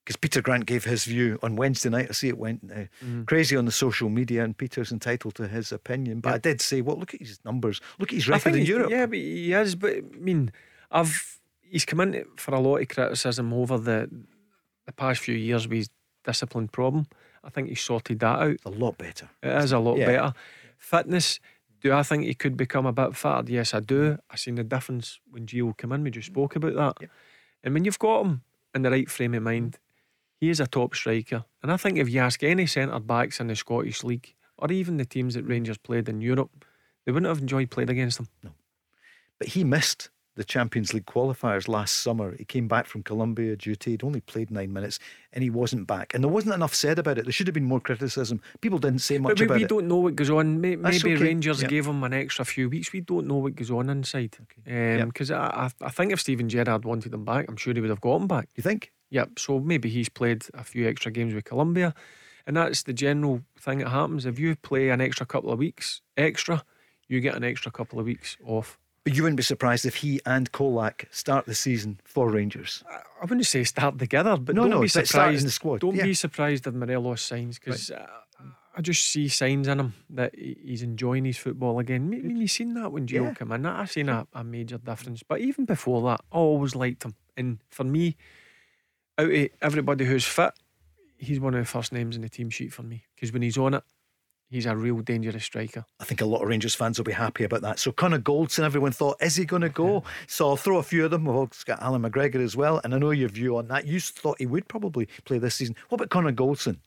Because 0.04 0.16
Peter 0.16 0.42
Grant 0.42 0.66
gave 0.66 0.86
his 0.86 1.06
view 1.06 1.38
on 1.44 1.56
Wednesday 1.56 1.90
night. 1.90 2.08
I 2.10 2.14
see 2.14 2.30
it 2.30 2.38
went 2.38 2.72
uh, 2.72 2.86
mm. 3.06 3.28
crazy 3.28 3.56
on 3.56 3.66
the 3.66 3.72
social 3.72 4.10
media, 4.10 4.44
and 4.44 4.58
Peter's 4.58 4.92
entitled 4.92 5.36
to 5.36 5.48
his 5.48 5.72
opinion. 5.72 6.20
But 6.20 6.34
I 6.34 6.38
did 6.40 6.62
say, 6.62 6.82
well, 6.82 6.98
look 6.98 7.14
at 7.14 7.20
his 7.20 7.40
numbers, 7.46 7.80
look 8.00 8.10
at 8.10 8.16
his 8.16 8.28
record 8.28 8.56
in 8.56 8.66
Europe. 8.66 8.90
Yeah, 8.90 9.06
but 9.06 9.20
he 9.20 9.52
has. 9.52 9.76
But 9.76 9.98
I 9.98 10.18
mean, 10.18 10.52
I've 10.90 11.40
he's 11.62 11.86
come 11.86 12.00
in 12.00 12.26
for 12.38 12.56
a 12.56 12.60
lot 12.60 12.78
of 12.78 12.88
criticism 12.88 13.54
over 13.54 13.78
the 13.78 14.10
the 14.86 14.92
past 14.94 15.22
few 15.22 15.36
years 15.36 15.68
with 15.68 15.78
his 15.78 15.90
discipline 16.24 16.68
problem. 16.68 17.06
I 17.44 17.50
think 17.50 17.70
he's 17.70 17.82
sorted 17.82 18.20
that 18.20 18.40
out. 18.40 18.58
a 18.66 18.70
lot 18.70 18.98
better. 18.98 19.30
It 19.42 19.64
is 19.64 19.72
a 19.72 19.80
lot 19.80 19.98
yeah. 19.98 20.06
better. 20.06 20.34
Fitness. 20.78 21.40
Do 21.82 21.94
I 21.94 22.04
think 22.04 22.26
he 22.26 22.34
could 22.34 22.58
become 22.58 22.86
a 22.86 22.92
bit 22.92 23.16
fatter? 23.16 23.52
Yes, 23.52 23.74
I 23.74 23.80
do. 23.80 24.18
I 24.30 24.36
seen 24.36 24.56
the 24.56 24.64
difference 24.64 25.20
when 25.30 25.46
Gio 25.46 25.78
came 25.78 25.94
in. 25.94 26.04
We 26.04 26.12
just 26.12 26.28
spoke 26.28 26.56
about 26.58 26.74
that. 26.76 26.98
Yeah. 27.00 27.08
And 27.64 27.74
when 27.74 27.86
you've 27.86 28.00
got 28.00 28.26
him 28.26 28.42
in 28.76 28.82
the 28.82 28.92
right 28.92 29.10
frame 29.10 29.34
of 29.34 29.44
mind, 29.44 29.78
he 30.40 30.50
is 30.50 30.60
a 30.60 30.68
top 30.68 30.96
striker. 30.96 31.46
And 31.62 31.72
I 31.72 31.78
think 31.78 31.98
if 31.98 32.10
you 32.10 32.20
ask 32.22 32.44
any 32.44 32.66
centre 32.66 33.00
backs 33.00 33.40
in 33.40 33.48
the 33.48 33.56
Scottish 33.56 34.04
League 34.04 34.34
or 34.58 34.72
even 34.72 34.98
the 34.98 35.06
teams 35.06 35.34
that 35.34 35.44
Rangers 35.44 35.78
played 35.78 36.08
in 36.08 36.22
Europe, 36.22 36.66
they 37.06 37.12
wouldn't 37.12 37.30
have 37.30 37.40
enjoyed 37.40 37.70
playing 37.70 37.90
against 37.90 38.20
him. 38.20 38.28
No. 38.44 38.52
But 39.38 39.50
he 39.50 39.64
missed 39.64 40.10
the 40.36 40.44
Champions 40.46 40.94
League 40.94 41.06
qualifiers 41.06 41.68
last 41.68 42.00
summer. 42.00 42.34
He 42.38 42.46
came 42.46 42.70
back 42.70 42.86
from 42.86 43.04
Colombia 43.04 43.58
duty. 43.58 43.92
He'd 43.92 44.06
only 44.06 44.22
played 44.22 44.52
nine 44.52 44.72
minutes 44.72 44.98
and 45.34 45.44
he 45.44 45.50
wasn't 45.50 45.86
back. 45.86 46.14
And 46.14 46.24
there 46.24 46.32
wasn't 46.32 46.56
enough 46.56 46.74
said 46.74 46.98
about 46.98 47.18
it. 47.18 47.26
There 47.26 47.34
should 47.34 47.48
have 47.48 47.54
been 47.54 47.66
more 47.66 47.82
criticism. 47.82 48.42
People 48.62 48.80
didn't 48.80 49.00
say 49.00 49.18
much 49.18 49.32
but 49.32 49.40
we, 49.40 49.46
about 49.46 49.56
we 49.56 49.64
it. 49.64 49.66
We 49.66 49.68
don't 49.68 49.88
know 49.90 49.98
what 49.98 50.16
goes 50.16 50.30
on. 50.30 50.62
Maybe 50.62 50.82
okay. 50.86 51.16
Rangers 51.16 51.62
gave 51.64 51.86
him 51.86 52.04
an 52.06 52.14
extra 52.14 52.46
few 52.46 52.70
weeks. 52.70 52.94
We 52.94 53.02
don't 53.02 53.28
know 53.28 53.36
what 53.36 53.56
goes 53.56 53.70
on 53.70 53.90
inside. 53.90 54.38
Because 54.64 55.32
okay. 55.32 55.40
um, 55.40 55.72
I, 55.82 55.86
I 55.86 55.90
think 55.90 56.14
if 56.14 56.22
Steven 56.22 56.48
Gerrard 56.48 56.86
wanted 56.86 57.14
him 57.14 57.26
back, 57.26 57.48
I'm 57.50 57.58
sure 57.58 57.74
he 57.74 57.82
would 57.82 57.90
have 57.90 58.00
got 58.00 58.16
him 58.16 58.28
back. 58.28 58.48
You 58.56 58.64
think? 58.64 58.94
Yep. 59.10 59.40
So 59.40 59.60
maybe 59.60 59.90
he's 59.90 60.10
played 60.10 60.46
a 60.54 60.64
few 60.64 60.88
extra 60.88 61.12
games 61.12 61.34
with 61.34 61.46
Colombia. 61.46 61.94
And 62.46 62.58
that's 62.58 62.84
the 62.84 62.94
general 62.94 63.42
thing 63.60 63.80
that 63.80 63.90
happens. 63.90 64.26
If 64.26 64.40
you 64.40 64.56
play 64.56 64.90
an 64.90 65.02
extra 65.02 65.26
couple 65.26 65.52
of 65.52 65.60
weeks 65.60 66.02
extra, 66.18 66.64
you 67.08 67.20
get 67.20 67.36
an 67.36 67.44
extra 67.44 67.72
couple 67.72 68.00
of 68.00 68.06
weeks 68.06 68.38
off. 68.46 68.78
But 69.04 69.16
you 69.16 69.24
wouldn't 69.24 69.38
be 69.38 69.44
surprised 69.44 69.86
if 69.86 69.96
he 69.96 70.20
and 70.26 70.52
Colak 70.52 71.06
start 71.12 71.46
the 71.46 71.56
season 71.56 72.00
for 72.04 72.30
Rangers. 72.30 72.84
I 72.90 73.26
wouldn't 73.26 73.46
say 73.46 73.64
start 73.64 73.98
together, 73.98 74.38
but 74.38 74.56
no, 74.56 74.64
don't 74.64 74.72
no, 74.72 74.82
be 74.82 74.88
surprised. 74.88 75.42
In 75.42 75.46
the 75.46 75.52
squad. 75.52 75.80
Don't 75.80 75.96
yeah. 75.96 76.04
be 76.04 76.14
surprised 76.14 76.68
if 76.68 76.74
Morelos 76.74 77.22
signs 77.22 77.58
because 77.60 77.90
right. 77.90 78.02
uh, 78.02 78.08
I 78.76 78.82
just 78.82 79.06
see 79.08 79.28
signs 79.28 79.68
in 79.68 79.80
him 79.80 79.94
that 80.12 80.34
he's 80.36 80.84
enjoying 80.84 81.26
his 81.26 81.38
football 81.38 81.80
again. 81.80 82.14
I 82.14 82.18
mean, 82.22 82.38
you've 82.38 82.52
seen 82.52 82.74
that 82.76 82.92
when 82.92 83.08
Gio 83.08 83.24
yeah. 83.26 83.34
came 83.34 83.52
in. 83.52 83.66
I've 83.66 83.92
seen 83.92 84.10
a, 84.10 84.28
a, 84.34 84.44
major 84.44 84.78
difference. 84.78 85.24
But 85.24 85.42
even 85.42 85.66
before 85.66 86.02
that, 86.10 86.22
I 86.32 86.38
always 86.38 86.76
liked 86.76 87.04
him. 87.04 87.16
And 87.36 87.60
for 87.70 87.84
me, 87.84 88.16
out 89.20 89.32
of 89.32 89.50
everybody 89.62 90.06
who's 90.06 90.26
fit, 90.26 90.54
he's 91.18 91.40
one 91.40 91.54
of 91.54 91.60
the 91.60 91.66
first 91.66 91.92
names 91.92 92.16
in 92.16 92.22
the 92.22 92.30
team 92.30 92.50
sheet 92.50 92.74
for 92.74 92.84
me 92.84 93.06
because 93.16 93.32
when 93.32 93.42
he's 93.42 93.58
on 93.58 93.74
it, 93.74 93.84
He's 94.50 94.66
a 94.66 94.76
real 94.76 94.98
dangerous 95.02 95.44
striker. 95.44 95.86
I 96.00 96.06
think 96.06 96.22
a 96.22 96.26
lot 96.26 96.42
of 96.42 96.48
Rangers 96.48 96.74
fans 96.74 96.98
will 96.98 97.06
be 97.06 97.12
happy 97.12 97.44
about 97.44 97.62
that. 97.62 97.78
So 97.78 97.92
Connor 97.92 98.18
Goldson, 98.18 98.64
everyone 98.64 98.92
thought, 98.92 99.22
is 99.22 99.36
he 99.36 99.46
going 99.46 99.62
to 99.62 99.70
go? 99.70 99.94
Yeah. 99.94 100.12
So 100.26 100.50
I'll 100.50 100.58
throw 100.58 100.80
a 100.80 100.84
few 100.84 101.06
of 101.06 101.12
them. 101.12 101.26
We've 101.26 101.36
also 101.36 101.64
got 101.66 101.80
Allan 101.84 102.02
McGregor 102.02 102.44
as 102.44 102.58
well. 102.58 102.82
And 102.84 102.96
I 102.96 102.98
know 102.98 103.12
your 103.12 103.30
view 103.30 103.58
on 103.58 103.68
that. 103.68 103.86
You 103.86 104.00
thought 104.00 104.40
he 104.40 104.48
would 104.48 104.68
probably 104.68 105.08
play 105.24 105.38
this 105.38 105.56
season. 105.56 105.76
What 105.90 106.02
about 106.02 106.10
Connor 106.10 106.32
Goldson? 106.32 106.78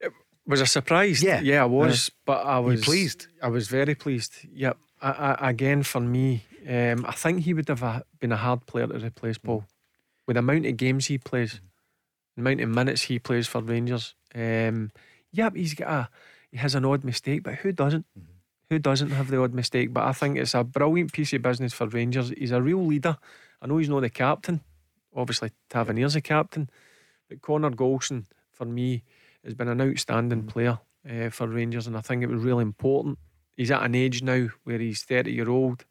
It 0.00 0.12
was 0.44 0.60
a 0.60 0.66
surprise. 0.66 1.22
Yeah, 1.22 1.40
yeah, 1.40 1.62
I 1.62 1.66
was, 1.66 2.08
uh, 2.08 2.12
but 2.26 2.46
I 2.46 2.58
was 2.58 2.84
pleased. 2.84 3.28
I 3.40 3.48
was 3.48 3.68
very 3.68 3.94
pleased. 3.94 4.34
Yep. 4.52 4.76
I, 5.00 5.10
I, 5.10 5.50
again, 5.50 5.84
for 5.84 6.00
me, 6.00 6.42
um, 6.68 7.06
I 7.06 7.12
think 7.12 7.42
he 7.42 7.54
would 7.54 7.68
have 7.68 7.84
a, 7.84 8.02
been 8.18 8.32
a 8.32 8.36
hard 8.36 8.66
player 8.66 8.88
to 8.88 8.98
replace 8.98 9.38
Paul 9.38 9.64
with 10.28 10.34
the 10.34 10.40
amount 10.40 10.66
of 10.66 10.76
games 10.76 11.06
he 11.06 11.16
plays, 11.16 11.60
the 12.36 12.42
amount 12.42 12.60
of 12.60 12.68
minutes 12.68 13.02
he 13.02 13.18
plays 13.18 13.48
for 13.48 13.62
Rangers. 13.62 14.14
Um, 14.34 14.92
yeah, 15.32 15.48
he's 15.52 15.74
got 15.74 15.88
a 15.88 16.08
he 16.52 16.58
has 16.58 16.74
an 16.74 16.84
odd 16.84 17.02
mistake, 17.02 17.42
but 17.42 17.54
who 17.54 17.72
doesn't? 17.72 18.06
Mm-hmm. 18.16 18.32
Who 18.70 18.78
doesn't 18.78 19.10
have 19.10 19.28
the 19.28 19.40
odd 19.40 19.54
mistake? 19.54 19.94
But 19.94 20.04
I 20.04 20.12
think 20.12 20.36
it's 20.36 20.54
a 20.54 20.62
brilliant 20.62 21.14
piece 21.14 21.32
of 21.32 21.40
business 21.40 21.72
for 21.72 21.86
Rangers. 21.86 22.28
He's 22.36 22.52
a 22.52 22.60
real 22.60 22.84
leader. 22.84 23.16
I 23.62 23.66
know 23.66 23.78
he's 23.78 23.88
not 23.88 24.00
the 24.00 24.10
captain. 24.10 24.60
Obviously, 25.16 25.50
Tavernier's 25.70 26.14
a 26.14 26.20
captain, 26.20 26.68
but 27.30 27.40
Connor 27.40 27.70
Goldson 27.70 28.26
for 28.52 28.66
me 28.66 29.02
has 29.42 29.54
been 29.54 29.68
an 29.68 29.80
outstanding 29.80 30.40
mm-hmm. 30.40 30.48
player 30.48 30.78
uh, 31.08 31.30
for 31.30 31.48
Rangers, 31.48 31.86
and 31.86 31.96
I 31.96 32.02
think 32.02 32.22
it 32.22 32.28
was 32.28 32.42
really 32.42 32.62
important. 32.62 33.18
He's 33.56 33.70
at 33.70 33.82
an 33.82 33.94
age 33.94 34.22
now 34.22 34.48
where 34.64 34.78
he's 34.78 35.02
thirty 35.02 35.32
year 35.32 35.48
old. 35.48 35.86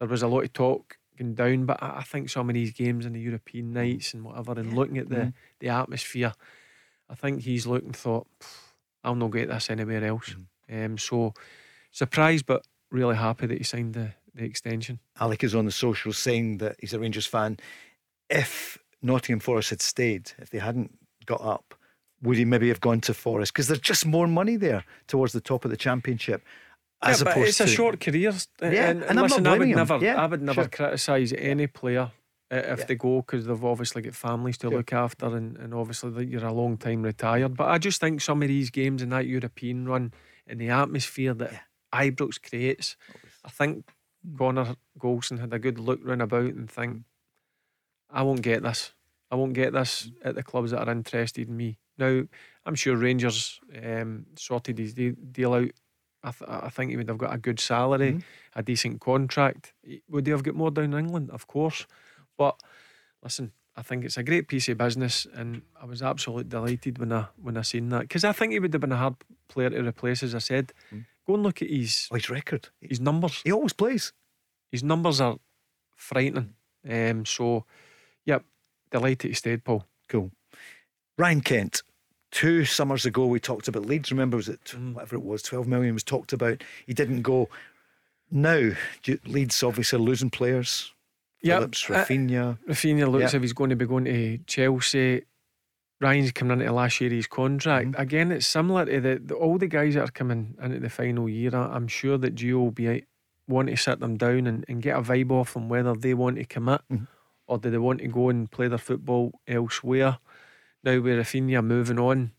There 0.00 0.08
was 0.08 0.22
a 0.22 0.28
lot 0.28 0.44
of 0.44 0.52
talk 0.52 0.97
down, 1.34 1.66
but 1.66 1.82
I, 1.82 1.98
I 1.98 2.02
think 2.02 2.30
some 2.30 2.48
of 2.48 2.54
these 2.54 2.72
games 2.72 3.06
in 3.06 3.12
the 3.12 3.20
European 3.20 3.66
mm-hmm. 3.66 3.74
nights 3.74 4.14
and 4.14 4.24
whatever, 4.24 4.52
and 4.52 4.74
looking 4.74 4.98
at 4.98 5.08
the 5.08 5.16
mm-hmm. 5.16 5.28
the 5.60 5.68
atmosphere, 5.68 6.32
I 7.08 7.14
think 7.14 7.42
he's 7.42 7.66
looking 7.66 7.92
thought. 7.92 8.26
I'll 9.04 9.14
not 9.14 9.32
get 9.32 9.48
this 9.48 9.70
anywhere 9.70 10.04
else. 10.04 10.34
Mm-hmm. 10.68 10.84
Um, 10.84 10.98
so 10.98 11.34
surprised, 11.90 12.46
but 12.46 12.66
really 12.90 13.16
happy 13.16 13.46
that 13.46 13.58
he 13.58 13.64
signed 13.64 13.94
the, 13.94 14.12
the 14.34 14.44
extension. 14.44 14.98
Alec 15.20 15.44
is 15.44 15.54
on 15.54 15.64
the 15.64 15.72
social 15.72 16.12
saying 16.12 16.58
that 16.58 16.76
he's 16.80 16.94
a 16.94 16.98
Rangers 16.98 17.26
fan. 17.26 17.58
If 18.28 18.78
Nottingham 19.02 19.40
Forest 19.40 19.70
had 19.70 19.80
stayed, 19.80 20.32
if 20.38 20.50
they 20.50 20.58
hadn't 20.58 20.98
got 21.26 21.40
up, 21.40 21.74
would 22.22 22.36
he 22.36 22.44
maybe 22.44 22.68
have 22.68 22.80
gone 22.80 23.00
to 23.02 23.14
Forest? 23.14 23.52
Because 23.52 23.68
there's 23.68 23.80
just 23.80 24.04
more 24.04 24.26
money 24.26 24.56
there 24.56 24.84
towards 25.06 25.32
the 25.32 25.40
top 25.40 25.64
of 25.64 25.70
the 25.70 25.76
championship. 25.76 26.42
As 27.00 27.22
yeah, 27.22 27.30
opposed 27.30 27.48
it's 27.48 27.58
to, 27.58 27.64
a 27.64 27.68
short 27.68 28.00
career. 28.00 28.30
Uh, 28.30 28.68
yeah, 28.68 28.90
and, 28.90 29.04
and, 29.04 29.20
listen, 29.22 29.46
I 29.46 29.56
would 29.56 29.68
never, 29.68 29.98
yeah, 29.98 30.20
I 30.20 30.26
would 30.26 30.42
never 30.42 30.62
sure. 30.62 30.68
criticise 30.68 31.32
any 31.32 31.68
player 31.68 32.10
uh, 32.50 32.56
if 32.56 32.80
yeah. 32.80 32.84
they 32.86 32.94
go 32.96 33.22
because 33.22 33.46
they've 33.46 33.64
obviously 33.64 34.02
got 34.02 34.14
families 34.14 34.58
to 34.58 34.70
look 34.70 34.92
after 34.92 35.26
and, 35.26 35.56
and 35.58 35.74
obviously 35.74 36.26
you're 36.26 36.44
a 36.44 36.52
long 36.52 36.76
time 36.76 37.02
retired. 37.02 37.56
But 37.56 37.68
I 37.68 37.78
just 37.78 38.00
think 38.00 38.20
some 38.20 38.42
of 38.42 38.48
these 38.48 38.70
games 38.70 39.02
in 39.02 39.10
that 39.10 39.26
European 39.26 39.86
run 39.86 40.12
and 40.46 40.60
the 40.60 40.70
atmosphere 40.70 41.34
that 41.34 41.52
yeah. 41.52 41.60
Ibrox 42.10 42.42
creates, 42.42 42.96
I 43.44 43.50
think 43.50 43.90
Connor 44.36 44.74
Goldson 44.98 45.38
had 45.38 45.52
a 45.52 45.58
good 45.58 45.78
look 45.78 46.00
round 46.02 46.22
about 46.22 46.54
and 46.54 46.70
think, 46.70 46.96
mm. 46.96 47.04
I 48.10 48.22
won't 48.22 48.42
get 48.42 48.62
this. 48.62 48.92
I 49.30 49.36
won't 49.36 49.52
get 49.52 49.72
this 49.72 50.08
mm. 50.08 50.14
at 50.24 50.34
the 50.34 50.42
clubs 50.42 50.70
that 50.70 50.86
are 50.86 50.90
interested 50.90 51.48
in 51.48 51.56
me. 51.56 51.78
Now, 51.98 52.22
I'm 52.64 52.74
sure 52.74 52.96
Rangers 52.96 53.60
um, 53.84 54.26
sorted 54.36 54.78
his 54.78 54.94
deal 54.94 55.54
out. 55.54 55.70
I, 56.22 56.32
th- 56.32 56.50
I, 56.50 56.68
think 56.68 56.90
he 56.90 56.96
would 56.96 57.08
have 57.08 57.18
got 57.18 57.32
a 57.32 57.38
good 57.38 57.60
salary, 57.60 58.12
mm-hmm. 58.12 58.58
a 58.58 58.62
decent 58.62 59.00
contract. 59.00 59.72
Would 60.08 60.26
he 60.26 60.32
have 60.32 60.42
got 60.42 60.56
more 60.56 60.70
down 60.70 60.92
in 60.92 60.98
England? 60.98 61.30
Of 61.30 61.46
course. 61.46 61.86
But 62.36 62.60
listen, 63.22 63.52
I 63.76 63.82
think 63.82 64.04
it's 64.04 64.16
a 64.16 64.24
great 64.24 64.48
piece 64.48 64.68
of 64.68 64.78
business, 64.78 65.26
and 65.32 65.62
I 65.80 65.84
was 65.84 66.02
absolutely 66.02 66.44
delighted 66.44 66.98
when 66.98 67.12
I 67.12 67.26
when 67.40 67.56
I 67.56 67.62
seen 67.62 67.88
that 67.90 68.02
because 68.02 68.24
I 68.24 68.32
think 68.32 68.52
he 68.52 68.58
would 68.58 68.72
have 68.72 68.80
been 68.80 68.92
a 68.92 68.96
hard 68.96 69.14
player 69.48 69.70
to 69.70 69.86
replace. 69.86 70.24
As 70.24 70.34
I 70.34 70.38
said, 70.38 70.72
mm. 70.92 71.04
go 71.24 71.34
and 71.34 71.44
look 71.44 71.62
at 71.62 71.70
his 71.70 72.08
Oh, 72.10 72.16
his 72.16 72.28
record. 72.28 72.68
his 72.80 73.00
numbers. 73.00 73.40
He 73.44 73.52
always 73.52 73.72
plays. 73.72 74.12
His 74.72 74.82
numbers 74.82 75.20
are 75.20 75.38
frightening. 75.94 76.54
Um, 76.88 77.24
so, 77.24 77.64
yep, 78.24 78.44
delighted 78.90 79.28
he 79.28 79.34
stayed, 79.34 79.64
Paul. 79.64 79.84
Cool. 80.08 80.32
Ryan 81.16 81.40
Kent. 81.40 81.82
Two 82.30 82.64
summers 82.64 83.06
ago, 83.06 83.26
we 83.26 83.40
talked 83.40 83.68
about 83.68 83.86
Leeds. 83.86 84.10
Remember, 84.10 84.36
was 84.36 84.48
it 84.48 84.62
Mm. 84.76 84.94
whatever 84.94 85.16
it 85.16 85.22
was? 85.22 85.42
Twelve 85.42 85.66
million 85.66 85.94
was 85.94 86.04
talked 86.04 86.32
about. 86.32 86.62
He 86.86 86.92
didn't 86.94 87.22
go. 87.22 87.48
Now 88.30 88.72
Leeds 89.24 89.62
obviously 89.62 89.98
are 89.98 90.02
losing 90.02 90.28
players. 90.30 90.92
Yeah, 91.42 91.56
Phillips, 91.58 91.88
Uh, 91.88 91.94
Raphinha. 91.94 92.58
Raphinha 92.68 93.10
looks 93.10 93.24
as 93.26 93.34
if 93.34 93.42
he's 93.42 93.52
going 93.52 93.70
to 93.70 93.76
be 93.76 93.86
going 93.86 94.04
to 94.04 94.38
Chelsea. 94.46 95.22
Ryan's 96.00 96.32
coming 96.32 96.52
into 96.60 96.66
the 96.66 96.72
last 96.72 97.00
year 97.00 97.08
of 97.08 97.16
his 97.16 97.26
contract. 97.26 97.88
Mm-hmm. 97.92 98.00
Again, 98.00 98.30
it's 98.32 98.46
similar 98.46 98.84
to 98.84 99.00
the, 99.00 99.18
the 99.24 99.34
all 99.34 99.56
the 99.58 99.66
guys 99.66 99.94
that 99.94 100.02
are 100.08 100.12
coming 100.12 100.54
into 100.62 100.80
the 100.80 100.90
final 100.90 101.28
year. 101.28 101.54
I- 101.54 101.74
I'm 101.74 101.88
sure 101.88 102.18
that 102.18 102.34
Gio 102.34 102.54
will 102.58 102.70
be 102.70 103.04
want 103.48 103.68
to 103.70 103.76
sit 103.76 103.98
them 104.00 104.16
down 104.18 104.46
and, 104.46 104.64
and 104.68 104.82
get 104.82 104.96
a 104.96 105.00
vibe 105.00 105.30
off 105.30 105.54
them 105.54 105.68
whether 105.70 105.94
they 105.94 106.12
want 106.12 106.36
to 106.36 106.44
commit 106.44 106.82
Mhm. 106.92 107.08
or 107.46 107.56
do 107.58 107.70
they 107.70 107.78
want 107.78 108.00
to 108.00 108.08
go 108.08 108.28
and 108.28 108.50
play 108.50 108.68
their 108.68 108.76
football 108.78 109.40
elsewhere. 109.48 110.18
Now 110.84 111.00
with 111.00 111.18
Raphinha 111.18 111.64
moving 111.64 111.98
on, 111.98 112.32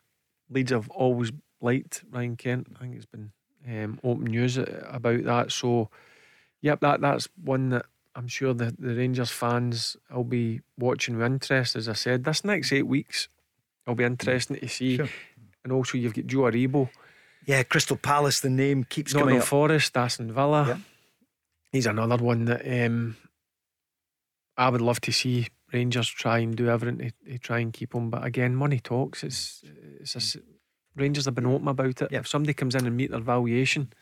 Leeds 0.50 0.72
have 0.72 0.90
always 0.90 1.32
liked 1.62 2.04
Ryan 2.10 2.36
Kent. 2.38 2.68
I 2.76 2.80
think 2.80 2.96
it's 2.96 3.06
been 3.06 3.32
um, 3.68 4.00
open 4.04 4.26
news 4.26 4.58
about 4.58 5.24
that. 5.26 5.52
So, 5.52 5.90
yep, 6.62 6.80
that 6.82 7.02
that's 7.02 7.28
one 7.44 7.70
that 7.70 7.86
I'm 8.16 8.28
sure 8.28 8.54
the, 8.54 8.76
the 8.78 8.96
Rangers 8.96 9.30
fans 9.30 9.98
will 10.14 10.24
be 10.24 10.62
watching 10.78 11.18
with 11.18 11.26
interest. 11.26 11.76
As 11.76 11.88
I 11.90 11.94
said, 11.94 12.24
this 12.24 12.44
next 12.44 12.72
eight 12.72 12.88
weeks 12.88 13.28
will 13.86 13.96
be 13.96 14.04
interesting 14.04 14.58
to 14.58 14.68
see. 14.68 14.98
Sure. 14.98 15.10
And 15.64 15.74
also, 15.74 15.98
you've 15.98 16.14
got 16.14 16.26
Joe 16.26 16.40
Aribo, 16.44 16.90
Yeah, 17.46 17.64
Crystal 17.64 17.98
Palace. 17.98 18.40
The 18.40 18.50
name 18.50 18.86
keeps 18.86 19.12
coming 19.12 19.26
Nottingham 19.26 19.42
up. 19.42 19.48
Forest, 19.48 19.98
Aston 19.98 20.32
Villa. 20.32 20.66
Yeah. 20.68 20.78
He's 21.72 21.86
another 21.86 22.16
one 22.18 22.46
that 22.46 22.86
um, 22.86 23.18
I 24.58 24.70
would 24.70 24.82
love 24.82 25.02
to 25.02 25.12
see 25.12 25.48
Rangers 25.74 26.08
try 26.08 26.40
and 26.40 26.56
do 26.56 26.70
everything 26.70 26.98
to, 27.26 27.32
to 27.32 27.38
try 27.40 27.60
and 27.60 27.72
keep 27.74 27.94
him. 27.94 28.10
But 28.10 28.24
again, 28.26 28.56
money 28.56 28.80
talks. 28.80 29.24
It's, 29.24 29.64
it's 30.00 30.16
a 30.16 30.18
s 30.20 30.38
Rangers 30.96 31.26
have 31.26 31.36
been 31.36 31.46
open 31.46 31.68
about 31.68 32.02
it. 32.02 32.10
Yeah. 32.12 32.20
If 32.20 32.28
somebody 32.28 32.54
comes 32.54 32.76
in 32.76 32.86
and 32.86 32.98
meet 32.98 33.12
their 33.12 33.20
valuation, 33.22 33.94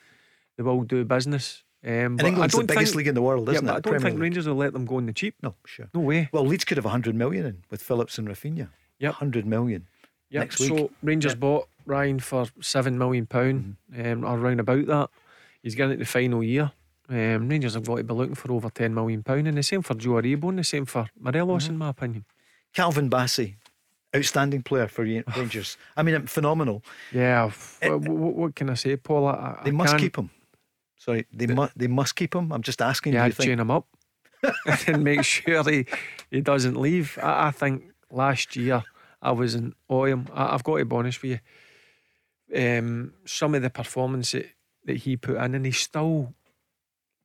they 0.56 0.64
will 0.64 0.84
do 0.84 1.04
business. 1.06 1.64
Um, 1.86 1.92
And 1.92 2.22
I 2.24 2.28
England's 2.30 2.56
the 2.56 2.64
biggest 2.64 2.86
think, 2.94 2.96
league 2.98 3.08
in 3.08 3.16
the 3.16 3.22
world, 3.22 3.50
isn't 3.50 3.66
but 3.66 3.72
it? 3.72 3.76
I 3.76 3.80
don't 3.82 3.84
Premier 3.84 4.00
think 4.00 4.14
League. 4.16 4.22
Rangers 4.24 4.48
will 4.48 4.56
let 4.56 4.74
them 4.74 4.86
go 4.86 4.96
on 4.98 5.06
the 5.06 5.14
cheap. 5.14 5.36
No, 5.44 5.56
sure. 5.66 5.90
No 5.94 6.00
way. 6.02 6.30
Well, 6.32 6.46
Leeds 6.46 6.66
could 6.66 6.78
have 6.78 6.86
100 6.86 7.14
million 7.16 7.46
in 7.46 7.64
with 7.70 7.84
Phillips 7.84 8.18
and 8.18 8.28
Raphinha. 8.28 8.70
Yep. 9.00 9.12
100 9.12 9.46
million. 9.46 9.88
Yep. 10.32 10.42
next 10.42 10.60
week. 10.60 10.70
So 10.70 10.92
Rangers 11.04 11.32
Yeah. 11.32 11.36
Mm-hmm. 11.36 11.40
bought 11.42 11.68
Ryan 11.86 12.20
for 12.20 12.46
seven 12.62 12.98
million 12.98 13.26
pound, 13.28 13.76
um, 13.98 14.26
or 14.26 14.38
around 14.40 14.60
about 14.60 14.88
that. 14.88 15.10
He's 15.62 15.76
getting 15.76 15.94
it 15.94 16.00
the 16.00 16.06
final 16.06 16.44
year. 16.44 16.72
Um, 17.10 17.48
Rangers 17.48 17.74
have 17.76 17.86
got 17.86 17.98
to 17.98 18.04
be 18.04 18.14
looking 18.14 18.36
for 18.36 18.52
over 18.52 18.70
ten 18.70 18.94
million 18.94 19.24
pound, 19.24 19.48
and 19.48 19.58
the 19.58 19.64
same 19.64 19.82
for 19.82 19.94
Joe 19.96 20.12
Aribo, 20.22 20.50
and 20.50 20.60
the 20.60 20.64
same 20.64 20.86
for 20.86 21.08
Morelos, 21.20 21.64
Mm-hmm. 21.64 21.74
in 21.74 21.78
my 21.80 21.90
opinion. 21.90 22.26
Calvin 22.74 23.10
Bassey, 23.10 23.56
outstanding 24.16 24.62
player 24.62 24.88
for 24.88 25.06
Ra- 25.06 25.22
Rangers. 25.38 25.78
I 25.96 26.04
mean, 26.04 26.28
phenomenal. 26.28 26.84
Yeah. 27.14 27.52
Eh, 27.82 27.90
what, 27.90 28.36
what 28.36 28.56
can 28.56 28.70
I 28.70 28.74
say, 28.74 28.98
Paul? 28.98 29.28
I, 29.28 29.62
They 29.64 29.70
I 29.72 29.74
must 29.74 29.92
can't- 29.92 30.02
keep 30.02 30.18
him. 30.18 30.30
Sorry, 30.98 31.26
they 31.32 31.48
must. 31.48 31.78
They 31.78 31.88
must 31.88 32.16
keep 32.16 32.36
him. 32.36 32.52
I'm 32.52 32.62
just 32.64 32.82
asking. 32.82 33.14
Yeah, 33.14 33.22
you 33.22 33.26
I'd 33.28 33.36
think? 33.36 33.48
chain 33.50 33.60
him 33.60 33.72
up 33.72 33.88
and 34.88 35.04
make 35.04 35.24
sure 35.24 35.64
he, 35.70 35.86
he 36.30 36.42
doesn't 36.42 36.76
leave. 36.76 37.18
I, 37.24 37.48
I 37.48 37.52
think 37.52 37.84
last 38.12 38.56
year 38.58 38.84
I 39.22 39.32
was 39.32 39.56
in 39.56 39.74
awe. 39.88 40.08
I, 40.34 40.54
I've 40.54 40.64
got 40.64 40.78
to 40.78 40.86
be 40.86 40.96
honest 40.96 41.22
with 41.22 41.40
you. 42.52 42.80
Um, 42.80 43.14
some 43.26 43.56
of 43.56 43.62
the 43.62 43.70
performance 43.70 44.32
that, 44.32 44.48
that 44.86 44.98
he 44.98 45.18
put 45.18 45.36
in, 45.38 45.56
and 45.56 45.66
he 45.66 45.72
still 45.72 46.34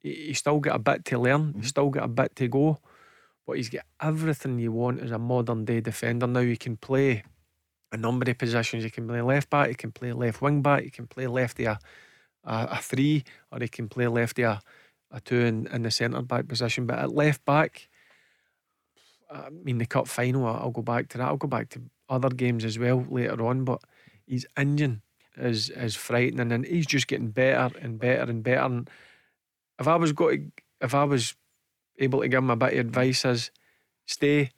he, 0.03 0.27
he 0.27 0.35
still 0.35 0.61
got 0.61 0.77
a 0.77 0.79
bit 0.79 1.05
to 1.07 1.19
learn. 1.19 1.47
He's 1.47 1.53
mm-hmm. 1.53 1.67
still 1.67 1.91
got 1.91 2.05
a 2.05 2.09
bit 2.09 2.37
to 2.37 2.49
go, 2.49 2.79
but 3.47 3.57
he's 3.57 3.69
got 3.71 3.85
everything 4.01 4.59
you 4.59 4.73
want 4.73 5.01
as 5.01 5.11
a 5.11 5.19
modern 5.19 5.65
day 5.65 5.81
defender. 5.81 6.27
Now 6.27 6.41
he 6.41 6.57
can 6.57 6.77
play 6.77 7.25
a 7.93 7.97
number 7.97 8.31
of 8.31 8.39
positions. 8.39 8.85
He 8.85 8.91
can 8.91 9.07
play 9.07 9.21
left 9.21 9.51
back. 9.51 9.69
He 9.69 9.75
can 9.75 9.93
play 9.93 10.13
left 10.13 10.41
wing 10.41 10.63
back. 10.63 10.83
He 10.83 10.91
can 10.91 11.07
play 11.07 11.27
lefty 11.27 11.65
a, 11.65 11.79
a, 12.45 12.69
a 12.73 12.79
three, 12.79 13.25
or 13.51 13.59
he 13.61 13.69
can 13.69 13.89
play 13.89 14.07
lefty 14.07 14.43
a, 14.43 14.61
a 15.11 15.21
two 15.21 15.41
in, 15.41 15.67
in 15.69 15.83
the 15.83 15.91
centre 15.91 16.23
back 16.23 16.49
position. 16.49 16.87
But 16.87 16.99
at 16.99 17.15
left 17.15 17.45
back, 17.45 17.89
I 19.31 19.51
mean 19.51 19.79
the 19.79 19.87
cup 19.87 20.09
final. 20.09 20.47
I'll 20.47 20.71
go 20.71 20.83
back 20.83 21.09
to 21.11 21.19
that. 21.19 21.29
I'll 21.29 21.37
go 21.37 21.49
back 21.49 21.69
to 21.71 21.83
other 22.09 22.31
games 22.31 22.65
as 22.65 22.79
well 22.79 23.05
later 23.09 23.45
on. 23.47 23.65
But 23.65 23.83
his 24.27 24.47
engine 24.57 25.03
is 25.37 25.71
is 25.71 25.95
frightening, 25.95 26.53
and 26.53 26.65
he's 26.65 26.87
just 26.87 27.09
getting 27.09 27.31
better 27.31 27.79
and 27.81 27.99
better 27.99 28.31
and 28.31 28.43
better. 28.43 28.65
And 28.65 28.91
if 29.83 29.89
I 29.89 29.97
was 29.97 30.13
got 30.13 30.31
to, 30.31 30.43
if 30.81 30.95
I 30.95 31.05
was 31.05 31.35
able 31.99 32.21
to 32.23 32.29
give 32.29 32.39
him 32.39 32.51
a 32.51 32.57
bit 32.57 32.73
of 32.73 32.79
advice, 32.79 33.25
is 33.25 33.51
stay 34.07 34.51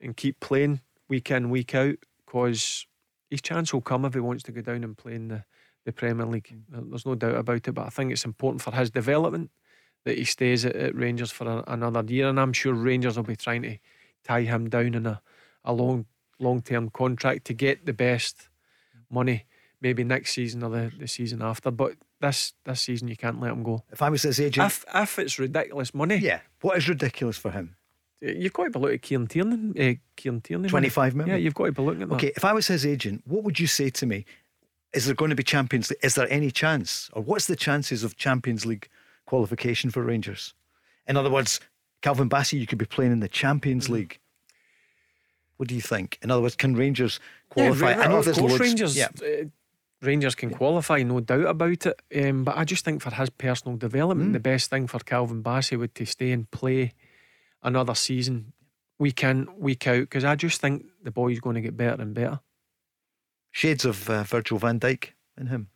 and 0.00 0.16
keep 0.16 0.40
playing 0.40 0.80
week 1.08 1.30
in 1.30 1.50
week 1.50 1.74
out 1.74 1.96
because 2.24 2.86
his 3.28 3.42
chance 3.42 3.72
will 3.72 3.80
come 3.80 4.04
if 4.04 4.14
he 4.14 4.20
wants 4.20 4.42
to 4.44 4.52
go 4.52 4.60
down 4.60 4.84
and 4.84 4.96
play 4.96 5.14
in 5.14 5.28
the, 5.28 5.44
the 5.84 5.92
Premier 5.92 6.26
League. 6.26 6.48
Mm. 6.52 6.62
There- 6.68 6.82
There's 6.90 7.06
no 7.06 7.14
doubt 7.14 7.36
about 7.36 7.66
it. 7.68 7.72
But 7.72 7.86
I 7.86 7.90
think 7.90 8.12
it's 8.12 8.24
important 8.24 8.62
for 8.62 8.72
his 8.74 8.90
development 8.90 9.50
that 10.04 10.16
he 10.16 10.24
stays 10.24 10.64
at, 10.64 10.74
at 10.76 10.94
Rangers 10.94 11.30
for 11.30 11.46
a, 11.46 11.64
another 11.66 12.02
year, 12.06 12.28
and 12.28 12.40
I'm 12.40 12.52
sure 12.52 12.72
Rangers 12.72 13.16
will 13.16 13.24
be 13.24 13.36
trying 13.36 13.62
to 13.62 13.76
tie 14.24 14.42
him 14.42 14.68
down 14.70 14.94
in 14.94 15.06
a, 15.06 15.20
a 15.64 15.72
long 15.72 16.06
long 16.38 16.62
term 16.62 16.88
contract 16.88 17.44
to 17.46 17.52
get 17.54 17.84
the 17.84 17.92
best 17.92 18.48
money, 19.10 19.44
maybe 19.82 20.02
next 20.04 20.32
season 20.32 20.62
or 20.62 20.70
the, 20.70 20.92
the 20.98 21.06
season 21.06 21.42
after. 21.42 21.70
But 21.70 21.96
this 22.20 22.52
this 22.64 22.80
season 22.82 23.08
you 23.08 23.16
can't 23.16 23.40
let 23.40 23.52
him 23.52 23.62
go. 23.62 23.82
If 23.90 24.02
I 24.02 24.10
was 24.10 24.22
his 24.22 24.40
agent, 24.40 24.66
If 24.66 24.84
if 24.94 25.18
it's 25.18 25.38
ridiculous 25.38 25.94
money, 25.94 26.16
yeah. 26.16 26.40
What 26.60 26.76
is 26.76 26.88
ridiculous 26.88 27.36
for 27.36 27.50
him? 27.50 27.76
you've 28.22 28.52
got 28.52 28.64
to 28.64 28.70
be 28.70 28.78
looking 28.78 28.94
at 28.96 29.02
Kieran 29.02 29.26
Tierney. 29.26 29.90
Uh, 29.92 29.94
Kieran 30.14 30.42
Tierney, 30.42 30.68
25 30.68 31.14
million? 31.14 31.34
Yeah, 31.36 31.42
you've 31.42 31.54
got 31.54 31.64
to 31.66 31.72
be 31.72 31.80
looking 31.82 32.02
at 32.02 32.08
that. 32.10 32.14
Okay, 32.16 32.32
if 32.36 32.44
I 32.44 32.52
was 32.52 32.66
his 32.66 32.84
agent, 32.84 33.22
what 33.26 33.44
would 33.44 33.58
you 33.58 33.66
say 33.66 33.88
to 33.88 34.04
me? 34.04 34.26
Is 34.92 35.06
there 35.06 35.14
going 35.14 35.30
to 35.30 35.34
be 35.36 35.42
Champions 35.42 35.88
League? 35.88 36.00
Is 36.02 36.16
there 36.16 36.30
any 36.30 36.50
chance? 36.50 37.08
Or 37.14 37.22
what's 37.22 37.46
the 37.46 37.56
chances 37.56 38.04
of 38.04 38.18
Champions 38.18 38.66
League 38.66 38.88
qualification 39.24 39.88
for 39.90 40.02
Rangers? 40.02 40.52
In 41.08 41.16
other 41.16 41.30
words, 41.30 41.60
Calvin 42.02 42.28
Bassey, 42.28 42.58
you 42.60 42.66
could 42.66 42.76
be 42.76 42.84
playing 42.84 43.12
in 43.12 43.20
the 43.20 43.28
Champions 43.28 43.84
Mm-hmm. 43.84 43.94
League. 43.94 44.18
What 45.56 45.68
do 45.70 45.74
you 45.74 45.80
think? 45.80 46.18
In 46.22 46.30
other 46.30 46.42
words, 46.42 46.56
can 46.56 46.74
Rangers 46.74 47.20
qualify? 47.50 47.94
Ra- 47.96 48.02
I 48.02 48.06
know 48.08 48.18
of 48.18 48.24
there's 48.26 48.36
course 48.38 48.52
loads- 48.52 48.60
Rangers. 48.60 48.96
Yeah. 48.96 49.08
uh, 49.22 49.44
Rangers 50.02 50.34
can 50.34 50.50
qualify, 50.50 51.02
no 51.02 51.20
doubt 51.20 51.46
about 51.46 51.86
it. 51.86 52.00
Um, 52.16 52.44
but 52.44 52.56
I 52.56 52.64
just 52.64 52.84
think 52.84 53.02
for 53.02 53.10
his 53.10 53.28
personal 53.30 53.76
development, 53.76 54.30
Mm. 54.30 54.32
the 54.32 54.40
best 54.40 54.70
thing 54.70 54.86
for 54.86 54.98
Calvin 55.00 55.42
Bassey 55.42 55.78
would 55.78 55.94
to 55.96 56.06
stay 56.06 56.32
and 56.32 56.50
play 56.50 56.94
another 57.62 57.94
season, 57.94 58.52
week 58.98 59.22
in, 59.22 59.46
week 59.58 59.86
out. 59.86 60.00
Because 60.00 60.24
I 60.24 60.36
just 60.36 60.60
think 60.60 60.86
the 61.02 61.10
boy's 61.10 61.40
going 61.40 61.54
to 61.56 61.60
get 61.60 61.76
better 61.76 62.00
and 62.00 62.14
better. 62.14 62.40
Shades 63.52 63.84
of 63.84 64.08
uh, 64.08 64.22
Virgil 64.22 64.58
van 64.58 64.78
Dijk 64.80 65.08
in 65.36 65.48
him, 65.48 65.68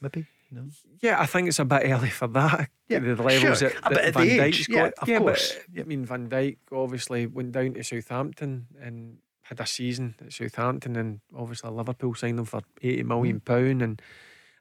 maybe? 0.00 0.26
No. 0.50 0.68
Yeah, 1.00 1.18
I 1.20 1.24
think 1.26 1.48
it's 1.48 1.58
a 1.58 1.64
bit 1.64 1.82
early 1.90 2.10
for 2.10 2.28
that. 2.28 2.68
Yeah, 2.88 2.98
the 2.98 3.14
levels 3.22 3.60
sure. 3.60 3.70
that, 3.70 3.94
that 3.94 4.12
Van 4.12 4.28
age, 4.40 4.68
got. 4.68 4.74
yeah, 4.76 4.90
of 5.00 5.08
yeah, 5.08 5.18
course. 5.18 5.56
but 5.72 5.80
I 5.80 5.84
mean, 5.84 6.04
Van 6.04 6.28
Dijk 6.28 6.58
obviously 6.70 7.24
went 7.26 7.52
down 7.52 7.72
to 7.72 7.82
Southampton 7.82 8.66
and 8.82 9.16
had 9.52 9.60
a 9.60 9.66
season 9.66 10.14
at 10.24 10.32
Southampton, 10.32 10.96
and 10.96 11.20
obviously 11.36 11.70
Liverpool 11.70 12.14
signed 12.14 12.38
him 12.38 12.44
for 12.46 12.62
eighty 12.80 13.02
million 13.02 13.40
pound, 13.40 13.82
and 13.82 14.00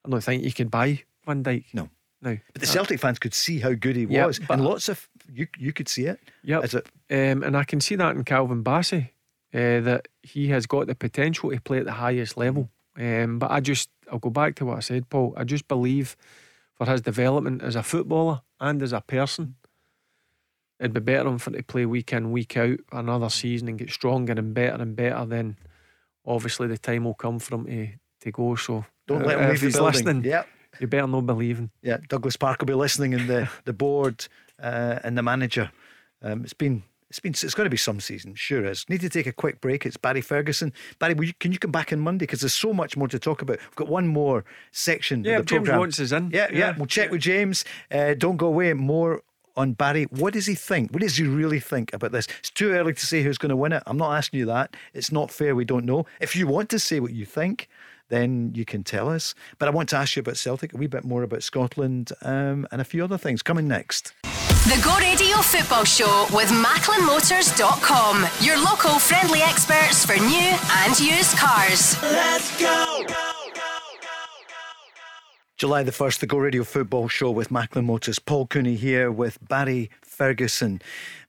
I 0.05 0.09
don't 0.09 0.23
think 0.23 0.43
you 0.43 0.51
could 0.51 0.69
buy 0.69 1.03
Van 1.25 1.43
Dijk. 1.43 1.65
No. 1.73 1.89
no. 2.21 2.37
But 2.53 2.61
the 2.61 2.67
Celtic 2.67 2.99
fans 2.99 3.19
could 3.19 3.33
see 3.33 3.59
how 3.59 3.73
good 3.73 3.95
he 3.95 4.05
Yeah, 4.05 4.25
was. 4.25 4.39
and 4.49 4.63
lots 4.63 4.89
of, 4.89 5.07
you, 5.31 5.47
you 5.57 5.71
could 5.71 5.87
see 5.87 6.05
it. 6.05 6.19
Yep. 6.43 6.63
As 6.63 6.73
it, 6.75 6.87
Um, 7.09 7.43
and 7.43 7.55
I 7.55 7.63
can 7.63 7.79
see 7.79 7.95
that 7.95 8.15
in 8.15 8.23
Calvin 8.23 8.63
Bassey, 8.63 9.09
uh, 9.53 9.79
that 9.81 10.07
he 10.23 10.47
has 10.49 10.65
got 10.65 10.87
the 10.87 10.95
potential 10.95 11.51
to 11.51 11.61
play 11.61 11.77
at 11.79 11.85
the 11.85 11.93
highest 11.93 12.35
level. 12.37 12.69
Um, 12.97 13.39
but 13.39 13.51
I 13.51 13.59
just, 13.61 13.89
I'll 14.11 14.19
go 14.19 14.29
back 14.29 14.55
to 14.55 14.65
what 14.65 14.77
I 14.77 14.81
said, 14.81 15.09
Paul. 15.09 15.33
I 15.37 15.43
just 15.45 15.67
believe 15.67 16.17
for 16.75 16.85
his 16.85 17.01
development 17.01 17.61
as 17.61 17.75
a 17.75 17.83
footballer 17.83 18.41
and 18.59 18.81
as 18.81 18.91
a 18.93 19.01
person, 19.01 19.55
it'd 20.81 20.93
be 20.93 20.99
better 20.99 21.37
for 21.37 21.51
him 21.51 21.55
to 21.57 21.63
play 21.63 21.85
week 21.85 22.11
in, 22.11 22.31
week 22.31 22.57
out 22.57 22.79
another 22.91 23.29
season 23.29 23.69
and 23.69 23.77
get 23.79 23.91
stronger 23.91 24.33
and 24.33 24.53
better 24.53 24.81
and 24.81 24.95
better. 24.95 25.25
Then 25.25 25.55
obviously 26.25 26.67
the 26.67 26.77
time 26.77 27.05
will 27.05 27.13
come 27.13 27.39
for 27.39 27.55
him 27.55 27.65
to, 27.65 27.87
to 28.21 28.31
go. 28.31 28.55
So 28.55 28.83
don't 29.07 29.23
uh, 29.23 29.25
let 29.27 29.37
him 29.37 29.43
if 29.45 29.49
leave 29.51 29.59
the 29.61 29.65
he's 29.67 29.75
building. 29.75 29.93
listening, 29.93 30.23
Yeah. 30.25 30.43
you 30.79 30.87
better 30.87 31.07
not 31.07 31.25
believe 31.25 31.57
him. 31.59 31.71
Yeah, 31.81 31.97
Douglas 32.09 32.35
Park 32.35 32.59
will 32.59 32.67
be 32.67 32.73
listening, 32.73 33.13
and 33.13 33.29
the 33.29 33.49
the 33.65 33.73
board 33.73 34.27
uh, 34.61 34.99
and 35.03 35.17
the 35.17 35.23
manager. 35.23 35.71
Um, 36.23 36.43
it's 36.43 36.53
been 36.53 36.83
it's 37.09 37.19
been 37.19 37.31
it's 37.31 37.53
going 37.53 37.65
to 37.65 37.69
be 37.69 37.77
some 37.77 37.99
season, 37.99 38.35
sure 38.35 38.63
is. 38.63 38.85
Need 38.87 39.01
to 39.01 39.09
take 39.09 39.27
a 39.27 39.33
quick 39.33 39.59
break. 39.59 39.85
It's 39.85 39.97
Barry 39.97 40.21
Ferguson. 40.21 40.71
Barry, 40.99 41.13
will 41.13 41.25
you, 41.25 41.33
can 41.39 41.51
you 41.51 41.59
come 41.59 41.71
back 41.71 41.91
on 41.91 41.99
Monday 41.99 42.23
because 42.23 42.39
there's 42.39 42.53
so 42.53 42.71
much 42.73 42.95
more 42.95 43.07
to 43.09 43.19
talk 43.19 43.41
about. 43.41 43.57
We've 43.59 43.75
got 43.75 43.89
one 43.89 44.07
more 44.07 44.45
section. 44.71 45.23
Yeah, 45.25 45.37
of 45.37 45.45
the 45.45 45.49
James 45.49 45.65
program. 45.65 45.79
wants 45.79 45.99
us 45.99 46.11
in. 46.13 46.31
Yeah, 46.31 46.47
yeah, 46.53 46.73
We'll 46.77 46.85
check 46.85 47.11
with 47.11 47.21
James. 47.21 47.65
Uh, 47.91 48.13
don't 48.13 48.37
go 48.37 48.47
away. 48.47 48.71
More 48.73 49.21
on 49.55 49.73
Barry. 49.73 50.05
What 50.05 50.33
does 50.33 50.45
he 50.45 50.55
think? 50.55 50.91
What 50.91 51.01
does 51.01 51.17
he 51.17 51.25
really 51.25 51.59
think 51.59 51.93
about 51.93 52.11
this? 52.11 52.27
It's 52.39 52.49
too 52.49 52.71
early 52.71 52.93
to 52.93 53.05
say 53.05 53.23
who's 53.23 53.37
going 53.37 53.49
to 53.49 53.55
win 53.55 53.73
it. 53.73 53.83
I'm 53.85 53.97
not 53.97 54.15
asking 54.15 54.39
you 54.39 54.45
that. 54.47 54.75
It's 54.93 55.11
not 55.11 55.31
fair. 55.31 55.55
We 55.55 55.65
don't 55.65 55.85
know. 55.85 56.05
If 56.19 56.35
you 56.35 56.47
want 56.47 56.69
to 56.69 56.79
say 56.79 56.99
what 56.99 57.13
you 57.13 57.25
think, 57.25 57.69
then 58.09 58.51
you 58.53 58.65
can 58.65 58.83
tell 58.83 59.09
us. 59.09 59.33
But 59.57 59.67
I 59.67 59.71
want 59.71 59.89
to 59.89 59.97
ask 59.97 60.15
you 60.15 60.19
about 60.19 60.37
Celtic, 60.37 60.73
a 60.73 60.77
wee 60.77 60.87
bit 60.87 61.03
more 61.03 61.23
about 61.23 61.43
Scotland, 61.43 62.11
um, 62.21 62.67
and 62.71 62.81
a 62.81 62.85
few 62.85 63.03
other 63.03 63.17
things 63.17 63.41
coming 63.41 63.67
next. 63.67 64.13
The 64.23 64.79
Go 64.83 64.95
Radio 64.99 65.37
Football 65.37 65.85
Show 65.85 66.27
with 66.31 66.49
MacklinMotors.com. 66.49 68.27
Your 68.41 68.57
local 68.63 68.99
friendly 68.99 69.41
experts 69.41 70.05
for 70.05 70.13
new 70.13 70.55
and 70.83 70.99
used 70.99 71.35
cars. 71.37 72.01
Let's 72.03 72.59
go! 72.59 73.30
July 75.61 75.83
the 75.83 75.91
1st, 75.91 76.21
the 76.21 76.25
Go 76.25 76.39
Radio 76.39 76.63
Football 76.63 77.07
Show 77.07 77.29
with 77.29 77.51
Macklin 77.51 77.85
Motors. 77.85 78.17
Paul 78.17 78.47
Cooney 78.47 78.73
here 78.73 79.11
with 79.11 79.37
Barry 79.47 79.91
Ferguson. 80.01 80.81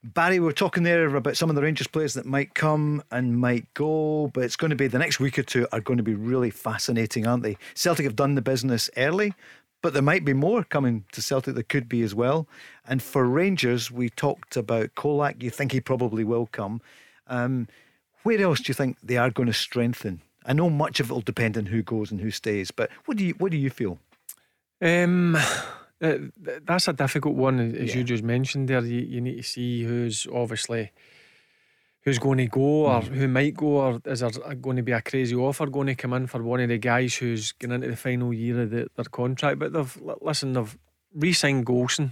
Barry, 0.03 0.39
we 0.39 0.49
are 0.49 0.53
talking 0.53 0.81
there 0.81 1.15
about 1.15 1.37
some 1.37 1.51
of 1.51 1.55
the 1.55 1.61
Rangers 1.61 1.85
players 1.85 2.15
that 2.15 2.25
might 2.25 2.55
come 2.55 3.03
and 3.11 3.37
might 3.37 3.71
go, 3.75 4.31
but 4.33 4.43
it's 4.43 4.55
going 4.55 4.71
to 4.71 4.75
be 4.75 4.87
the 4.87 4.97
next 4.97 5.19
week 5.19 5.37
or 5.37 5.43
two 5.43 5.67
are 5.71 5.81
going 5.81 5.97
to 5.97 6.03
be 6.03 6.15
really 6.15 6.49
fascinating, 6.49 7.27
aren't 7.27 7.43
they? 7.43 7.57
Celtic 7.75 8.05
have 8.05 8.15
done 8.15 8.33
the 8.33 8.41
business 8.41 8.89
early, 8.97 9.35
but 9.83 9.93
there 9.93 10.01
might 10.01 10.25
be 10.25 10.33
more 10.33 10.63
coming 10.63 11.05
to 11.11 11.21
Celtic 11.21 11.53
that 11.53 11.69
could 11.69 11.87
be 11.87 12.01
as 12.01 12.15
well. 12.15 12.47
And 12.87 13.03
for 13.03 13.25
Rangers, 13.25 13.91
we 13.91 14.09
talked 14.09 14.57
about 14.57 14.95
Colak. 14.95 15.43
You 15.43 15.51
think 15.51 15.73
he 15.73 15.79
probably 15.79 16.23
will 16.23 16.47
come. 16.47 16.81
Um, 17.27 17.67
where 18.23 18.41
else 18.41 18.61
do 18.61 18.71
you 18.71 18.73
think 18.73 18.97
they 19.03 19.17
are 19.17 19.29
going 19.29 19.45
to 19.45 19.53
strengthen? 19.53 20.23
I 20.43 20.53
know 20.53 20.71
much 20.71 20.99
of 20.99 21.11
it 21.11 21.13
will 21.13 21.21
depend 21.21 21.55
on 21.55 21.67
who 21.67 21.83
goes 21.83 22.09
and 22.09 22.19
who 22.19 22.31
stays, 22.31 22.71
but 22.71 22.89
what 23.05 23.17
do 23.17 23.25
you 23.25 23.35
what 23.37 23.51
do 23.51 23.57
you 23.57 23.69
feel? 23.69 23.99
Um, 24.83 25.37
that's 25.99 26.89
a 26.89 26.93
difficult 26.93 27.35
one, 27.35 27.59
as 27.59 27.91
yeah. 27.91 27.99
you 27.99 28.03
just 28.03 28.23
mentioned 28.23 28.67
there. 28.67 28.83
You, 28.83 28.99
you 28.99 29.21
need 29.21 29.37
to 29.37 29.43
see 29.43 29.83
who's 29.83 30.27
obviously 30.33 30.91
who's 32.01 32.19
going 32.19 32.39
to 32.39 32.47
go 32.47 32.87
or 32.87 33.01
mm. 33.01 33.07
who 33.07 33.27
might 33.29 33.55
go, 33.55 33.67
or 33.67 34.01
is 34.05 34.19
there 34.19 34.29
going 34.55 34.75
to 34.75 34.83
be 34.83 34.91
a 34.91 35.01
crazy 35.01 35.35
offer 35.35 35.67
going 35.67 35.87
to 35.87 35.95
come 35.95 36.11
in 36.11 36.27
for 36.27 36.43
one 36.43 36.59
of 36.59 36.67
the 36.67 36.77
guys 36.77 37.15
who's 37.15 37.53
getting 37.53 37.75
into 37.75 37.87
the 37.87 37.95
final 37.95 38.33
year 38.33 38.63
of 38.63 38.71
the, 38.71 38.87
their 38.95 39.05
contract? 39.05 39.59
But 39.59 39.71
they've 39.71 40.01
listen, 40.21 40.51
they've 40.51 40.77
re-signed 41.15 41.65
Goldson, 41.65 42.11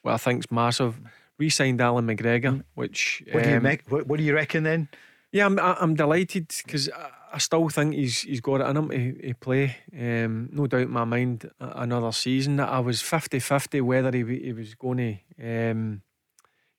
what 0.00 0.14
I 0.14 0.16
think's 0.16 0.50
massive. 0.50 0.98
Re-signed 1.36 1.80
Allan 1.80 2.06
McGregor, 2.06 2.56
mm. 2.56 2.64
which 2.74 3.22
what 3.32 3.44
do 3.44 3.50
you 3.50 3.56
um, 3.56 3.62
make? 3.62 3.90
What, 3.90 4.06
what 4.06 4.16
do 4.16 4.24
you 4.24 4.34
reckon 4.34 4.62
then? 4.62 4.88
Yeah, 5.32 5.44
I'm 5.44 5.58
I'm 5.58 5.94
delighted 5.94 6.48
because. 6.64 6.88
I 6.88 7.10
still 7.38 7.68
think 7.68 7.94
he's 7.94 8.22
he's 8.22 8.40
got 8.40 8.60
it 8.60 8.66
in 8.66 8.76
him 8.76 8.88
to, 8.90 9.28
to 9.28 9.34
play. 9.34 9.76
Um, 9.98 10.48
no 10.52 10.66
doubt 10.66 10.82
in 10.82 10.90
my 10.90 11.04
mind 11.04 11.50
another 11.60 12.12
season. 12.12 12.60
I 12.60 12.80
was 12.80 13.00
50-50 13.02 13.82
whether 13.82 14.10
he, 14.10 14.24
he 14.38 14.52
was 14.52 14.74
going 14.74 15.22
to 15.38 15.70
um, 15.70 16.02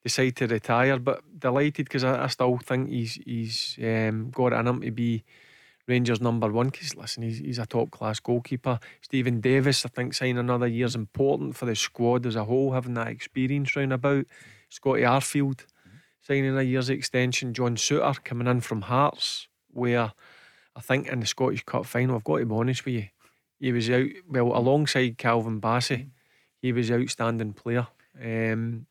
decide 0.03 0.35
to 0.37 0.47
retire, 0.47 0.99
but 0.99 1.21
delighted 1.39 1.85
because 1.85 2.03
I, 2.03 2.23
I, 2.23 2.27
still 2.27 2.57
think 2.57 2.89
he's 2.89 3.19
he's 3.25 3.77
um, 3.81 4.31
got 4.31 4.53
it 4.53 4.57
in 4.57 4.67
him 4.67 4.81
to 4.81 4.91
be 4.91 5.23
Rangers 5.87 6.21
number 6.21 6.49
one. 6.49 6.69
Because 6.69 6.95
listen, 6.95 7.23
he's, 7.23 7.39
he's 7.39 7.59
a 7.59 7.65
top 7.65 7.91
class 7.91 8.19
goalkeeper. 8.19 8.79
Stephen 9.01 9.41
Davis, 9.41 9.85
I 9.85 9.89
think, 9.89 10.13
signing 10.13 10.37
another 10.37 10.67
year 10.67 10.85
is 10.85 10.95
important 10.95 11.55
for 11.55 11.65
the 11.65 11.75
squad 11.75 12.25
as 12.25 12.35
a 12.35 12.45
whole, 12.45 12.73
having 12.73 12.93
that 12.95 13.07
experience 13.07 13.75
round 13.75 13.93
about. 13.93 14.25
Scotty 14.69 15.01
Arfield 15.01 15.65
signing 16.21 16.57
a 16.57 16.61
year's 16.61 16.89
extension. 16.89 17.53
John 17.53 17.75
Souttar 17.75 18.23
coming 18.23 18.47
in 18.47 18.61
from 18.61 18.83
Hearts, 18.83 19.47
where 19.69 20.13
I 20.75 20.81
think 20.81 21.07
in 21.07 21.19
the 21.19 21.25
Scottish 21.25 21.63
Cup 21.63 21.85
final, 21.85 22.15
I've 22.15 22.23
got 22.23 22.37
to 22.37 22.45
be 22.45 22.55
honest 22.55 22.85
with 22.85 22.95
you, 22.95 23.07
he 23.59 23.71
was 23.71 23.89
out, 23.89 24.07
well, 24.27 24.55
alongside 24.55 25.17
Calvin 25.17 25.61
Bassey, 25.61 26.09
he 26.61 26.71
was 26.71 26.91
outstanding 26.91 27.53
player. 27.53 27.87
Um, 28.19 28.85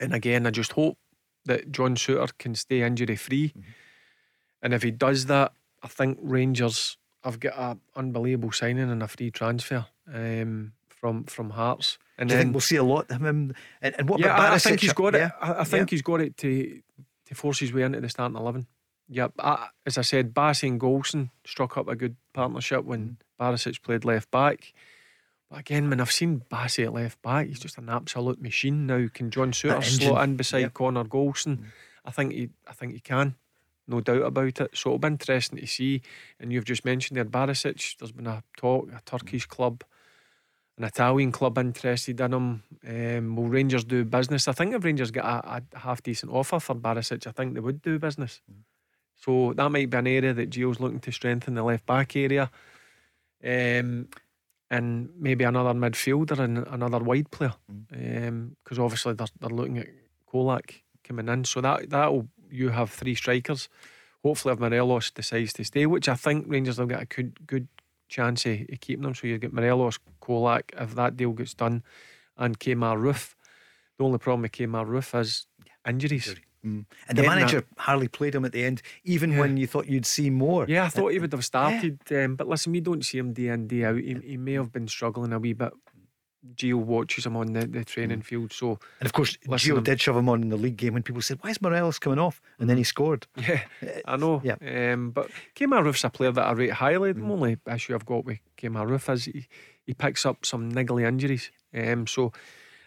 and 0.00 0.14
again, 0.14 0.46
I 0.46 0.50
just 0.50 0.72
hope 0.72 0.98
that 1.44 1.70
John 1.72 1.96
Souttar 1.96 2.30
can 2.38 2.54
stay 2.54 2.82
injury 2.82 3.16
free. 3.16 3.48
Mm-hmm. 3.48 3.70
And 4.62 4.74
if 4.74 4.82
he 4.82 4.90
does 4.90 5.26
that, 5.26 5.52
I 5.82 5.88
think 5.88 6.18
Rangers 6.20 6.96
have 7.22 7.40
got 7.40 7.58
an 7.58 7.80
unbelievable 7.94 8.52
signing 8.52 8.90
and 8.90 9.02
a 9.02 9.08
free 9.08 9.30
transfer 9.30 9.86
um, 10.12 10.72
from 10.88 11.24
from 11.24 11.50
Hearts. 11.50 11.98
And 12.18 12.28
Do 12.28 12.34
you 12.34 12.38
then, 12.38 12.46
think 12.46 12.54
we'll 12.54 12.60
see 12.60 12.76
a 12.76 12.84
lot 12.84 13.10
of 13.10 13.20
him? 13.20 13.54
And, 13.82 13.94
and 13.98 14.08
what 14.08 14.20
yeah, 14.20 14.34
about 14.34 14.52
I, 14.52 14.54
I 14.54 14.58
think 14.58 14.80
he's 14.80 14.92
got 14.92 15.14
yeah. 15.14 15.26
it. 15.26 15.32
I, 15.40 15.60
I 15.60 15.64
think 15.64 15.90
yeah. 15.90 15.94
he's 15.94 16.02
got 16.02 16.20
it 16.20 16.36
to 16.38 16.80
to 17.26 17.34
force 17.34 17.58
his 17.60 17.72
way 17.72 17.82
into 17.82 18.00
the 18.00 18.08
starting 18.08 18.36
eleven. 18.36 18.66
Yep. 19.08 19.32
I, 19.38 19.68
as 19.84 19.98
I 19.98 20.02
said, 20.02 20.34
Bassey 20.34 20.68
and 20.68 20.80
Goldson 20.80 21.30
struck 21.44 21.76
up 21.76 21.88
a 21.88 21.96
good 21.96 22.16
partnership 22.32 22.84
when 22.84 23.18
Barisic 23.40 23.82
played 23.82 24.04
left 24.04 24.30
back. 24.30 24.72
But 25.50 25.60
again, 25.60 25.88
when 25.88 26.00
I've 26.00 26.12
seen 26.12 26.42
Bassey 26.50 26.84
at 26.84 26.92
left 26.92 27.22
back, 27.22 27.46
he's 27.46 27.60
just 27.60 27.78
an 27.78 27.88
absolute 27.88 28.42
machine 28.42 28.86
now. 28.86 29.06
Can 29.12 29.30
John 29.30 29.52
Souttar 29.52 29.84
slot 29.84 30.24
in 30.24 30.36
beside 30.36 30.58
yep. 30.58 30.74
Connor 30.74 31.04
Goldson? 31.04 31.58
Mm. 31.58 31.64
I 32.04 32.10
think 32.10 32.32
he 32.32 32.50
I 32.66 32.72
think 32.72 32.94
he 32.94 33.00
can. 33.00 33.36
No 33.88 34.00
doubt 34.00 34.22
about 34.22 34.60
it. 34.60 34.70
So 34.76 34.90
it'll 34.90 34.98
be 34.98 35.06
interesting 35.06 35.58
to 35.58 35.66
see. 35.66 36.02
And 36.40 36.52
you've 36.52 36.64
just 36.64 36.84
mentioned 36.84 37.16
there 37.16 37.24
Barisic. 37.24 37.96
There's 37.98 38.10
been 38.10 38.26
a 38.26 38.42
talk, 38.56 38.88
a 38.92 39.00
Turkish 39.04 39.46
club, 39.46 39.84
an 40.76 40.82
Italian 40.82 41.30
club 41.30 41.56
interested 41.58 42.20
in 42.20 42.32
him. 42.32 42.62
Um, 42.86 43.36
will 43.36 43.46
Rangers 43.46 43.84
do 43.84 44.04
business? 44.04 44.48
I 44.48 44.52
think 44.52 44.74
if 44.74 44.82
Rangers 44.82 45.12
get 45.12 45.24
a, 45.24 45.62
a 45.72 45.78
half 45.78 46.02
decent 46.02 46.32
offer 46.32 46.58
for 46.58 46.74
Barisic, 46.74 47.28
I 47.28 47.30
think 47.30 47.54
they 47.54 47.60
would 47.60 47.80
do 47.80 48.00
business. 48.00 48.40
Mm. 48.50 48.62
So 49.16 49.52
that 49.54 49.70
might 49.70 49.90
be 49.90 49.96
an 49.96 50.06
area 50.06 50.34
that 50.34 50.50
Gio's 50.50 50.80
looking 50.80 51.00
to 51.00 51.12
strengthen 51.12 51.54
the 51.54 51.62
left 51.62 51.86
back 51.86 52.14
area. 52.16 52.50
Um, 53.44 54.08
and 54.70 55.10
maybe 55.18 55.44
another 55.44 55.72
midfielder 55.78 56.38
and 56.38 56.58
another 56.58 56.98
wide 56.98 57.30
player. 57.30 57.54
Because 57.88 58.00
mm. 58.00 58.78
um, 58.78 58.84
obviously 58.84 59.14
they're, 59.14 59.26
they're 59.40 59.50
looking 59.50 59.78
at 59.78 59.88
Colak 60.32 60.82
coming 61.04 61.28
in. 61.28 61.44
So 61.44 61.60
that 61.60 61.90
that'll 61.90 62.28
you 62.50 62.70
have 62.70 62.90
three 62.90 63.14
strikers. 63.14 63.68
Hopefully 64.22 64.54
if 64.54 64.60
Morelos 64.60 65.10
decides 65.10 65.52
to 65.54 65.64
stay, 65.64 65.86
which 65.86 66.08
I 66.08 66.14
think 66.14 66.46
Rangers 66.48 66.78
have 66.78 66.88
got 66.88 67.02
a 67.02 67.06
good 67.06 67.46
good 67.46 67.68
chance 68.08 68.44
of, 68.46 68.60
of 68.72 68.80
keeping 68.80 69.02
them. 69.02 69.14
So 69.14 69.26
you 69.26 69.38
get 69.38 69.52
Morelos, 69.52 69.98
Colak, 70.20 70.72
if 70.80 70.94
that 70.96 71.16
deal 71.16 71.32
gets 71.32 71.54
done, 71.54 71.82
and 72.36 72.58
Kemar 72.58 72.98
Roofe. 72.98 73.34
The 73.98 74.04
only 74.04 74.18
problem 74.18 74.42
with 74.42 74.52
Kemar 74.52 74.86
Roofe 74.86 75.20
is 75.20 75.46
injuries. 75.88 76.34
Mm. 76.66 76.84
And 77.08 77.18
the 77.18 77.22
manager 77.22 77.60
that. 77.60 77.78
hardly 77.78 78.08
played 78.08 78.34
him 78.34 78.44
at 78.44 78.52
the 78.52 78.64
end, 78.64 78.82
even 79.04 79.32
yeah. 79.32 79.40
when 79.40 79.56
you 79.56 79.66
thought 79.66 79.86
you'd 79.86 80.06
see 80.06 80.30
more. 80.30 80.66
Yeah, 80.68 80.84
I 80.84 80.88
thought 80.88 81.12
he 81.12 81.18
would 81.18 81.32
have 81.32 81.44
started. 81.44 82.00
Yeah. 82.10 82.24
Um, 82.24 82.36
but 82.36 82.48
listen, 82.48 82.72
we 82.72 82.80
don't 82.80 83.04
see 83.04 83.18
him 83.18 83.32
day 83.32 83.48
in, 83.48 83.68
day 83.68 83.84
out. 83.84 83.96
He, 83.96 84.16
he 84.24 84.36
may 84.36 84.54
have 84.54 84.72
been 84.72 84.88
struggling 84.88 85.32
a 85.32 85.38
wee 85.38 85.52
bit. 85.52 85.72
Gio 86.54 86.76
watches 86.76 87.26
him 87.26 87.36
on 87.36 87.52
the, 87.52 87.66
the 87.66 87.84
training 87.84 88.20
mm. 88.20 88.24
field. 88.24 88.52
So, 88.52 88.78
and 89.00 89.06
of 89.06 89.12
course, 89.12 89.36
Gio 89.48 89.82
did 89.82 90.00
shove 90.00 90.16
him 90.16 90.28
on 90.28 90.42
in 90.42 90.48
the 90.48 90.56
league 90.56 90.76
game 90.76 90.94
when 90.94 91.02
people 91.02 91.22
said, 91.22 91.38
"Why 91.40 91.50
is 91.50 91.60
Morelos 91.60 91.98
coming 91.98 92.18
off?" 92.18 92.40
And 92.58 92.70
then 92.70 92.76
he 92.76 92.82
mm. 92.82 92.86
scored. 92.86 93.26
Yeah, 93.36 93.60
I 94.04 94.16
know. 94.16 94.40
Yeah, 94.44 94.92
um, 94.92 95.10
but 95.10 95.30
Kemar 95.54 95.82
Roofe's 95.84 96.04
a 96.04 96.10
player 96.10 96.32
that 96.32 96.46
I 96.46 96.52
rate 96.52 96.72
highly. 96.72 97.12
The 97.12 97.20
mm. 97.20 97.30
only 97.30 97.56
issue 97.72 97.94
I've 97.94 98.06
got 98.06 98.24
with 98.24 98.38
Kemar 98.56 98.88
Roofe 98.88 99.12
is 99.12 99.24
he, 99.26 99.46
he 99.84 99.94
picks 99.94 100.24
up 100.24 100.46
some 100.46 100.70
niggly 100.72 101.06
injuries. 101.06 101.50
Um, 101.74 102.06
so 102.06 102.32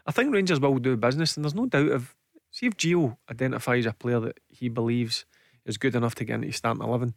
I 0.05 0.11
think 0.11 0.33
Rangers 0.33 0.59
will 0.59 0.77
do 0.79 0.97
business, 0.97 1.35
and 1.35 1.45
there's 1.45 1.55
no 1.55 1.65
doubt 1.65 1.91
of 1.91 2.15
See 2.59 2.65
if 2.65 2.75
Gio 2.75 3.15
identifies 3.31 3.85
a 3.85 3.93
player 3.93 4.19
that 4.19 4.37
he 4.49 4.67
believes 4.67 5.23
is 5.65 5.77
good 5.77 5.95
enough 5.95 6.13
to 6.15 6.25
get 6.25 6.35
into 6.35 6.51
starting 6.51 6.83
11, 6.83 7.13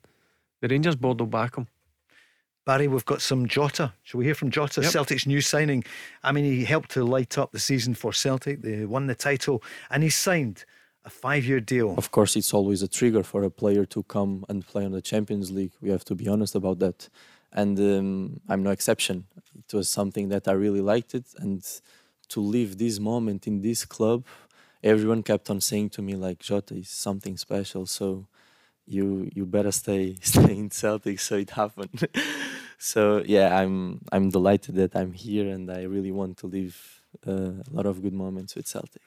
the 0.60 0.68
Rangers 0.68 0.94
board 0.94 1.18
will 1.18 1.26
back 1.26 1.56
him. 1.56 1.66
Barry, 2.64 2.86
we've 2.86 3.04
got 3.04 3.20
some 3.20 3.48
Jota. 3.48 3.92
Shall 4.04 4.18
we 4.18 4.24
hear 4.24 4.36
from 4.36 4.52
Jota, 4.52 4.82
yep. 4.82 4.92
Celtic's 4.92 5.26
new 5.26 5.40
signing? 5.40 5.82
I 6.22 6.30
mean, 6.30 6.44
he 6.44 6.64
helped 6.64 6.92
to 6.92 7.02
light 7.02 7.38
up 7.38 7.50
the 7.50 7.58
season 7.58 7.94
for 7.94 8.12
Celtic. 8.12 8.62
They 8.62 8.84
won 8.84 9.08
the 9.08 9.16
title 9.16 9.64
and 9.90 10.04
he 10.04 10.10
signed 10.10 10.64
a 11.04 11.10
five 11.10 11.44
year 11.44 11.58
deal. 11.58 11.96
Of 11.98 12.12
course, 12.12 12.36
it's 12.36 12.54
always 12.54 12.80
a 12.80 12.86
trigger 12.86 13.24
for 13.24 13.42
a 13.42 13.50
player 13.50 13.84
to 13.86 14.04
come 14.04 14.44
and 14.48 14.64
play 14.64 14.84
on 14.84 14.92
the 14.92 15.02
Champions 15.02 15.50
League. 15.50 15.72
We 15.80 15.90
have 15.90 16.04
to 16.04 16.14
be 16.14 16.28
honest 16.28 16.54
about 16.54 16.78
that. 16.78 17.08
And 17.52 17.80
um, 17.80 18.40
I'm 18.48 18.62
no 18.62 18.70
exception. 18.70 19.26
It 19.58 19.74
was 19.74 19.88
something 19.88 20.28
that 20.28 20.46
I 20.46 20.52
really 20.52 20.82
liked 20.82 21.16
it. 21.16 21.26
And 21.38 21.64
to 22.32 22.40
live 22.40 22.78
this 22.78 22.98
moment 22.98 23.46
in 23.46 23.60
this 23.60 23.84
club, 23.84 24.24
everyone 24.82 25.22
kept 25.22 25.50
on 25.50 25.60
saying 25.60 25.90
to 25.90 26.02
me 26.02 26.14
like 26.14 26.38
Jota 26.38 26.74
is 26.74 26.88
something 26.88 27.36
special, 27.36 27.86
so 27.86 28.26
you 28.86 29.30
you 29.34 29.46
better 29.46 29.72
stay 29.72 30.16
stay 30.22 30.56
in 30.56 30.70
Celtic. 30.70 31.20
So 31.20 31.36
it 31.36 31.50
happened. 31.50 32.06
so 32.78 33.22
yeah, 33.26 33.58
I'm 33.58 34.00
I'm 34.10 34.30
delighted 34.30 34.74
that 34.76 34.96
I'm 34.96 35.12
here, 35.12 35.48
and 35.48 35.70
I 35.70 35.82
really 35.82 36.12
want 36.12 36.38
to 36.38 36.46
live 36.46 37.02
uh, 37.26 37.62
a 37.68 37.72
lot 37.72 37.86
of 37.86 38.02
good 38.02 38.14
moments 38.14 38.54
with 38.54 38.66
Celtic. 38.66 39.02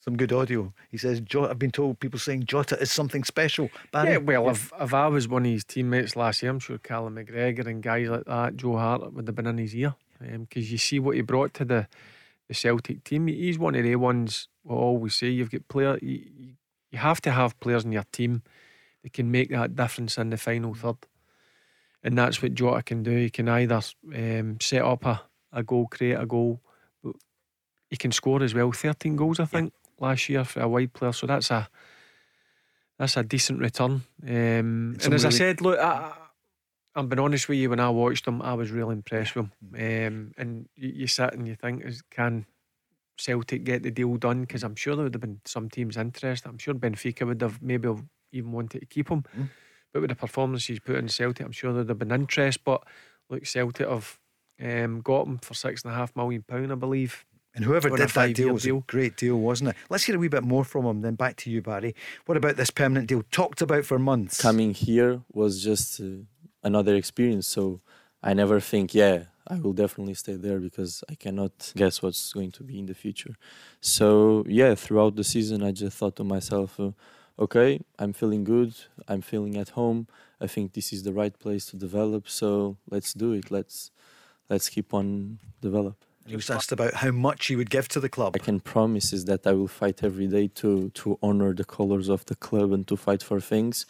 Some 0.00 0.16
good 0.16 0.32
audio. 0.32 0.72
He 0.88 0.98
says, 0.98 1.20
jota 1.20 1.50
I've 1.50 1.58
been 1.58 1.72
told 1.72 1.98
people 1.98 2.20
saying 2.20 2.44
Jota 2.44 2.78
is 2.78 2.92
something 2.92 3.24
special. 3.24 3.70
Barry? 3.90 4.12
Yeah, 4.12 4.18
well, 4.18 4.48
if, 4.50 4.72
if 4.80 4.94
I 4.94 5.08
was 5.08 5.26
one 5.26 5.44
of 5.44 5.50
his 5.50 5.64
teammates 5.64 6.14
last 6.14 6.44
year, 6.44 6.52
I'm 6.52 6.60
sure 6.60 6.78
Callum 6.78 7.16
McGregor 7.16 7.66
and 7.66 7.82
guys 7.82 8.08
like 8.08 8.24
that, 8.26 8.56
Joe 8.56 8.76
Hart 8.76 9.12
would 9.12 9.26
have 9.26 9.34
been 9.34 9.48
in 9.48 9.58
his 9.58 9.74
ear. 9.74 9.96
Because 10.20 10.64
um, 10.64 10.70
you 10.70 10.78
see 10.78 11.00
what 11.00 11.16
he 11.16 11.22
brought 11.22 11.54
to 11.54 11.64
the, 11.64 11.88
the 12.48 12.54
Celtic 12.54 13.04
team. 13.04 13.26
He's 13.26 13.58
one 13.58 13.74
of 13.74 13.82
the 13.82 13.96
ones 13.96 14.48
we 14.64 14.74
always 14.74 15.14
say 15.14 15.28
you've 15.28 15.50
got 15.50 15.68
player. 15.68 15.98
You, 16.00 16.54
you 16.90 16.98
have 16.98 17.20
to 17.22 17.30
have 17.30 17.58
players 17.60 17.84
in 17.84 17.92
your 17.92 18.04
team 18.12 18.42
that 19.02 19.12
can 19.12 19.30
make 19.30 19.50
that 19.50 19.74
difference 19.74 20.18
in 20.18 20.30
the 20.30 20.36
final 20.36 20.74
third, 20.74 20.96
and 22.02 22.16
that's 22.16 22.42
what 22.42 22.54
Jota 22.54 22.82
can 22.82 23.02
do. 23.02 23.16
He 23.16 23.30
can 23.30 23.48
either 23.48 23.80
um, 24.14 24.58
set 24.60 24.82
up 24.82 25.04
a, 25.04 25.22
a 25.52 25.62
goal, 25.62 25.86
create 25.86 26.18
a 26.18 26.26
goal, 26.26 26.60
but 27.02 27.16
he 27.90 27.96
can 27.96 28.12
score 28.12 28.42
as 28.42 28.54
well. 28.54 28.72
Thirteen 28.72 29.16
goals, 29.16 29.40
I 29.40 29.44
think, 29.44 29.72
yeah. 29.72 30.06
last 30.06 30.28
year 30.28 30.44
for 30.44 30.60
a 30.60 30.68
wide 30.68 30.92
player. 30.92 31.12
So 31.12 31.26
that's 31.26 31.50
a 31.50 31.68
that's 32.98 33.16
a 33.16 33.22
decent 33.22 33.60
return. 33.60 34.02
Um, 34.22 34.96
and 35.04 35.14
as 35.14 35.24
really... 35.24 35.26
I 35.26 35.30
said, 35.30 35.60
look, 35.60 35.78
I, 35.78 36.12
I'm 36.96 37.08
being 37.08 37.20
honest 37.20 37.48
with 37.48 37.58
you. 37.58 37.70
When 37.70 37.78
I 37.78 37.90
watched 37.90 38.26
him, 38.26 38.40
I 38.40 38.54
was 38.54 38.70
really 38.70 38.94
impressed 38.94 39.36
with 39.36 39.46
him. 39.46 39.52
Um, 39.74 40.32
and 40.38 40.68
you, 40.74 40.88
you 40.88 41.06
sit 41.06 41.34
and 41.34 41.46
you 41.46 41.54
think, 41.54 41.84
can 42.10 42.46
Celtic 43.18 43.64
get 43.64 43.82
the 43.82 43.90
deal 43.90 44.16
done? 44.16 44.40
Because 44.40 44.64
I'm 44.64 44.74
sure 44.74 44.96
there 44.96 45.04
would 45.04 45.14
have 45.14 45.20
been 45.20 45.40
some 45.44 45.68
teams 45.68 45.98
interested. 45.98 46.48
I'm 46.48 46.58
sure 46.58 46.74
Benfica 46.74 47.26
would 47.26 47.42
have 47.42 47.62
maybe 47.62 47.90
even 48.32 48.52
wanted 48.52 48.80
to 48.80 48.86
keep 48.86 49.10
him. 49.10 49.24
Mm. 49.38 49.50
But 49.92 50.00
with 50.00 50.10
the 50.10 50.16
performance 50.16 50.66
he's 50.66 50.80
put 50.80 50.96
in 50.96 51.08
Celtic, 51.08 51.44
I'm 51.44 51.52
sure 51.52 51.72
there'd 51.72 51.88
have 51.88 51.98
been 51.98 52.12
interest. 52.12 52.64
But 52.64 52.82
look, 53.28 53.44
Celtic 53.46 53.88
have 53.88 54.18
um, 54.60 55.02
got 55.02 55.26
him 55.26 55.38
for 55.38 55.54
six 55.54 55.82
and 55.84 55.92
a 55.92 55.96
half 55.96 56.16
million 56.16 56.42
pound, 56.42 56.72
I 56.72 56.76
believe. 56.76 57.26
And 57.54 57.64
whoever 57.64 57.88
did 57.88 58.10
that 58.10 58.34
deal 58.34 58.52
was 58.52 58.64
deal. 58.64 58.78
a 58.78 58.80
great 58.82 59.16
deal, 59.16 59.36
wasn't 59.36 59.70
it? 59.70 59.76
Let's 59.88 60.04
hear 60.04 60.14
a 60.14 60.18
wee 60.18 60.28
bit 60.28 60.44
more 60.44 60.62
from 60.62 60.84
him. 60.84 61.00
Then 61.00 61.14
back 61.14 61.36
to 61.36 61.50
you, 61.50 61.62
Barry. 61.62 61.94
What 62.26 62.36
about 62.36 62.56
this 62.56 62.68
permanent 62.68 63.08
deal? 63.08 63.22
Talked 63.30 63.62
about 63.62 63.86
for 63.86 63.98
months. 63.98 64.42
Coming 64.42 64.74
here 64.74 65.22
was 65.32 65.64
just 65.64 65.98
uh, 65.98 66.24
another 66.70 66.94
experience. 67.02 67.46
So 67.56 67.80
I 68.22 68.34
never 68.34 68.58
think, 68.60 68.94
yeah, 68.94 69.18
I 69.48 69.56
will 69.62 69.72
definitely 69.72 70.14
stay 70.14 70.36
there 70.46 70.58
because 70.58 70.92
I 71.08 71.14
cannot 71.14 71.72
guess 71.76 72.02
what's 72.02 72.32
going 72.32 72.52
to 72.52 72.62
be 72.64 72.78
in 72.78 72.86
the 72.86 72.94
future. 72.94 73.34
So 73.80 74.44
yeah, 74.60 74.74
throughout 74.74 75.14
the 75.16 75.24
season, 75.24 75.62
I 75.62 75.72
just 75.72 75.96
thought 75.96 76.16
to 76.16 76.24
myself, 76.24 76.80
uh, 76.80 76.90
okay, 77.38 77.80
I'm 77.98 78.12
feeling 78.12 78.42
good. 78.44 78.74
I'm 79.06 79.22
feeling 79.22 79.56
at 79.56 79.70
home. 79.70 80.08
I 80.40 80.46
think 80.48 80.72
this 80.72 80.92
is 80.92 81.04
the 81.04 81.12
right 81.12 81.36
place 81.38 81.64
to 81.66 81.76
develop. 81.76 82.28
So 82.28 82.76
let's 82.90 83.12
do 83.14 83.32
it. 83.32 83.50
Let's 83.50 83.90
let's 84.50 84.68
keep 84.68 84.92
on 84.92 85.38
develop. 85.60 85.96
He 86.26 86.34
was 86.34 86.50
asked 86.50 86.72
about 86.72 86.94
how 86.94 87.12
much 87.12 87.46
he 87.46 87.54
would 87.54 87.70
give 87.70 87.86
to 87.88 88.00
the 88.00 88.08
club. 88.08 88.32
I 88.34 88.40
can 88.40 88.58
promise 88.58 89.12
is 89.12 89.26
that 89.26 89.46
I 89.46 89.52
will 89.52 89.68
fight 89.68 90.02
every 90.02 90.26
day 90.26 90.48
to 90.60 90.90
to 90.90 91.18
honor 91.22 91.54
the 91.54 91.64
colors 91.64 92.08
of 92.08 92.26
the 92.26 92.34
club 92.34 92.72
and 92.72 92.84
to 92.88 92.96
fight 92.96 93.22
for 93.22 93.40
things. 93.40 93.86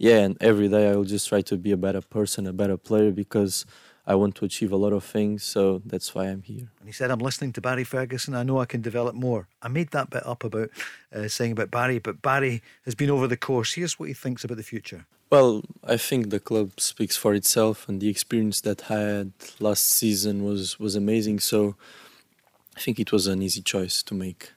Yeah, 0.00 0.20
and 0.20 0.38
every 0.40 0.68
day 0.68 0.88
I 0.88 0.96
will 0.96 1.04
just 1.04 1.28
try 1.28 1.42
to 1.42 1.58
be 1.58 1.72
a 1.72 1.76
better 1.76 2.00
person, 2.00 2.46
a 2.46 2.54
better 2.54 2.78
player 2.78 3.10
because 3.10 3.66
I 4.06 4.14
want 4.14 4.34
to 4.36 4.46
achieve 4.46 4.72
a 4.72 4.76
lot 4.76 4.94
of 4.94 5.04
things, 5.04 5.44
so 5.44 5.82
that's 5.84 6.14
why 6.14 6.24
I'm 6.24 6.40
here. 6.40 6.70
And 6.78 6.86
he 6.88 6.92
said, 6.92 7.10
I'm 7.10 7.18
listening 7.18 7.52
to 7.52 7.60
Barry 7.60 7.84
Ferguson. 7.84 8.34
I 8.34 8.42
know 8.42 8.60
I 8.60 8.64
can 8.64 8.80
develop 8.80 9.14
more. 9.14 9.46
I 9.60 9.68
made 9.68 9.90
that 9.90 10.08
bit 10.08 10.26
up 10.26 10.42
about 10.42 10.70
uh, 11.14 11.28
saying 11.28 11.52
about 11.52 11.70
Barry, 11.70 11.98
but 11.98 12.22
Barry 12.22 12.62
has 12.86 12.94
been 12.94 13.10
over 13.10 13.26
the 13.26 13.36
course. 13.36 13.74
Here's 13.74 13.98
what 13.98 14.08
he 14.08 14.14
thinks 14.14 14.42
about 14.42 14.56
the 14.56 14.62
future. 14.62 15.04
Well, 15.28 15.64
I 15.84 15.98
think 15.98 16.30
the 16.30 16.40
club 16.40 16.80
speaks 16.80 17.18
for 17.18 17.34
itself, 17.34 17.86
and 17.86 18.00
the 18.00 18.08
experience 18.08 18.62
that 18.62 18.90
I 18.90 19.00
had 19.00 19.32
last 19.58 19.86
season 19.86 20.44
was 20.44 20.80
was 20.80 20.96
amazing. 20.96 21.40
So 21.40 21.76
I 22.74 22.80
think 22.80 22.98
it 22.98 23.12
was 23.12 23.26
an 23.26 23.42
easy 23.42 23.60
choice 23.60 24.02
to 24.04 24.14
make. 24.14 24.52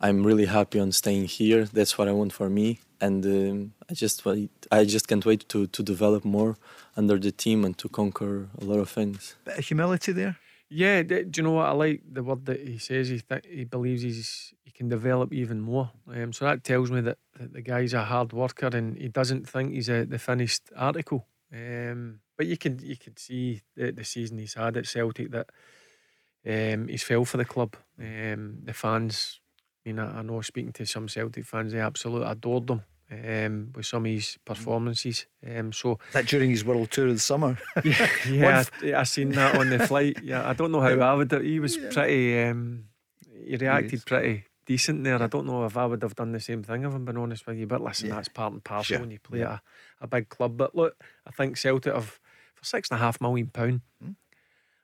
I'm 0.00 0.24
really 0.24 0.46
happy 0.46 0.80
on 0.80 0.92
staying 0.92 1.26
here. 1.26 1.64
That's 1.64 1.98
what 1.98 2.08
I 2.08 2.12
want 2.12 2.32
for 2.32 2.48
me, 2.48 2.80
and 3.00 3.24
um, 3.26 3.72
I 3.90 3.94
just 3.94 4.24
wait, 4.24 4.50
I 4.72 4.84
just 4.84 5.08
can't 5.08 5.26
wait 5.26 5.48
to 5.48 5.66
to 5.66 5.82
develop 5.82 6.24
more 6.24 6.56
under 6.96 7.18
the 7.18 7.32
team 7.32 7.64
and 7.64 7.76
to 7.78 7.88
conquer 7.88 8.48
a 8.60 8.64
lot 8.64 8.78
of 8.78 8.88
things. 8.88 9.36
Bit 9.44 9.58
of 9.58 9.66
humility 9.66 10.12
there. 10.12 10.36
Yeah, 10.72 11.02
do 11.02 11.28
you 11.34 11.42
know 11.42 11.50
what 11.50 11.66
I 11.66 11.72
like 11.72 12.02
the 12.10 12.22
word 12.22 12.46
that 12.46 12.60
he 12.60 12.78
says? 12.78 13.08
He 13.08 13.20
th- 13.20 13.44
he 13.50 13.64
believes 13.64 14.02
he's 14.02 14.54
he 14.62 14.70
can 14.70 14.88
develop 14.88 15.32
even 15.32 15.60
more. 15.60 15.90
Um, 16.06 16.32
so 16.32 16.44
that 16.44 16.62
tells 16.62 16.92
me 16.92 17.00
that, 17.00 17.18
that 17.38 17.52
the 17.52 17.60
guy's 17.60 17.92
a 17.92 18.04
hard 18.04 18.32
worker 18.32 18.68
and 18.68 18.96
he 18.96 19.08
doesn't 19.08 19.48
think 19.48 19.72
he's 19.72 19.88
a, 19.88 20.04
the 20.04 20.18
finished 20.18 20.70
article. 20.76 21.26
Um, 21.52 22.20
but 22.36 22.46
you 22.46 22.56
can 22.56 22.78
you 22.78 22.96
can 22.96 23.16
see 23.16 23.62
the, 23.76 23.90
the 23.90 24.04
season 24.04 24.38
he's 24.38 24.54
had 24.54 24.76
at 24.76 24.86
Celtic 24.86 25.32
that 25.32 25.50
um, 26.46 26.86
he's 26.86 27.02
fell 27.02 27.24
for 27.24 27.36
the 27.38 27.44
club. 27.44 27.74
Um, 27.98 28.58
the 28.62 28.72
fans, 28.72 29.39
I 29.39 29.39
mean, 29.84 29.98
I, 29.98 30.18
I 30.18 30.22
know 30.22 30.40
speaking 30.40 30.72
to 30.72 30.86
some 30.86 31.08
Celtic 31.08 31.44
fans, 31.44 31.72
they 31.72 31.80
absolutely 31.80 32.28
adored 32.28 32.70
him 32.70 32.82
um, 33.10 33.72
with 33.74 33.86
some 33.86 34.06
of 34.06 34.12
his 34.12 34.38
performances. 34.44 35.26
Um, 35.46 35.72
so 35.72 35.98
that 36.12 36.26
during 36.26 36.50
his 36.50 36.64
world 36.64 36.90
tour 36.90 37.08
of 37.08 37.14
the 37.14 37.20
summer. 37.20 37.58
yeah, 37.84 38.08
yeah 38.28 38.64
I, 38.82 38.92
I, 38.94 39.02
seen 39.04 39.30
that 39.30 39.56
on 39.56 39.70
the 39.70 39.86
flight. 39.86 40.18
Yeah, 40.22 40.48
I 40.48 40.52
don't 40.52 40.72
know 40.72 40.80
how 40.80 40.98
I 41.00 41.14
would. 41.14 41.32
He 41.42 41.60
was 41.60 41.76
yeah. 41.76 41.90
pretty. 41.92 42.42
Um, 42.42 42.84
he 43.44 43.56
reacted 43.56 44.04
pretty 44.06 44.44
decent 44.66 45.02
there. 45.02 45.20
I 45.20 45.26
don't 45.26 45.46
know 45.46 45.64
if 45.64 45.76
I 45.76 45.86
would 45.86 46.02
have 46.02 46.14
done 46.14 46.32
the 46.32 46.40
same 46.40 46.62
thing 46.62 46.84
if 46.84 46.94
I'm 46.94 47.04
being 47.04 47.18
honest 47.18 47.46
with 47.46 47.58
you. 47.58 47.66
But 47.66 47.82
listen, 47.82 48.08
yeah. 48.08 48.16
that's 48.16 48.28
part 48.28 48.52
and 48.52 48.62
parcel 48.62 48.94
sure. 48.94 49.00
when 49.00 49.10
you 49.10 49.18
play 49.18 49.40
yeah. 49.40 49.54
at 49.54 49.60
a, 50.00 50.04
a, 50.04 50.06
big 50.06 50.28
club. 50.28 50.56
But 50.56 50.74
look, 50.74 51.02
I 51.26 51.30
think 51.30 51.56
Celtic 51.56 51.92
have 51.92 52.20
for 52.54 52.64
six 52.64 52.90
and 52.90 53.00
a 53.00 53.02
half 53.02 53.20
million 53.20 53.48
pound. 53.48 53.80
Hmm? 54.02 54.12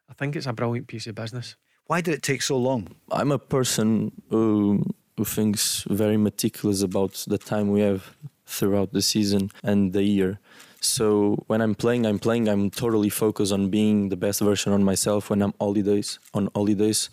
I 0.08 0.14
think 0.14 0.36
it's 0.36 0.46
a 0.46 0.52
brilliant 0.52 0.88
piece 0.88 1.06
of 1.06 1.14
business. 1.14 1.56
Why 1.86 2.00
did 2.00 2.14
it 2.14 2.22
take 2.22 2.42
so 2.42 2.56
long? 2.56 2.88
I'm 3.12 3.30
a 3.30 3.38
person 3.38 4.12
who 4.30 4.82
who 5.16 5.24
thinks 5.24 5.84
very 5.88 6.16
meticulous 6.16 6.82
about 6.82 7.24
the 7.26 7.38
time 7.38 7.70
we 7.70 7.80
have 7.80 8.16
throughout 8.44 8.92
the 8.92 9.00
season 9.00 9.50
and 9.62 9.92
the 9.92 10.02
year. 10.02 10.38
So 10.80 11.42
when 11.46 11.62
I'm 11.62 11.74
playing, 11.74 12.04
I'm 12.06 12.18
playing. 12.18 12.48
I'm 12.48 12.70
totally 12.70 13.08
focused 13.08 13.52
on 13.52 13.70
being 13.70 14.10
the 14.10 14.16
best 14.16 14.40
version 14.40 14.72
on 14.72 14.84
myself. 14.84 15.30
When 15.30 15.42
I'm 15.42 15.54
holidays, 15.58 16.18
on 16.34 16.50
holidays, 16.54 17.08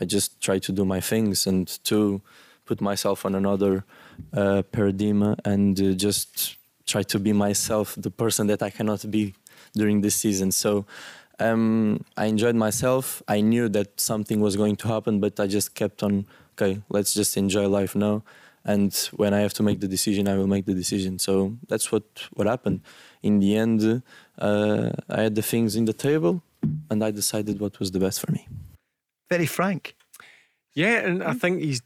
I 0.00 0.06
just 0.06 0.40
try 0.40 0.58
to 0.60 0.72
do 0.72 0.84
my 0.84 1.00
things 1.00 1.46
and 1.46 1.68
to 1.84 2.22
put 2.64 2.80
myself 2.80 3.26
on 3.26 3.34
another 3.34 3.84
uh, 4.32 4.62
paradigm 4.62 5.36
and 5.44 5.78
uh, 5.80 5.92
just 5.92 6.56
try 6.86 7.02
to 7.02 7.18
be 7.18 7.32
myself, 7.32 7.94
the 7.98 8.10
person 8.10 8.46
that 8.46 8.62
I 8.62 8.70
cannot 8.70 9.08
be 9.10 9.34
during 9.74 10.00
this 10.00 10.16
season. 10.16 10.52
So 10.52 10.86
um, 11.38 12.04
I 12.16 12.26
enjoyed 12.26 12.54
myself. 12.54 13.22
I 13.28 13.40
knew 13.40 13.68
that 13.70 14.00
something 14.00 14.40
was 14.40 14.56
going 14.56 14.76
to 14.76 14.88
happen, 14.88 15.20
but 15.20 15.40
I 15.40 15.46
just 15.46 15.74
kept 15.74 16.02
on 16.02 16.26
okay, 16.52 16.82
let's 16.88 17.14
just 17.14 17.36
enjoy 17.36 17.66
life 17.68 17.94
now. 17.94 18.22
And 18.64 18.94
when 19.16 19.34
I 19.34 19.40
have 19.40 19.54
to 19.54 19.62
make 19.62 19.80
the 19.80 19.88
decision, 19.88 20.28
I 20.28 20.36
will 20.36 20.46
make 20.46 20.66
the 20.66 20.74
decision. 20.74 21.18
So 21.18 21.56
that's 21.68 21.90
what 21.90 22.04
what 22.32 22.46
happened. 22.46 22.80
In 23.22 23.40
the 23.40 23.56
end, 23.56 24.02
uh, 24.38 24.90
I 25.08 25.22
had 25.22 25.34
the 25.34 25.42
things 25.42 25.74
in 25.74 25.84
the 25.84 25.92
table, 25.92 26.42
and 26.90 27.02
I 27.02 27.10
decided 27.10 27.58
what 27.60 27.78
was 27.80 27.90
the 27.90 27.98
best 27.98 28.20
for 28.20 28.30
me. 28.30 28.46
Very 29.28 29.46
frank. 29.46 29.96
Yeah, 30.74 31.06
and 31.06 31.22
I 31.24 31.32
think 31.32 31.60
he's 31.60 31.82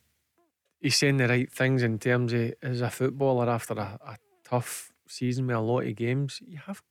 he's 0.80 0.96
saying 0.96 1.16
the 1.16 1.28
right 1.28 1.50
things 1.50 1.82
in 1.82 1.98
terms 1.98 2.32
of 2.32 2.52
as 2.62 2.80
a 2.82 2.90
footballer 2.90 3.48
after 3.48 3.74
a, 3.74 3.98
a 4.06 4.16
tough 4.44 4.92
season 5.08 5.46
with 5.46 5.56
a 5.56 5.60
lot 5.60 5.86
of 5.86 5.96
games, 5.96 6.40
you 6.46 6.58
have 6.66 6.82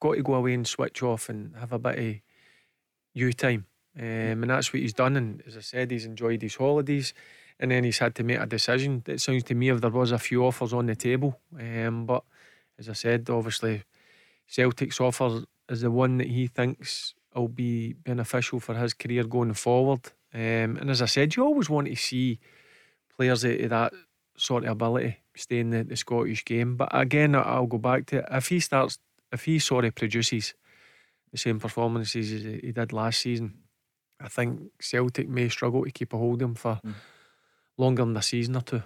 got 0.00 0.14
to 0.14 0.22
go 0.22 0.34
away 0.34 0.54
and 0.54 0.66
switch 0.66 1.02
off 1.02 1.28
and 1.28 1.54
have 1.56 1.72
a 1.72 1.78
bit 1.78 1.98
of 1.98 2.14
you 3.14 3.32
time. 3.32 3.66
Um, 3.98 4.42
and 4.42 4.50
that's 4.50 4.72
what 4.72 4.82
he's 4.82 4.92
done. 4.92 5.16
And 5.16 5.42
as 5.46 5.56
I 5.56 5.60
said, 5.60 5.90
he's 5.90 6.04
enjoyed 6.04 6.42
his 6.42 6.56
holidays. 6.56 7.14
And 7.58 7.70
then 7.70 7.84
he's 7.84 7.98
had 7.98 8.14
to 8.16 8.22
make 8.22 8.38
a 8.38 8.46
decision. 8.46 9.02
It 9.06 9.20
sounds 9.20 9.44
to 9.44 9.54
me 9.54 9.70
if 9.70 9.80
there 9.80 9.90
was 9.90 10.12
a 10.12 10.18
few 10.18 10.44
offers 10.44 10.74
on 10.74 10.86
the 10.86 10.94
table. 10.94 11.40
Um, 11.58 12.04
but 12.04 12.22
as 12.78 12.90
I 12.90 12.92
said, 12.92 13.30
obviously, 13.30 13.84
Celtic's 14.46 15.00
offer 15.00 15.44
is 15.68 15.80
the 15.80 15.90
one 15.90 16.18
that 16.18 16.26
he 16.26 16.46
thinks 16.48 17.14
will 17.34 17.48
be 17.48 17.94
beneficial 17.94 18.60
for 18.60 18.74
his 18.74 18.92
career 18.92 19.24
going 19.24 19.54
forward. 19.54 20.00
Um, 20.34 20.76
and 20.76 20.90
as 20.90 21.00
I 21.00 21.06
said, 21.06 21.34
you 21.34 21.44
always 21.44 21.70
want 21.70 21.86
to 21.86 21.96
see 21.96 22.38
players 23.16 23.44
of 23.44 23.70
that 23.70 23.92
sort 24.36 24.64
of 24.64 24.72
ability 24.72 25.16
stay 25.34 25.60
in 25.60 25.70
the, 25.70 25.84
the 25.84 25.96
Scottish 25.96 26.44
game. 26.44 26.76
But 26.76 26.88
again, 26.92 27.34
I'll 27.34 27.66
go 27.66 27.78
back 27.78 28.06
to 28.06 28.18
it. 28.18 28.24
if 28.30 28.48
he 28.48 28.60
starts, 28.60 28.98
if 29.36 29.44
he 29.44 29.58
sort 29.58 29.84
of 29.84 29.94
produces 29.94 30.54
the 31.30 31.38
same 31.38 31.60
performances 31.60 32.32
as 32.32 32.42
he 32.42 32.72
did 32.72 32.92
last 32.92 33.20
season, 33.20 33.54
I 34.18 34.28
think 34.28 34.72
Celtic 34.80 35.28
may 35.28 35.48
struggle 35.50 35.84
to 35.84 35.90
keep 35.90 36.14
a 36.14 36.16
hold 36.16 36.40
of 36.40 36.48
him 36.48 36.54
for 36.54 36.80
mm. 36.84 36.94
longer 37.76 38.04
than 38.04 38.16
a 38.16 38.22
season 38.22 38.56
or 38.56 38.62
two. 38.62 38.82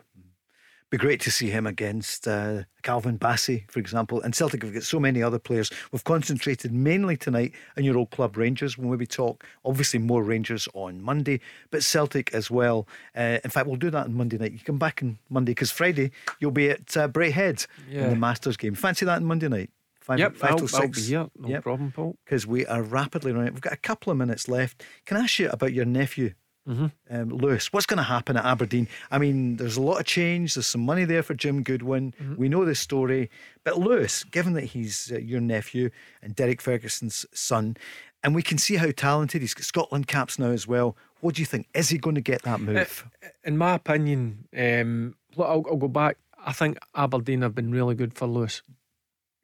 Be 0.91 0.99
great 0.99 1.21
to 1.21 1.31
see 1.31 1.51
him 1.51 1.69
against 1.69 2.27
uh, 2.27 2.65
Calvin 2.83 3.17
Bassey, 3.17 3.71
for 3.71 3.79
example. 3.79 4.21
And 4.23 4.35
Celtic 4.35 4.65
have 4.65 4.75
got 4.75 4.83
so 4.83 4.99
many 4.99 5.23
other 5.23 5.39
players. 5.39 5.71
We've 5.93 6.03
concentrated 6.03 6.73
mainly 6.73 7.17
tonight 7.17 7.53
on 7.77 7.85
your 7.85 7.97
old 7.97 8.11
club 8.11 8.37
Rangers. 8.37 8.77
When 8.77 8.89
we 8.89 9.07
talk, 9.07 9.45
obviously 9.65 10.01
more 10.01 10.25
Rangers 10.25 10.67
on 10.75 11.01
Monday, 11.01 11.39
but 11.71 11.85
Celtic 11.85 12.35
as 12.35 12.51
well. 12.51 12.89
Uh, 13.17 13.39
in 13.45 13.51
fact, 13.51 13.69
we'll 13.69 13.77
do 13.77 13.91
that 13.91 14.07
on 14.07 14.15
Monday 14.15 14.37
night. 14.37 14.51
You 14.51 14.59
come 14.59 14.79
back 14.79 14.99
on 15.01 15.21
Monday 15.29 15.53
because 15.53 15.71
Friday 15.71 16.11
you'll 16.41 16.51
be 16.51 16.71
at 16.71 16.97
uh, 16.97 17.07
Braehead 17.07 17.69
yeah. 17.89 18.03
in 18.03 18.11
the 18.11 18.17
Masters 18.17 18.57
game. 18.57 18.75
Fancy 18.75 19.07
that 19.07 19.15
on 19.19 19.25
Monday 19.25 19.47
night? 19.47 19.71
Five, 20.11 20.19
yep, 20.19 20.37
five 20.37 20.51
I'll, 20.51 20.59
till 20.59 20.67
six. 20.67 20.81
I'll 20.81 20.89
be 20.89 21.01
here. 21.03 21.27
No 21.39 21.49
yep. 21.49 21.63
problem, 21.63 21.93
Paul. 21.93 22.17
Because 22.25 22.45
we 22.45 22.67
are 22.67 22.83
rapidly 22.83 23.31
running. 23.31 23.53
We've 23.53 23.61
got 23.61 23.73
a 23.73 23.77
couple 23.77 24.11
of 24.11 24.19
minutes 24.19 24.49
left. 24.49 24.83
Can 25.07 25.17
I 25.17 25.21
ask 25.21 25.39
you 25.39 25.49
about 25.51 25.73
your 25.73 25.85
nephew, 25.85 26.35
mm-hmm. 26.69 26.87
um, 27.09 27.29
Lewis? 27.29 27.73
What's 27.73 27.87
going 27.87 27.99
to 27.99 28.03
happen 28.03 28.37
at 28.37 28.45
Aberdeen? 28.45 28.89
I 29.13 29.19
mean, 29.19 29.59
there's 29.59 29.77
a 29.77 29.81
lot 29.81 30.01
of 30.01 30.07
change. 30.07 30.57
There's 30.57 30.67
some 30.67 30.81
money 30.81 31.05
there 31.05 31.23
for 31.23 31.35
Jim 31.35 31.63
Goodwin. 31.63 32.13
Mm-hmm. 32.21 32.35
We 32.39 32.49
know 32.49 32.65
the 32.65 32.75
story. 32.75 33.31
But 33.63 33.79
Lewis, 33.79 34.25
given 34.25 34.55
that 34.55 34.65
he's 34.65 35.13
uh, 35.15 35.19
your 35.19 35.41
nephew 35.41 35.91
and 36.21 36.35
Derek 36.35 36.61
Ferguson's 36.61 37.25
son, 37.33 37.77
and 38.25 38.35
we 38.35 38.43
can 38.43 38.59
see 38.59 38.75
how 38.75 38.91
talented 38.91 39.43
he's 39.43 39.55
got 39.55 39.65
Scotland 39.65 40.09
caps 40.09 40.41
now 40.41 40.51
as 40.51 40.67
well. 40.67 40.97
What 41.21 41.37
do 41.37 41.43
you 41.43 41.47
think? 41.47 41.69
Is 41.73 41.91
he 41.91 41.99
going 41.99 42.17
to 42.17 42.21
get 42.21 42.43
that 42.43 42.55
uh, 42.55 42.59
move? 42.59 43.07
In 43.45 43.57
my 43.57 43.75
opinion, 43.75 44.49
um, 44.59 45.15
look, 45.37 45.47
I'll, 45.47 45.65
I'll 45.71 45.77
go 45.77 45.87
back. 45.87 46.17
I 46.45 46.53
think 46.53 46.79
Aberdeen 46.97 47.43
have 47.43 47.55
been 47.55 47.71
really 47.71 47.95
good 47.95 48.15
for 48.15 48.27
Lewis 48.27 48.63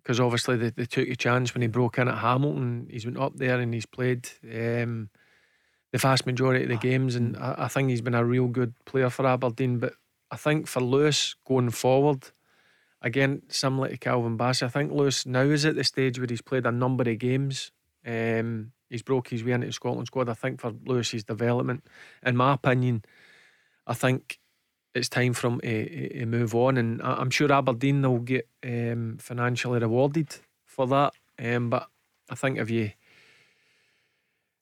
because 0.06 0.20
obviously 0.20 0.56
they, 0.56 0.70
they 0.70 0.84
took 0.84 1.08
a 1.08 1.16
chance 1.16 1.52
when 1.52 1.62
he 1.62 1.66
broke 1.66 1.98
in 1.98 2.06
at 2.06 2.18
Hamilton. 2.18 2.86
He's 2.88 3.04
went 3.04 3.18
up 3.18 3.36
there 3.38 3.58
and 3.58 3.74
he's 3.74 3.86
played 3.86 4.28
um, 4.44 5.10
the 5.90 5.98
vast 5.98 6.26
majority 6.26 6.62
of 6.62 6.68
the 6.68 6.76
games, 6.76 7.16
and 7.16 7.36
I, 7.36 7.56
I, 7.64 7.68
think 7.68 7.90
he's 7.90 8.02
been 8.02 8.14
a 8.14 8.24
real 8.24 8.46
good 8.46 8.74
player 8.84 9.10
for 9.10 9.26
Aberdeen. 9.26 9.78
But 9.80 9.94
I 10.30 10.36
think 10.36 10.68
for 10.68 10.80
Lewis 10.80 11.34
going 11.44 11.70
forward, 11.70 12.30
again, 13.02 13.42
similar 13.48 13.88
to 13.88 13.96
Calvin 13.96 14.36
Bass, 14.36 14.62
I 14.62 14.68
think 14.68 14.92
Lewis 14.92 15.26
now 15.26 15.40
is 15.40 15.66
at 15.66 15.74
the 15.74 15.82
stage 15.82 16.20
where 16.20 16.28
he's 16.30 16.40
played 16.40 16.66
a 16.66 16.72
number 16.72 17.10
of 17.10 17.18
games. 17.18 17.72
Um, 18.06 18.70
he's 18.88 19.02
broke 19.02 19.26
his 19.26 19.42
way 19.42 19.52
into 19.52 19.66
the 19.66 19.72
Scotland 19.72 20.06
squad. 20.06 20.28
I 20.28 20.34
think 20.34 20.60
for 20.60 20.72
Lewis's 20.84 21.24
development, 21.24 21.84
in 22.24 22.36
my 22.36 22.52
opinion, 22.52 23.04
I 23.88 23.94
think 23.94 24.38
it's 24.96 25.08
time 25.08 25.34
for 25.34 25.48
him 25.48 25.60
to, 25.60 26.18
to 26.20 26.26
move 26.26 26.54
on. 26.54 26.76
And 26.78 27.02
I'm 27.02 27.30
sure 27.30 27.52
Aberdeen 27.52 28.02
will 28.02 28.18
get 28.18 28.48
um, 28.64 29.18
financially 29.20 29.78
rewarded 29.78 30.34
for 30.64 30.86
that. 30.86 31.12
Um, 31.38 31.70
but 31.70 31.88
I 32.30 32.34
think 32.34 32.58
if 32.58 32.70
you 32.70 32.90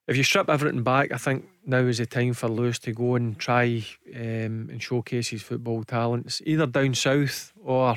if 0.06 0.16
you 0.16 0.22
strip 0.22 0.50
everything 0.50 0.82
back, 0.82 1.12
I 1.12 1.16
think 1.16 1.48
now 1.64 1.78
is 1.78 1.98
the 1.98 2.06
time 2.06 2.34
for 2.34 2.48
Lewis 2.48 2.78
to 2.80 2.92
go 2.92 3.14
and 3.14 3.38
try 3.38 3.82
um, 4.14 4.68
and 4.70 4.82
showcase 4.82 5.28
his 5.28 5.42
football 5.42 5.82
talents, 5.84 6.42
either 6.44 6.66
down 6.66 6.94
south 6.94 7.52
or 7.64 7.96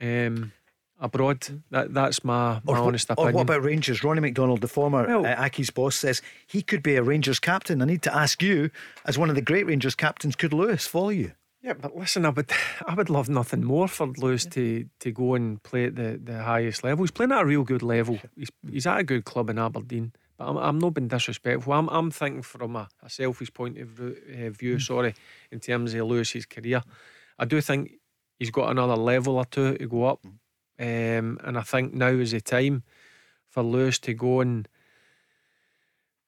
um, 0.00 0.52
abroad. 1.00 1.62
That 1.70 1.94
that's 1.94 2.22
my, 2.22 2.60
my 2.64 2.74
or, 2.74 2.76
honest 2.76 3.10
opinion. 3.10 3.34
Or 3.34 3.36
what 3.38 3.42
about 3.42 3.64
Rangers? 3.64 4.04
Ronnie 4.04 4.20
McDonald, 4.20 4.60
the 4.60 4.68
former 4.68 5.06
well, 5.06 5.26
uh, 5.26 5.34
Accies 5.34 5.72
boss, 5.72 5.96
says 5.96 6.22
he 6.46 6.62
could 6.62 6.82
be 6.82 6.94
a 6.94 7.02
Rangers 7.02 7.40
captain. 7.40 7.82
I 7.82 7.86
need 7.86 8.02
to 8.02 8.14
ask 8.14 8.42
you, 8.42 8.70
as 9.04 9.18
one 9.18 9.30
of 9.30 9.34
the 9.34 9.42
great 9.42 9.66
Rangers 9.66 9.96
captains, 9.96 10.36
could 10.36 10.52
Lewis 10.52 10.86
follow 10.86 11.08
you? 11.08 11.32
Yeah, 11.62 11.74
but 11.74 11.96
listen, 11.96 12.26
I 12.26 12.30
would, 12.30 12.50
I 12.86 12.94
would 12.94 13.08
love 13.08 13.28
nothing 13.28 13.62
more 13.64 13.88
for 13.88 14.08
Lewis 14.08 14.44
to, 14.46 14.86
to 15.00 15.12
go 15.12 15.34
and 15.34 15.62
play 15.62 15.86
at 15.86 15.96
the, 15.96 16.20
the 16.22 16.42
highest 16.42 16.82
level. 16.82 17.04
He's 17.04 17.12
playing 17.12 17.32
at 17.32 17.42
a 17.42 17.46
real 17.46 17.62
good 17.62 17.82
level. 17.82 18.18
He's, 18.36 18.50
he's 18.68 18.86
at 18.86 18.98
a 18.98 19.04
good 19.04 19.24
club 19.24 19.48
in 19.48 19.58
Aberdeen. 19.58 20.12
But 20.36 20.48
I'm, 20.48 20.56
I'm 20.56 20.78
not 20.78 20.94
being 20.94 21.08
disrespectful. 21.08 21.72
I'm, 21.72 21.88
I'm 21.88 22.10
thinking 22.10 22.42
from 22.42 22.74
a, 22.76 22.88
a 23.02 23.08
selfish 23.08 23.52
point 23.54 23.78
of 23.78 23.88
view, 23.88 24.76
mm. 24.76 24.82
sorry, 24.82 25.14
in 25.50 25.60
terms 25.60 25.94
of 25.94 26.06
Lewis's 26.06 26.46
career. 26.46 26.82
I 27.38 27.44
do 27.44 27.60
think 27.60 27.92
he's 28.38 28.50
got 28.50 28.70
another 28.70 28.96
level 28.96 29.36
or 29.36 29.44
two 29.44 29.76
to 29.76 29.86
go 29.86 30.06
up. 30.06 30.20
Mm. 30.22 31.18
Um, 31.18 31.38
and 31.44 31.56
I 31.56 31.62
think 31.62 31.94
now 31.94 32.08
is 32.08 32.32
the 32.32 32.40
time 32.40 32.82
for 33.48 33.62
Lewis 33.62 34.00
to 34.00 34.14
go 34.14 34.40
and 34.40 34.66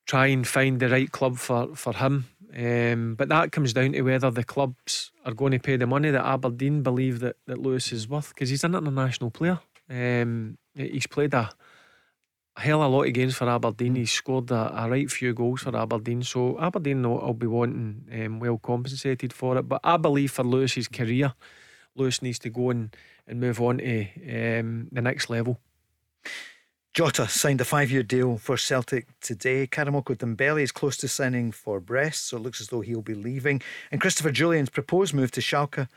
try 0.07 0.26
and 0.26 0.47
find 0.47 0.78
the 0.78 0.89
right 0.89 1.11
club 1.11 1.39
for, 1.39 1.74
for 1.74 1.95
him. 1.95 2.26
Um, 2.57 3.16
but 3.16 3.28
that 3.30 3.50
comes 3.50 3.72
down 3.72 3.92
to 3.92 4.02
whether 4.02 4.30
the 4.30 4.44
clubs 4.44 5.11
are 5.24 5.34
going 5.34 5.52
to 5.52 5.59
pay 5.59 5.76
the 5.76 5.86
money 5.86 6.11
that 6.11 6.24
Aberdeen 6.24 6.82
believe 6.82 7.20
that, 7.20 7.36
that 7.46 7.59
Lewis 7.59 7.92
is 7.92 8.09
worth 8.09 8.28
because 8.28 8.50
he's 8.50 8.62
an 8.62 8.76
international 8.76 9.30
player. 9.30 9.59
Um, 9.90 10.57
he's 10.74 11.09
played 11.09 11.34
a, 11.34 11.50
a 12.57 12.61
hell 12.61 12.82
of 12.82 12.92
a 12.92 12.96
lot 12.96 13.09
of 13.09 13.12
games 13.12 13.34
for 13.34 13.48
Aberdeen. 13.48 13.96
He's 13.96 14.12
scored 14.12 14.52
a, 14.52 14.84
a 14.84 14.88
right 14.88 15.11
few 15.11 15.34
goals 15.34 15.62
for 15.62 15.76
Aberdeen. 15.76 16.22
So 16.22 16.61
Aberdeen 16.61 17.02
will, 17.02 17.18
will 17.18 17.34
be 17.34 17.48
wanting 17.48 18.07
um, 18.12 18.38
well 18.38 18.59
compensated 18.59 19.32
for 19.32 19.59
it. 19.59 19.68
But 19.68 19.80
I 19.82 19.96
believe 19.96 20.30
for 20.30 20.44
Lewis's 20.44 20.86
career, 20.86 21.34
Lewis 21.96 22.22
needs 22.22 22.38
to 22.40 22.50
go 22.50 22.70
and, 22.70 22.94
and 23.26 23.40
move 23.40 23.61
on 23.61 23.78
to 23.78 24.02
um, 24.61 24.88
the 24.92 25.02
next 25.02 25.28
level. 25.28 25.59
Jota 26.95 27.26
signed 27.26 27.61
a 27.61 27.64
five 27.64 27.90
year 27.90 28.05
deal 28.05 28.38
for 28.38 28.57
Celtic 28.57 29.09
today. 29.20 29.66
Karamoko 29.66 30.16
Dembele 30.16 30.62
is 30.62 30.70
close 30.70 30.97
to 30.99 31.09
signing 31.09 31.51
for 31.51 31.80
Brest, 31.80 32.26
so 32.26 32.36
it 32.36 32.45
looks 32.45 32.61
as 32.61 32.68
though 32.68 32.82
he'll 32.82 33.03
be 33.03 33.14
leaving. 33.14 33.61
And 33.90 34.01
Christopher 34.01 34.30
Jullien's 34.30 34.70
proposed 34.70 35.12
move 35.12 35.32
to 35.32 35.40
Schalke 35.40 35.88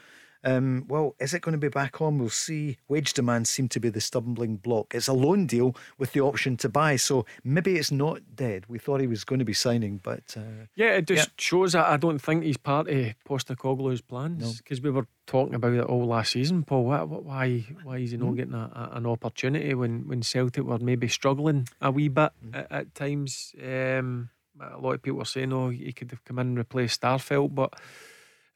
um, 0.44 0.86
well, 0.88 1.16
is 1.20 1.34
it 1.34 1.42
going 1.42 1.54
to 1.54 1.58
be 1.58 1.70
back 1.70 2.02
on? 2.02 2.20
We'll 2.20 2.30
see. 2.30 2.78
Wage 2.88 3.14
demands 3.14 3.50
seem 3.50 3.68
to 3.70 3.80
be 3.80 3.90
the 3.90 4.02
stumbling 4.02 4.58
block. 4.58 4.94
It's 4.94 5.08
a 5.08 5.14
loan 5.14 5.46
deal 5.46 5.76
with 5.98 6.14
the 6.14 6.22
option 6.22 6.58
to 6.58 6.70
buy, 6.70 6.96
so 6.96 7.26
maybe 7.44 7.78
it's 7.78 7.92
not 7.92 8.22
dead. 8.36 8.66
We 8.68 8.80
thought 8.80 9.02
he 9.02 9.08
was 9.08 9.24
going 9.24 9.40
to 9.40 9.46
be 9.46 9.54
signing, 9.54 10.00
but 10.04 10.36
uh, 10.38 10.66
yeah, 10.76 10.94
it 10.98 11.08
just 11.08 11.30
yeah. 11.30 11.34
shows 11.38 11.74
that 11.74 11.88
I 11.88 11.98
don't 11.98 12.20
think 12.20 12.44
he's 12.44 12.58
part 12.58 12.88
of 12.88 13.14
Postecoglou's 13.28 14.02
plans 14.02 14.58
because 14.58 14.82
no. 14.82 14.90
we 14.90 14.96
were 14.96 15.08
talking 15.26 15.56
about 15.56 15.74
it 15.74 15.84
all 15.84 16.06
last 16.06 16.32
season. 16.32 16.64
Paul, 16.64 16.86
why 16.86 17.60
why 17.84 17.98
is 17.98 18.12
he 18.12 18.18
not 18.18 18.30
mm. 18.30 18.36
getting 18.38 18.54
a, 18.54 18.90
a, 18.94 18.98
an 18.98 19.06
opportunity 19.06 19.74
when 19.74 20.08
when 20.08 20.24
Celtic 20.24 20.64
were 20.64 20.80
maybe 20.80 21.08
struggling 21.08 21.68
a 21.82 21.92
wee 21.92 22.08
bit 22.08 22.32
mm. 22.46 22.56
at, 22.56 22.72
at, 22.72 22.96
times? 22.96 23.54
Um, 23.64 24.30
a 24.60 24.78
lot 24.80 24.94
of 24.94 25.02
people 25.02 25.20
were 25.20 25.26
saying, 25.26 25.54
"Oh, 25.54 25.70
he 25.70 25.92
could 25.94 26.12
have 26.12 26.24
come 26.24 26.40
in 26.40 26.48
and 26.48 26.58
replaced 26.58 27.02
Starfelt," 27.02 27.54
but 27.54 27.74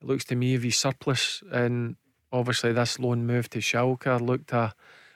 it 0.02 0.08
looks 0.08 0.26
to 0.26 0.36
me 0.36 0.56
if 0.56 0.64
he's 0.64 0.78
surplus 0.78 1.44
and 1.52 1.96
obviously 2.32 2.72
this 2.72 3.00
loan 3.00 3.26
move 3.26 3.50
to 3.50 3.60
Schalke 3.60 4.20
looked 4.20 4.52
a 4.54 4.74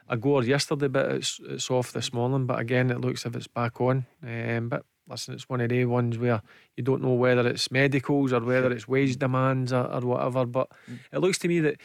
a 0.07 0.17
goer 0.17 0.43
yesterday, 0.43 0.88
but 0.88 1.11
it's 1.11 1.39
it's 1.43 1.69
off 1.69 1.91
this 1.91 2.13
morning. 2.13 2.45
But 2.45 2.59
again, 2.59 2.91
it 2.91 3.01
looks 3.01 3.25
if 3.25 3.36
it's 3.36 3.47
back 3.47 3.81
on. 3.81 4.05
Um, 4.23 4.69
but 4.69 4.86
listen, 5.07 5.33
it's 5.33 5.49
one 5.49 5.61
of 5.61 5.69
the 5.69 5.86
ones 5.86 6.17
where 6.17 6.41
you 6.75 6.83
don't 6.83 7.01
know 7.01 7.13
whether 7.13 7.47
it's 7.47 7.71
medicals 7.71 8.33
or 8.33 8.39
whether 8.41 8.71
it's 8.71 8.88
wage 8.88 9.17
demands 9.17 9.73
or, 9.73 9.86
or 9.91 10.01
whatever. 10.01 10.45
But 10.45 10.71
it 11.11 11.19
looks 11.19 11.38
to 11.39 11.47
me 11.47 11.59
that 11.61 11.77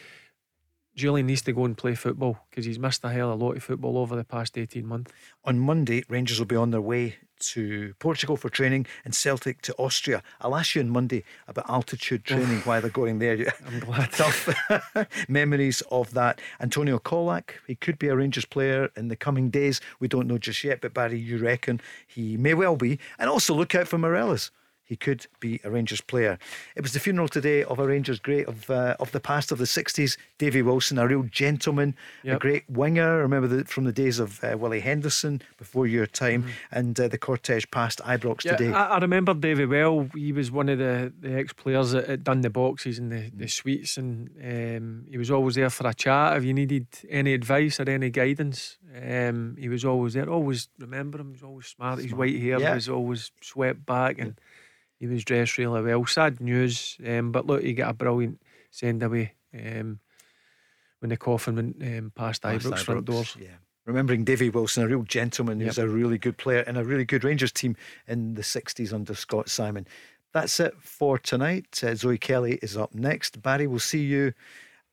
Jullien 0.95 1.25
needs 1.25 1.41
to 1.43 1.53
go 1.53 1.65
and 1.65 1.77
play 1.77 1.95
football 1.95 2.45
because 2.49 2.65
he's 2.65 2.79
missed 2.79 3.03
a 3.03 3.09
hell 3.09 3.31
of 3.31 3.41
a 3.41 3.43
lot 3.43 3.55
of 3.55 3.63
football 3.63 3.97
over 3.97 4.15
the 4.15 4.23
past 4.23 4.57
18 4.57 4.85
months. 4.85 5.11
On 5.45 5.57
Monday, 5.57 6.03
Rangers 6.09 6.39
will 6.39 6.45
be 6.45 6.55
on 6.55 6.71
their 6.71 6.81
way 6.81 7.17
to 7.41 7.93
Portugal 7.99 8.37
for 8.37 8.49
training 8.49 8.85
and 9.03 9.13
Celtic 9.13 9.61
to 9.63 9.73
Austria. 9.75 10.23
I'll 10.39 10.55
ask 10.55 10.75
you 10.75 10.81
on 10.81 10.89
Monday 10.89 11.23
about 11.47 11.69
altitude 11.69 12.23
training, 12.23 12.61
why 12.61 12.79
they're 12.79 12.89
going 12.89 13.19
there. 13.19 13.53
I'm 13.67 13.79
glad. 13.79 14.11
Tough 14.13 14.49
memories 15.27 15.81
of 15.91 16.13
that. 16.13 16.39
Antonio 16.59 16.99
Colak, 16.99 17.55
he 17.67 17.75
could 17.75 17.99
be 17.99 18.07
a 18.07 18.15
Rangers 18.15 18.45
player 18.45 18.89
in 18.95 19.07
the 19.07 19.15
coming 19.15 19.49
days. 19.49 19.81
We 19.99 20.07
don't 20.07 20.27
know 20.27 20.37
just 20.37 20.63
yet, 20.63 20.81
but 20.81 20.93
Barry, 20.93 21.19
you 21.19 21.37
reckon 21.37 21.81
he 22.07 22.37
may 22.37 22.53
well 22.53 22.75
be. 22.75 22.99
And 23.19 23.29
also 23.29 23.53
look 23.53 23.75
out 23.75 23.87
for 23.87 23.97
Morelos 23.97 24.51
he 24.91 24.97
could 24.97 25.25
be 25.39 25.61
a 25.63 25.71
Rangers 25.71 26.01
player. 26.01 26.37
It 26.75 26.81
was 26.81 26.91
the 26.91 26.99
funeral 26.99 27.29
today 27.29 27.63
of 27.63 27.79
a 27.79 27.87
Rangers 27.87 28.19
great 28.19 28.45
of 28.45 28.69
uh, 28.69 28.97
of 28.99 29.13
the 29.13 29.21
past 29.21 29.49
of 29.53 29.57
the 29.57 29.63
60s, 29.63 30.17
Davy 30.37 30.61
Wilson, 30.61 30.97
a 30.97 31.07
real 31.07 31.23
gentleman, 31.23 31.95
yep. 32.23 32.35
a 32.35 32.39
great 32.39 32.69
winger. 32.69 33.19
I 33.19 33.21
remember 33.21 33.47
the, 33.47 33.63
from 33.63 33.85
the 33.85 33.93
days 33.93 34.19
of 34.19 34.43
uh, 34.43 34.57
Willie 34.57 34.81
Henderson 34.81 35.41
before 35.57 35.87
your 35.87 36.05
time, 36.05 36.43
mm-hmm. 36.43 36.77
and 36.77 36.99
uh, 36.99 37.07
the 37.07 37.17
cortege 37.17 37.71
past 37.71 38.01
Ibrox 38.03 38.43
yeah, 38.43 38.57
today. 38.57 38.73
I, 38.73 38.95
I, 38.95 38.97
remember 38.97 39.33
Davy 39.33 39.65
well. 39.65 40.09
He 40.13 40.33
was 40.33 40.51
one 40.51 40.67
of 40.67 40.77
the, 40.77 41.13
the 41.21 41.35
ex 41.35 41.53
players 41.53 41.91
that 41.91 42.09
had 42.09 42.25
done 42.25 42.41
the 42.41 42.49
boxes 42.49 42.99
and 42.99 43.13
the, 43.13 43.31
the 43.33 43.47
suites, 43.47 43.95
and 43.95 44.29
um, 44.43 45.05
he 45.09 45.17
was 45.17 45.31
always 45.31 45.55
there 45.55 45.69
for 45.69 45.87
a 45.87 45.93
chat 45.93 46.35
if 46.35 46.43
you 46.43 46.53
needed 46.53 46.87
any 47.07 47.33
advice 47.33 47.79
or 47.79 47.89
any 47.89 48.09
guidance. 48.09 48.77
Um, 48.93 49.55
he 49.57 49.69
was 49.69 49.85
always 49.85 50.15
there. 50.15 50.29
Always 50.29 50.67
remember 50.77 51.21
him. 51.21 51.27
He 51.27 51.31
was 51.31 51.43
always 51.43 51.67
smart. 51.67 51.99
His 51.99 52.13
white 52.13 52.37
hair 52.37 52.59
yeah. 52.59 52.75
was 52.75 52.89
always 52.89 53.31
swept 53.39 53.85
back 53.85 54.19
and. 54.19 54.35
Yeah 54.37 54.43
he 55.01 55.07
was 55.07 55.25
dressed 55.25 55.57
really 55.57 55.81
well. 55.81 56.05
Sad 56.05 56.39
news, 56.39 56.95
um, 57.07 57.31
but 57.31 57.47
look, 57.47 57.63
he 57.63 57.73
got 57.73 57.89
a 57.89 57.93
brilliant 57.93 58.39
send 58.69 59.01
away 59.01 59.33
um, 59.51 59.99
when 60.99 61.09
the 61.09 61.17
coffin 61.17 61.55
went 61.55 61.81
um, 61.81 62.11
past, 62.13 62.43
past 62.43 62.67
Ibrox, 62.67 62.83
front 62.83 63.05
doors. 63.05 63.35
Yeah. 63.41 63.47
Remembering 63.85 64.23
Davy 64.23 64.51
Wilson, 64.51 64.83
a 64.83 64.87
real 64.87 65.01
gentleman 65.01 65.59
yep. 65.59 65.69
who's 65.69 65.79
a 65.79 65.87
really 65.87 66.19
good 66.19 66.37
player 66.37 66.59
and 66.67 66.77
a 66.77 66.83
really 66.83 67.03
good 67.03 67.23
Rangers 67.23 67.51
team 67.51 67.75
in 68.07 68.35
the 68.35 68.43
60s 68.43 68.93
under 68.93 69.15
Scot 69.15 69.47
Symon. 69.47 69.87
That's 70.33 70.59
it 70.59 70.75
for 70.79 71.17
tonight. 71.17 71.83
Uh, 71.83 71.95
Zoe 71.95 72.19
Kelly 72.19 72.59
is 72.61 72.77
up 72.77 72.93
next. 72.93 73.41
Barry, 73.41 73.65
we'll 73.65 73.79
see 73.79 74.03
you 74.03 74.33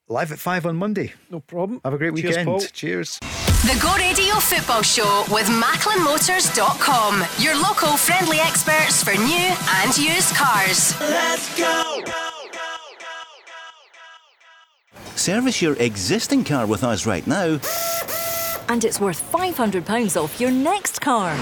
live 0.09 0.33
at 0.33 0.39
5 0.39 0.67
on 0.67 0.77
Monday. 0.77 1.13
No 1.31 1.41
problem. 1.41 1.81
Have 1.85 1.95
a 1.95 1.99
great 1.99 2.15
Cheers, 2.17 2.37
weekend. 2.37 2.47
Paul. 2.47 2.61
Cheers. 2.61 3.19
The 3.21 3.79
Go 3.83 3.95
Radio 3.97 4.35
Football 4.37 4.83
Show 4.83 5.25
with 5.31 5.47
MacklinMotors.com. 5.47 7.25
Your 7.39 7.57
local 7.61 7.97
friendly 7.97 8.39
experts 8.39 9.03
for 9.03 9.15
new 9.15 9.55
and 9.83 9.99
used 9.99 10.35
cars. 10.35 10.99
Let's 11.01 11.59
go! 11.59 12.03
Service 15.17 15.61
your 15.61 15.75
existing 15.75 16.45
car 16.45 16.67
with 16.67 16.85
us 16.85 17.05
right 17.05 17.27
now. 17.27 17.59
And 18.69 18.85
it's 18.85 19.01
worth 19.01 19.21
£500 19.33 20.23
off 20.23 20.41
your 20.41 20.53
next 20.53 21.01
car. 21.01 21.35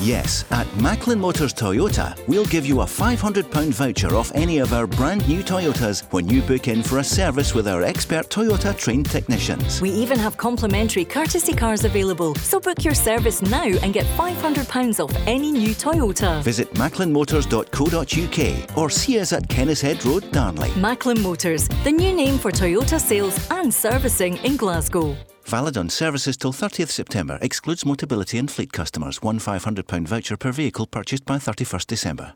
Yes, 0.00 0.44
at 0.50 0.66
Macklin 0.76 1.18
Motors 1.18 1.54
Toyota, 1.54 2.14
we'll 2.28 2.44
give 2.44 2.66
you 2.66 2.82
a 2.82 2.84
£500 2.84 3.70
voucher 3.70 4.14
off 4.14 4.30
any 4.34 4.58
of 4.58 4.74
our 4.74 4.86
brand 4.86 5.26
new 5.26 5.42
Toyotas 5.42 6.02
when 6.12 6.28
you 6.28 6.42
book 6.42 6.68
in 6.68 6.82
for 6.82 6.98
a 6.98 7.04
service 7.04 7.54
with 7.54 7.66
our 7.66 7.82
expert 7.82 8.28
Toyota 8.28 8.76
trained 8.76 9.06
technicians. 9.06 9.80
We 9.80 9.88
even 9.90 10.18
have 10.18 10.36
complimentary 10.36 11.06
courtesy 11.06 11.54
cars 11.54 11.84
available, 11.84 12.34
so 12.36 12.60
book 12.60 12.84
your 12.84 12.92
service 12.92 13.40
now 13.40 13.64
and 13.64 13.94
get 13.94 14.04
£500 14.18 15.02
off 15.02 15.16
any 15.26 15.50
new 15.50 15.70
Toyota. 15.70 16.42
Visit 16.42 16.70
macklinmotors.co.uk 16.74 18.78
or 18.78 18.90
see 18.90 19.18
us 19.18 19.32
at 19.32 19.48
Kennishead 19.48 20.04
Road, 20.04 20.30
Darnley. 20.30 20.70
Macklin 20.76 21.22
Motors, 21.22 21.68
the 21.84 21.92
new 21.92 22.12
name 22.12 22.36
for 22.36 22.50
Toyota 22.50 23.00
sales 23.00 23.48
and 23.50 23.72
servicing 23.72 24.36
in 24.44 24.58
Glasgow. 24.58 25.16
Valid 25.46 25.76
on 25.76 25.88
services 25.88 26.36
till 26.36 26.52
30th 26.52 26.88
September. 26.88 27.38
Excludes 27.40 27.84
Motability 27.84 28.36
and 28.40 28.50
fleet 28.50 28.72
customers. 28.72 29.22
One 29.22 29.38
£500 29.38 30.08
voucher 30.08 30.36
per 30.36 30.50
vehicle 30.50 30.86
purchased 30.86 31.24
by 31.24 31.38
31st 31.38 31.86
December. 31.86 32.34